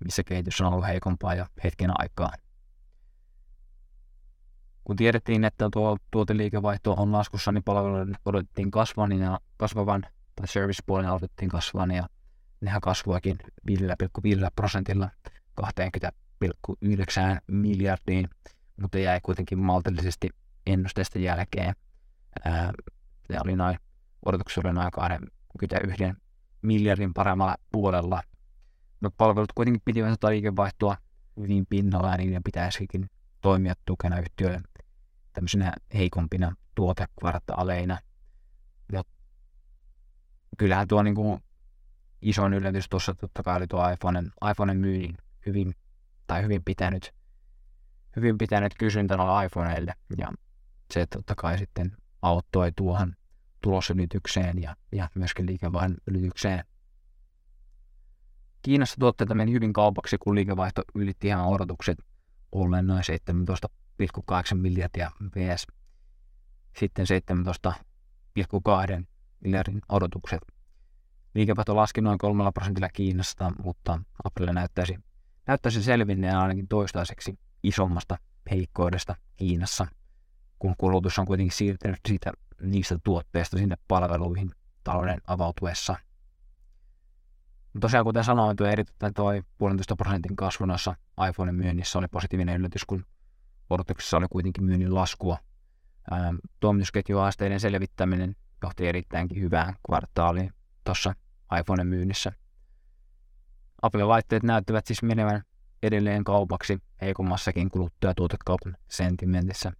missä 0.03 0.23
kehitys 0.23 0.61
on 0.61 0.73
ollut 0.73 0.87
heikompaa 0.87 1.35
jo 1.35 1.45
hetken 1.63 1.91
aikaa. 2.01 2.31
Kun 4.83 4.95
tiedettiin, 4.95 5.43
että 5.43 5.69
tuo 5.73 5.97
tuoteliikevaihto 6.11 6.93
on 6.93 7.11
laskussa, 7.11 7.51
niin 7.51 7.63
palveluiden 7.63 8.15
odotettiin 8.25 8.71
kasvavan 8.71 9.19
ja 9.19 9.39
kasvavan, 9.57 10.01
tai 10.35 10.47
service-puolen 10.47 11.09
odotettiin 11.09 11.49
kasvavan, 11.49 11.91
ja 11.91 12.07
nehän 12.61 12.81
kasvoikin 12.81 13.37
5,5 13.71 13.77
prosentilla 14.55 15.09
20 15.55 16.11
1,9 16.45 16.51
miljardiin, 17.47 18.29
mutta 18.81 18.99
jäi 18.99 19.19
kuitenkin 19.21 19.59
maltillisesti 19.59 20.29
ennusteesta 20.65 21.19
jälkeen. 21.19 21.75
Ää, 22.45 22.73
ja 23.29 23.41
oli 23.43 23.55
noin, 23.55 23.77
odotuksia 24.25 24.61
oli 24.65 24.73
noin 24.73 24.91
21 24.91 26.03
miljardin 26.61 27.13
paremmalla 27.13 27.55
puolella. 27.71 28.23
Mutta 29.05 29.17
palvelut 29.17 29.51
kuitenkin 29.55 29.81
pitivät 29.85 30.09
tätä 30.09 30.29
liikevaihtoa 30.29 30.97
hyvin 31.37 31.65
pinnalla 31.69 32.11
ja 32.11 32.17
niiden 32.17 32.43
pitäisikin 32.43 33.09
toimia 33.41 33.73
tukena 33.85 34.19
yhtiölle 34.19 34.61
tämmöisenä 35.33 35.73
heikompina 35.93 36.55
tuotekvartaaleina. 36.75 37.99
Ja 38.91 39.03
kyllähän 40.57 40.87
tuo 40.87 41.03
niin 41.03 41.15
kuin 41.15 41.39
isoin 42.21 42.53
yllätys 42.53 42.89
tuossa 42.89 43.13
totta 43.13 43.43
kai 43.43 43.57
oli 43.57 43.67
tuo 43.67 43.89
iPhoneen, 43.89 44.31
iPhoneen 44.51 44.77
myynnin 44.77 45.17
hyvin 45.45 45.75
tai 46.27 46.43
hyvin 46.43 46.63
pitänyt, 46.63 47.13
hyvin 48.15 48.37
pitänyt 48.37 48.73
kysyntä 48.79 49.17
noilla 49.17 49.43
iPhoneille. 49.43 49.93
Ja 50.17 50.31
se 50.93 51.05
totta 51.05 51.35
kai 51.35 51.57
sitten 51.57 51.97
auttoi 52.21 52.71
tuohon 52.75 53.15
tulosylitykseen 53.61 54.61
ja, 54.61 54.75
ja 54.91 55.09
myöskin 55.15 55.45
liikevaihdon 55.45 55.97
ylitykseen. 56.07 56.63
Kiinassa 58.65 58.95
tuotteita 58.99 59.35
meni 59.35 59.51
hyvin 59.51 59.73
kaupaksi, 59.73 60.17
kun 60.17 60.35
liikevaihto 60.35 60.81
ylitti 60.95 61.27
ihan 61.27 61.45
odotukset 61.45 61.97
ollen 62.51 62.87
noin 62.87 63.03
17,8 64.01 64.55
miljardia 64.55 65.11
vs. 65.35 65.67
Sitten 66.79 67.05
17,2 68.99 69.05
miljardin 69.39 69.81
odotukset. 69.89 70.39
Liikevaihto 71.33 71.75
laski 71.75 72.01
noin 72.01 72.17
kolmella 72.17 72.51
prosentilla 72.51 72.89
Kiinasta, 72.89 73.51
mutta 73.63 73.99
Apple 74.23 74.53
näyttäisi 74.53 74.97
näyttäisi 75.47 75.83
selvinneen 75.83 76.37
ainakin 76.37 76.67
toistaiseksi 76.67 77.39
isommasta 77.63 78.17
heikkoudesta 78.51 79.15
Kiinassa, 79.35 79.87
kun 80.59 80.75
kulutus 80.77 81.19
on 81.19 81.25
kuitenkin 81.25 81.57
siirtynyt 81.57 81.99
siitä, 82.07 82.31
niistä 82.61 82.97
tuotteista 83.03 83.57
sinne 83.57 83.75
palveluihin 83.87 84.51
talouden 84.83 85.21
avautuessa. 85.27 85.95
Tosiaan 87.79 88.05
kuten 88.05 88.23
sanoin, 88.23 88.57
tuo 88.57 88.67
erittäin 88.67 89.13
tuo 89.13 89.31
puolentoista 89.57 89.95
prosentin 89.95 90.35
kasvu 90.35 90.65
noissa 90.65 90.95
iPhonen 91.29 91.55
myynnissä 91.55 91.99
oli 91.99 92.07
positiivinen 92.07 92.59
yllätys, 92.59 92.85
kun 92.85 93.05
odotuksessa 93.69 94.17
oli 94.17 94.25
kuitenkin 94.29 94.63
myynnin 94.63 94.95
laskua. 94.95 95.37
Toimitusketjuhaasteiden 96.59 97.59
selvittäminen 97.59 98.35
johti 98.63 98.87
erittäinkin 98.87 99.41
hyvään 99.41 99.75
kvartaaliin 99.85 100.53
tuossa 100.83 101.13
iPhonen 101.59 101.87
myynnissä– 101.87 102.31
Apple-laitteet 103.85 104.43
näyttävät 104.43 104.87
siis 104.87 105.03
menevän 105.03 105.43
edelleen 105.83 106.23
kaupaksi 106.23 106.79
heikommassakin 107.01 107.69
kuluttajatuotekaupan 107.69 108.77
sentimentissä. 108.87 109.71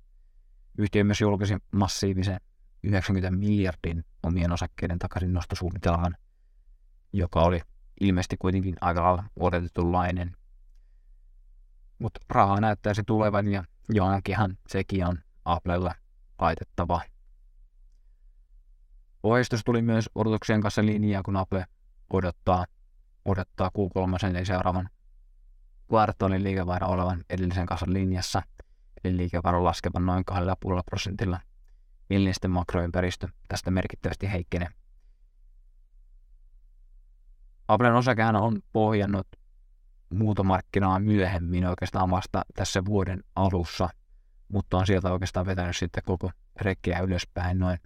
Yhtiö 0.77 1.03
myös 1.03 1.21
julkaisi 1.21 1.57
massiivisen 1.71 2.39
90 2.83 3.31
miljardin 3.31 4.05
omien 4.23 4.51
osakkeiden 4.51 4.99
takaisin 4.99 5.33
nostosuunnitelman, 5.33 6.17
joka 7.13 7.41
oli 7.41 7.61
ilmeisesti 7.99 8.37
kuitenkin 8.37 8.75
aika 8.81 9.03
lailla 9.03 9.23
odotetunlainen. 9.39 10.35
Mutta 11.99 12.19
rahaa 12.29 12.61
näyttäisi 12.61 13.03
tulevan 13.03 13.47
ja 13.47 13.63
johonkinhan 13.89 14.57
sekin 14.67 15.05
on 15.05 15.17
Applella 15.45 15.95
laitettava. 16.39 17.01
Ohjeistus 19.23 19.63
tuli 19.63 19.81
myös 19.81 20.09
odotuksien 20.15 20.61
kanssa 20.61 20.85
linjaa, 20.85 21.23
kun 21.23 21.37
Apple 21.37 21.65
odottaa 22.13 22.65
odottaa 23.25 23.71
Q3 23.77 24.29
eli 24.29 24.45
seuraavan 24.45 24.89
kvartaalin 25.87 26.43
liikevaihdon 26.43 26.89
olevan 26.89 27.23
edellisen 27.29 27.65
kanssa 27.65 27.85
linjassa, 27.89 28.41
eli 29.03 29.17
liikevaihdon 29.17 29.63
laskevan 29.63 30.05
noin 30.05 30.23
2,5 30.31 30.37
prosentilla. 30.85 31.39
Illisten 32.09 32.51
makroympäristö 32.51 33.27
tästä 33.47 33.71
merkittävästi 33.71 34.31
heikkenee. 34.31 34.67
Applen 37.67 37.93
osakehän 37.95 38.35
on 38.35 38.59
pohjannut 38.73 39.27
muutomarkkinaa 40.09 40.99
myöhemmin 40.99 41.65
oikeastaan 41.65 42.11
vasta 42.11 42.41
tässä 42.55 42.85
vuoden 42.85 43.23
alussa, 43.35 43.89
mutta 44.47 44.77
on 44.77 44.87
sieltä 44.87 45.11
oikeastaan 45.11 45.45
vetänyt 45.45 45.75
sitten 45.75 46.03
koko 46.03 46.31
rekkiä 46.61 46.99
ylöspäin 46.99 47.59
noin 47.59 47.77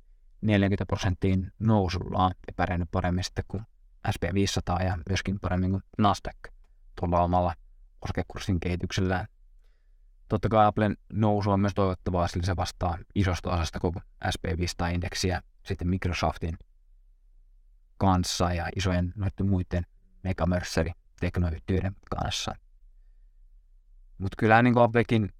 40 0.42 0.86
prosenttiin 0.86 1.52
nousullaan 1.60 2.32
ja 2.48 2.54
pärjännyt 2.56 2.92
paremmin 2.92 3.24
sitten 3.24 3.46
kuin 3.48 3.64
SP500 4.08 4.84
ja 4.84 4.98
myöskin 5.10 5.40
paremmin 5.40 5.72
kuin 5.72 5.84
Nasdaq 5.98 6.38
tuolla 7.00 7.22
omalla 7.22 7.54
osakekurssin 8.02 8.60
kehityksellään. 8.60 9.28
Totta 10.30 10.50
kai 10.50 10.66
Applen 10.66 10.98
nousu 11.14 11.52
on 11.52 11.60
myös 11.60 11.74
toivottavaa, 11.76 12.28
sillä 12.28 12.46
se 12.46 12.56
vastaa 12.56 12.98
isosta 13.16 13.54
osasta 13.54 13.80
koko 13.80 14.00
SP500-indeksiä 14.26 15.42
sitten 15.64 15.88
Microsoftin 15.88 16.58
kanssa 18.00 18.54
ja 18.54 18.70
isojen 18.76 19.14
noiden 19.16 19.50
muiden 19.50 19.84
megamörseri 20.24 20.92
teknoyhtiöiden 21.20 21.96
kanssa. 22.10 22.56
Mutta 24.18 24.36
kyllä 24.38 24.62
niin 24.62 24.78
Applekin 24.78 25.34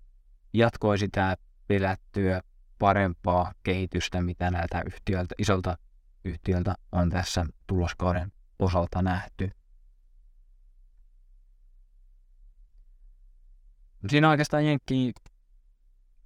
jatkoi 0.54 0.98
sitä 0.98 1.38
pelättyä 1.68 2.42
parempaa 2.80 3.54
kehitystä, 3.64 4.22
mitä 4.22 4.52
näiltä 4.52 4.82
yhtiöltä, 4.86 5.36
isolta 5.38 5.78
yhtiöltä 6.26 6.76
on 6.92 7.10
tässä 7.10 7.46
tuloskauden 7.68 8.32
osalta 8.60 9.02
nähty. 9.02 9.52
Siinä 14.10 14.30
oikeastaan 14.30 14.66
Jenkki, 14.66 15.14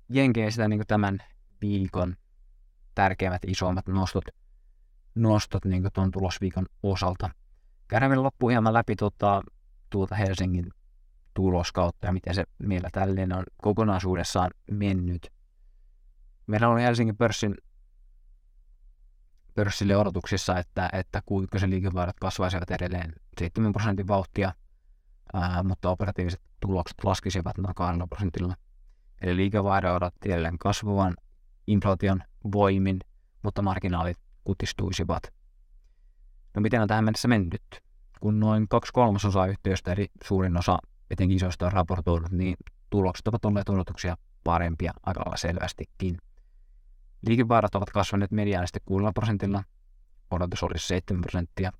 Jenkeen 0.09 0.51
sitä 0.51 0.67
niin 0.67 0.87
tämän 0.87 1.19
viikon 1.61 2.15
tärkeimmät 2.95 3.41
isommat 3.47 3.87
nostot, 3.87 4.25
nostot 5.15 5.65
niin 5.65 5.83
tuon 5.93 6.11
tulosviikon 6.11 6.65
osalta. 6.83 7.29
Käydään 7.87 8.09
vielä 8.09 8.23
loppuun 8.23 8.51
hieman 8.51 8.73
läpi 8.73 8.95
tuota, 8.95 9.41
tuota 9.89 10.15
Helsingin 10.15 10.69
tuloskautta 11.33 12.07
ja 12.07 12.13
miten 12.13 12.35
se 12.35 12.43
meillä 12.59 12.89
tälleen 12.91 13.33
on 13.33 13.43
kokonaisuudessaan 13.61 14.51
mennyt. 14.71 15.31
Meillä 16.47 16.69
oli 16.69 16.81
Helsingin 16.81 17.17
pörssin 17.17 17.55
pörssille 19.55 19.97
odotuksissa, 19.97 20.57
että, 20.57 20.89
että 20.93 21.21
se 21.57 21.69
liikevaihdot 21.69 22.19
kasvaisivat 22.19 22.71
edelleen 22.71 23.13
7 23.39 23.71
prosentin 23.71 24.07
vauhtia, 24.07 24.53
ää, 25.33 25.63
mutta 25.63 25.89
operatiiviset 25.89 26.41
tulokset 26.59 27.03
laskisivat 27.03 27.57
noin 27.57 27.75
2 27.75 27.99
prosentilla. 28.09 28.55
Eli 29.21 29.35
liikevaihdon 29.35 29.95
odotti 29.95 30.31
edelleen 30.31 30.57
kasvavan 30.57 31.15
inflaation 31.67 32.23
voimin, 32.51 32.99
mutta 33.43 33.61
marginaalit 33.61 34.17
kutistuisivat. 34.43 35.23
No 36.55 36.61
miten 36.61 36.81
on 36.81 36.87
tähän 36.87 37.03
mennessä 37.03 37.27
mennyt? 37.27 37.63
Kun 38.19 38.39
noin 38.39 38.67
kaksi 38.67 38.93
kolmasosaa 38.93 39.47
yhtiöistä, 39.47 39.93
eli 39.93 40.07
suurin 40.23 40.57
osa 40.57 40.77
etenkin 41.11 41.37
isoista 41.37 41.65
on 41.65 41.71
raportoinut, 41.71 42.31
niin 42.31 42.55
tulokset 42.89 43.27
ovat 43.27 43.45
olleet 43.45 43.69
odotuksia 43.69 44.17
parempia 44.43 44.93
aika 45.03 45.19
lailla 45.19 45.37
selvästikin. 45.37 46.17
Liikevaihdot 47.27 47.75
ovat 47.75 47.89
kasvaneet 47.89 48.31
mediaanisesti 48.31 48.79
6 48.85 49.05
prosentilla, 49.13 49.63
odotus 50.31 50.63
olisi 50.63 50.87
7 50.87 51.21
prosenttia. 51.21 51.71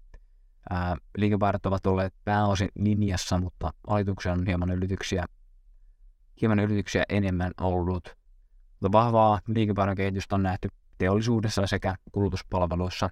liikevaihdot 1.18 1.66
ovat 1.66 1.86
olleet 1.86 2.14
pääosin 2.26 2.70
linjassa, 2.76 3.38
mutta 3.38 3.74
alituksia 3.88 4.32
on 4.32 4.46
hieman 4.46 4.72
ylityksiä, 4.72 5.26
hieman 6.42 6.60
ylityksiä 6.60 7.04
enemmän 7.10 7.52
ollut. 7.62 8.16
Mutta 8.82 8.92
vahvaa 8.92 9.40
liikevaihdon 9.48 9.96
kehitystä 9.96 10.36
on 10.36 10.44
nähty 10.44 10.70
teollisuudessa 10.98 11.68
sekä 11.68 11.96
kulutuspalveluissa. 12.12 13.10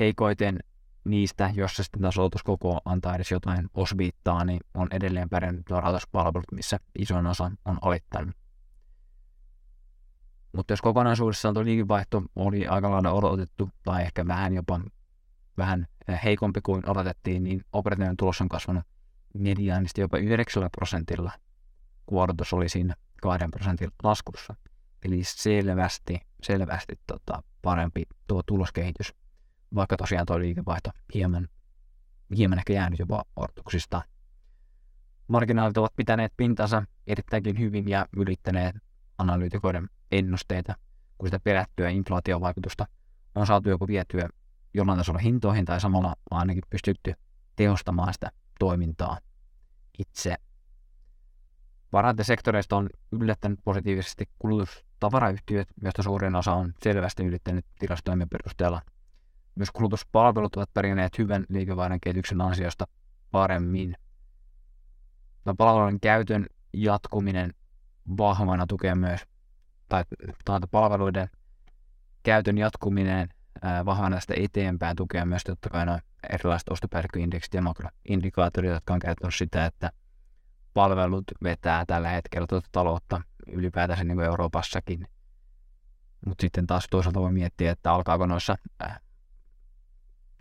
Heikoiten 0.00 0.58
niistä, 1.04 1.50
jossa 1.54 1.82
sitten 1.82 2.02
taas 2.02 2.42
koko 2.44 2.80
antaa 2.84 3.14
edes 3.14 3.30
jotain 3.30 3.68
osviittaa, 3.74 4.44
niin 4.44 4.60
on 4.74 4.88
edelleen 4.90 5.28
pärjännyt 5.28 5.70
rahoituspalvelut, 5.70 6.52
missä 6.52 6.78
isoin 6.98 7.26
osa 7.26 7.50
on 7.64 7.78
alittanut. 7.82 8.36
Mutta 10.56 10.72
jos 10.72 10.82
kokonaisuudessaan 10.82 11.54
tuo 11.54 11.64
liikevaihto 11.64 12.22
oli 12.36 12.66
aika 12.66 12.90
lailla 12.90 13.10
odotettu, 13.10 13.70
tai 13.84 14.02
ehkä 14.02 14.26
vähän 14.26 14.54
jopa 14.54 14.80
vähän 15.56 15.86
heikompi 16.24 16.60
kuin 16.60 16.90
odotettiin, 16.90 17.44
niin 17.44 17.64
operatiivinen 17.72 18.16
tulos 18.16 18.40
on 18.40 18.48
kasvanut 18.48 18.84
mediaanisesti 19.34 20.00
jopa 20.00 20.18
9 20.18 20.68
prosentilla, 20.76 21.32
kun 22.06 22.22
odotus 22.22 22.52
oli 22.52 22.68
siinä 22.68 22.94
2 23.22 23.46
prosentin 23.50 23.90
laskussa. 24.02 24.54
Eli 25.04 25.20
selvästi, 25.24 26.20
selvästi 26.44 26.98
tota, 27.06 27.42
parempi 27.62 28.02
tuo 28.26 28.42
tuloskehitys, 28.46 29.14
vaikka 29.74 29.96
tosiaan 29.96 30.26
tuo 30.26 30.38
liikevaihto 30.38 30.90
hieman, 31.14 31.48
hieman 32.36 32.58
ehkä 32.58 32.72
jäänyt 32.72 32.98
jopa 32.98 33.24
odotuksista. 33.36 34.02
Marginaalit 35.28 35.78
ovat 35.78 35.96
pitäneet 35.96 36.32
pintansa 36.36 36.82
erittäinkin 37.06 37.58
hyvin 37.58 37.88
ja 37.88 38.06
ylittäneet 38.16 38.76
analyytikoiden 39.18 39.88
ennusteita, 40.12 40.74
kun 41.18 41.28
sitä 41.28 41.40
perättyä 41.40 41.88
inflaatiovaikutusta 41.88 42.86
on 43.34 43.46
saatu 43.46 43.68
joko 43.68 43.86
vietyä 43.86 44.28
jollain 44.74 44.98
tasolla 44.98 45.18
hintoihin 45.18 45.64
tai 45.64 45.80
samalla 45.80 46.16
ainakin 46.30 46.62
pystytty 46.70 47.14
tehostamaan 47.56 48.12
sitä 48.12 48.30
toimintaa 48.58 49.18
itse. 49.98 50.36
Varantesektoreista 51.92 52.76
on 52.76 52.88
yllättänyt 53.12 53.60
positiivisesti 53.64 54.28
kulutustavarayhtiöt, 55.00 55.68
joista 55.82 56.02
suurin 56.02 56.36
osa 56.36 56.52
on 56.52 56.74
selvästi 56.82 57.24
ylittänyt 57.24 57.66
tilastoimien 57.78 58.28
perusteella. 58.28 58.82
Myös 59.54 59.70
kulutuspalvelut 59.70 60.56
ovat 60.56 60.74
pärjänneet 60.74 61.18
hyvän 61.18 61.44
liikevaihdon 61.48 62.00
kehityksen 62.00 62.40
ansiosta 62.40 62.84
paremmin. 63.30 63.96
Palveluiden 65.58 66.00
käytön 66.00 66.46
jatkuminen 66.72 67.54
vahvana 68.18 68.66
tukee 68.66 68.94
myös 68.94 69.20
tai 69.88 70.04
tuota 70.44 70.66
palveluiden 70.66 71.30
käytön 72.22 72.58
jatkuminen 72.58 73.28
vahvana 73.84 74.16
tästä 74.16 74.34
eteenpäin 74.36 74.96
tukee 74.96 75.24
myös 75.24 75.44
totta 75.44 75.70
kai 75.70 75.86
noin 75.86 76.00
erilaiset 76.30 76.68
ostopäällikköindeksit 76.68 77.54
ja 77.54 77.62
makroindikaattorit, 77.62 78.70
jotka 78.70 78.94
on 78.94 79.00
käyttänyt 79.00 79.34
sitä, 79.34 79.66
että 79.66 79.90
palvelut 80.74 81.24
vetää 81.42 81.84
tällä 81.86 82.08
hetkellä 82.08 82.46
tuota 82.46 82.68
taloutta 82.72 83.20
ylipäätänsä 83.46 84.04
niin 84.04 84.16
kuin 84.16 84.26
Euroopassakin. 84.26 85.08
Mutta 86.26 86.42
sitten 86.42 86.66
taas 86.66 86.86
toisaalta 86.90 87.20
voi 87.20 87.32
miettiä, 87.32 87.72
että 87.72 87.92
alkaako 87.92 88.26
noissa 88.26 88.56
äh, 88.82 89.00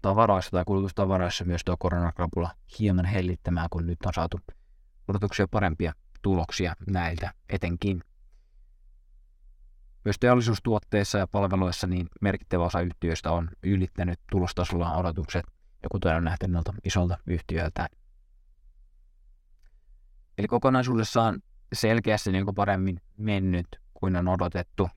tavaroissa 0.01 0.51
tai 0.51 0.63
kulutustavaroissa 0.65 1.45
myös 1.45 1.61
tuo 1.65 1.75
koronakrapula 1.79 2.51
hieman 2.79 3.05
hellittämään, 3.05 3.67
kun 3.71 3.88
nyt 3.88 4.05
on 4.05 4.13
saatu 4.13 4.39
odotuksia 5.07 5.47
parempia 5.47 5.93
tuloksia 6.21 6.75
näiltä 6.88 7.34
etenkin. 7.49 8.03
Myös 10.05 10.19
teollisuustuotteissa 10.19 11.17
ja 11.17 11.27
palveluissa 11.27 11.88
niin 11.88 12.07
merkittävä 12.21 12.65
osa 12.65 12.81
yhtiöistä 12.81 13.31
on 13.31 13.49
ylittänyt 13.63 14.19
tulostasolla 14.31 14.95
odotukset, 14.95 15.45
kuten 15.91 16.15
on 16.15 16.23
nähty 16.23 16.47
noilta 16.47 16.73
isolta 16.84 17.17
yhtiöiltä. 17.27 17.88
Eli 20.38 20.47
kokonaisuudessaan 20.47 21.39
selkeästi 21.73 22.31
niin 22.31 22.55
paremmin 22.55 23.01
mennyt 23.17 23.67
kuin 23.93 24.15
on 24.15 24.27
odotettu. 24.27 24.89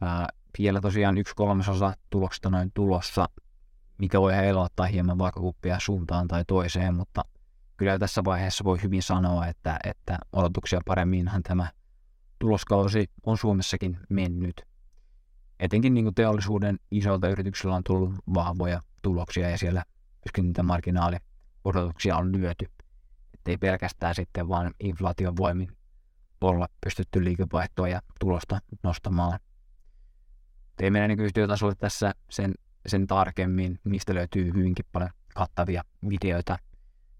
Ää, 0.00 0.28
vielä 0.58 0.80
tosiaan 0.80 1.18
yksi 1.18 1.34
kolmasosa 1.34 1.92
tuloksista 2.10 2.50
noin 2.50 2.70
tulossa, 2.74 3.28
mikä 3.98 4.20
voi 4.20 4.36
heilottaa 4.36 4.86
hieman 4.86 5.18
vaakakuppia 5.18 5.80
suuntaan 5.80 6.28
tai 6.28 6.44
toiseen, 6.46 6.94
mutta 6.94 7.22
kyllä 7.76 7.98
tässä 7.98 8.24
vaiheessa 8.24 8.64
voi 8.64 8.82
hyvin 8.82 9.02
sanoa, 9.02 9.46
että, 9.46 9.78
että 9.84 10.18
odotuksia 10.32 10.80
paremminhan 10.86 11.42
tämä 11.42 11.68
tuloskausi 12.38 13.10
on 13.26 13.38
Suomessakin 13.38 13.98
mennyt. 14.08 14.62
Etenkin 15.60 15.94
niin 15.94 16.04
kuin 16.04 16.14
teollisuuden 16.14 16.78
isolta 16.90 17.28
yrityksillä 17.28 17.74
on 17.74 17.84
tullut 17.84 18.14
vahvoja 18.34 18.82
tuloksia 19.02 19.50
ja 19.50 19.58
siellä 19.58 19.84
myöskin 20.24 20.44
niitä 20.44 20.62
marginaaliodotuksia 20.62 22.16
on 22.16 22.32
lyöty. 22.32 22.66
Ei 23.48 23.58
pelkästään 23.58 24.14
sitten 24.14 24.48
vaan 24.48 24.74
inflaation 24.80 25.36
voimin 25.36 25.76
olla 26.40 26.68
pystytty 26.84 27.24
liikevaihtoa 27.24 27.88
ja 27.88 28.00
tulosta 28.20 28.58
nostamaan. 28.82 29.40
Ei 30.80 30.90
mennä 30.90 31.08
niin 31.08 31.20
yhtiötasolle 31.20 31.74
tässä 31.74 32.14
sen, 32.30 32.54
sen 32.86 33.06
tarkemmin. 33.06 33.80
Niistä 33.84 34.14
löytyy 34.14 34.52
hyvinkin 34.54 34.84
paljon 34.92 35.10
kattavia 35.34 35.82
videoita 36.08 36.58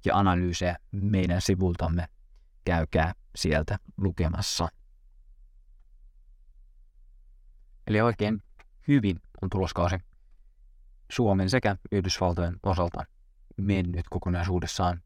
ja 0.05 0.19
analyysejä 0.19 0.77
meidän 0.91 1.41
sivultamme. 1.41 2.09
Käykää 2.65 3.15
sieltä 3.37 3.79
lukemassa. 3.97 4.69
Eli 7.87 8.01
oikein 8.01 8.43
hyvin 8.89 9.21
on 9.43 9.51
tuloskausi 9.51 9.97
Suomen 11.13 11.51
sekä 11.51 11.77
Yhdysvaltojen 11.93 12.57
osalta 12.63 13.05
mennyt 13.57 14.07
kokonaisuudessaan. 14.11 15.03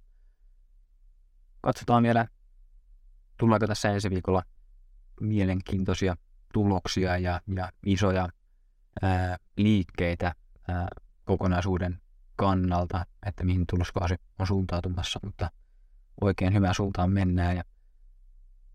Katsotaan 1.63 2.03
vielä, 2.03 2.27
tuleeko 3.39 3.67
tässä 3.67 3.91
ensi 3.91 4.11
viikolla 4.11 4.43
mielenkiintoisia 5.21 6.17
tuloksia 6.53 7.19
ja, 7.19 7.41
ja 7.55 7.69
isoja 7.87 8.29
ää, 9.03 9.37
liikkeitä 9.57 10.35
ää, 10.69 10.89
kokonaisuuden 11.25 12.01
kannalta, 12.37 13.07
että 13.27 13.45
mihin 13.45 13.65
tuloskausi 13.71 14.15
on 14.39 14.47
suuntautumassa, 14.47 15.21
mutta 15.25 15.51
oikein 16.21 16.55
hyvään 16.55 16.75
suuntaan 16.75 17.13
mennään. 17.13 17.57
Ja 17.57 17.63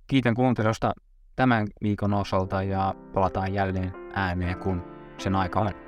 kiitän 0.08 0.36
kuuntelusta 0.36 0.94
tämän 1.36 1.68
viikon 1.84 2.14
osalta 2.14 2.64
ja 2.64 2.96
palataan 3.14 3.54
jälleen 3.54 3.94
ääneen, 4.14 4.58
kun 4.58 4.84
sen 5.18 5.36
aika 5.36 5.60
on. 5.60 5.87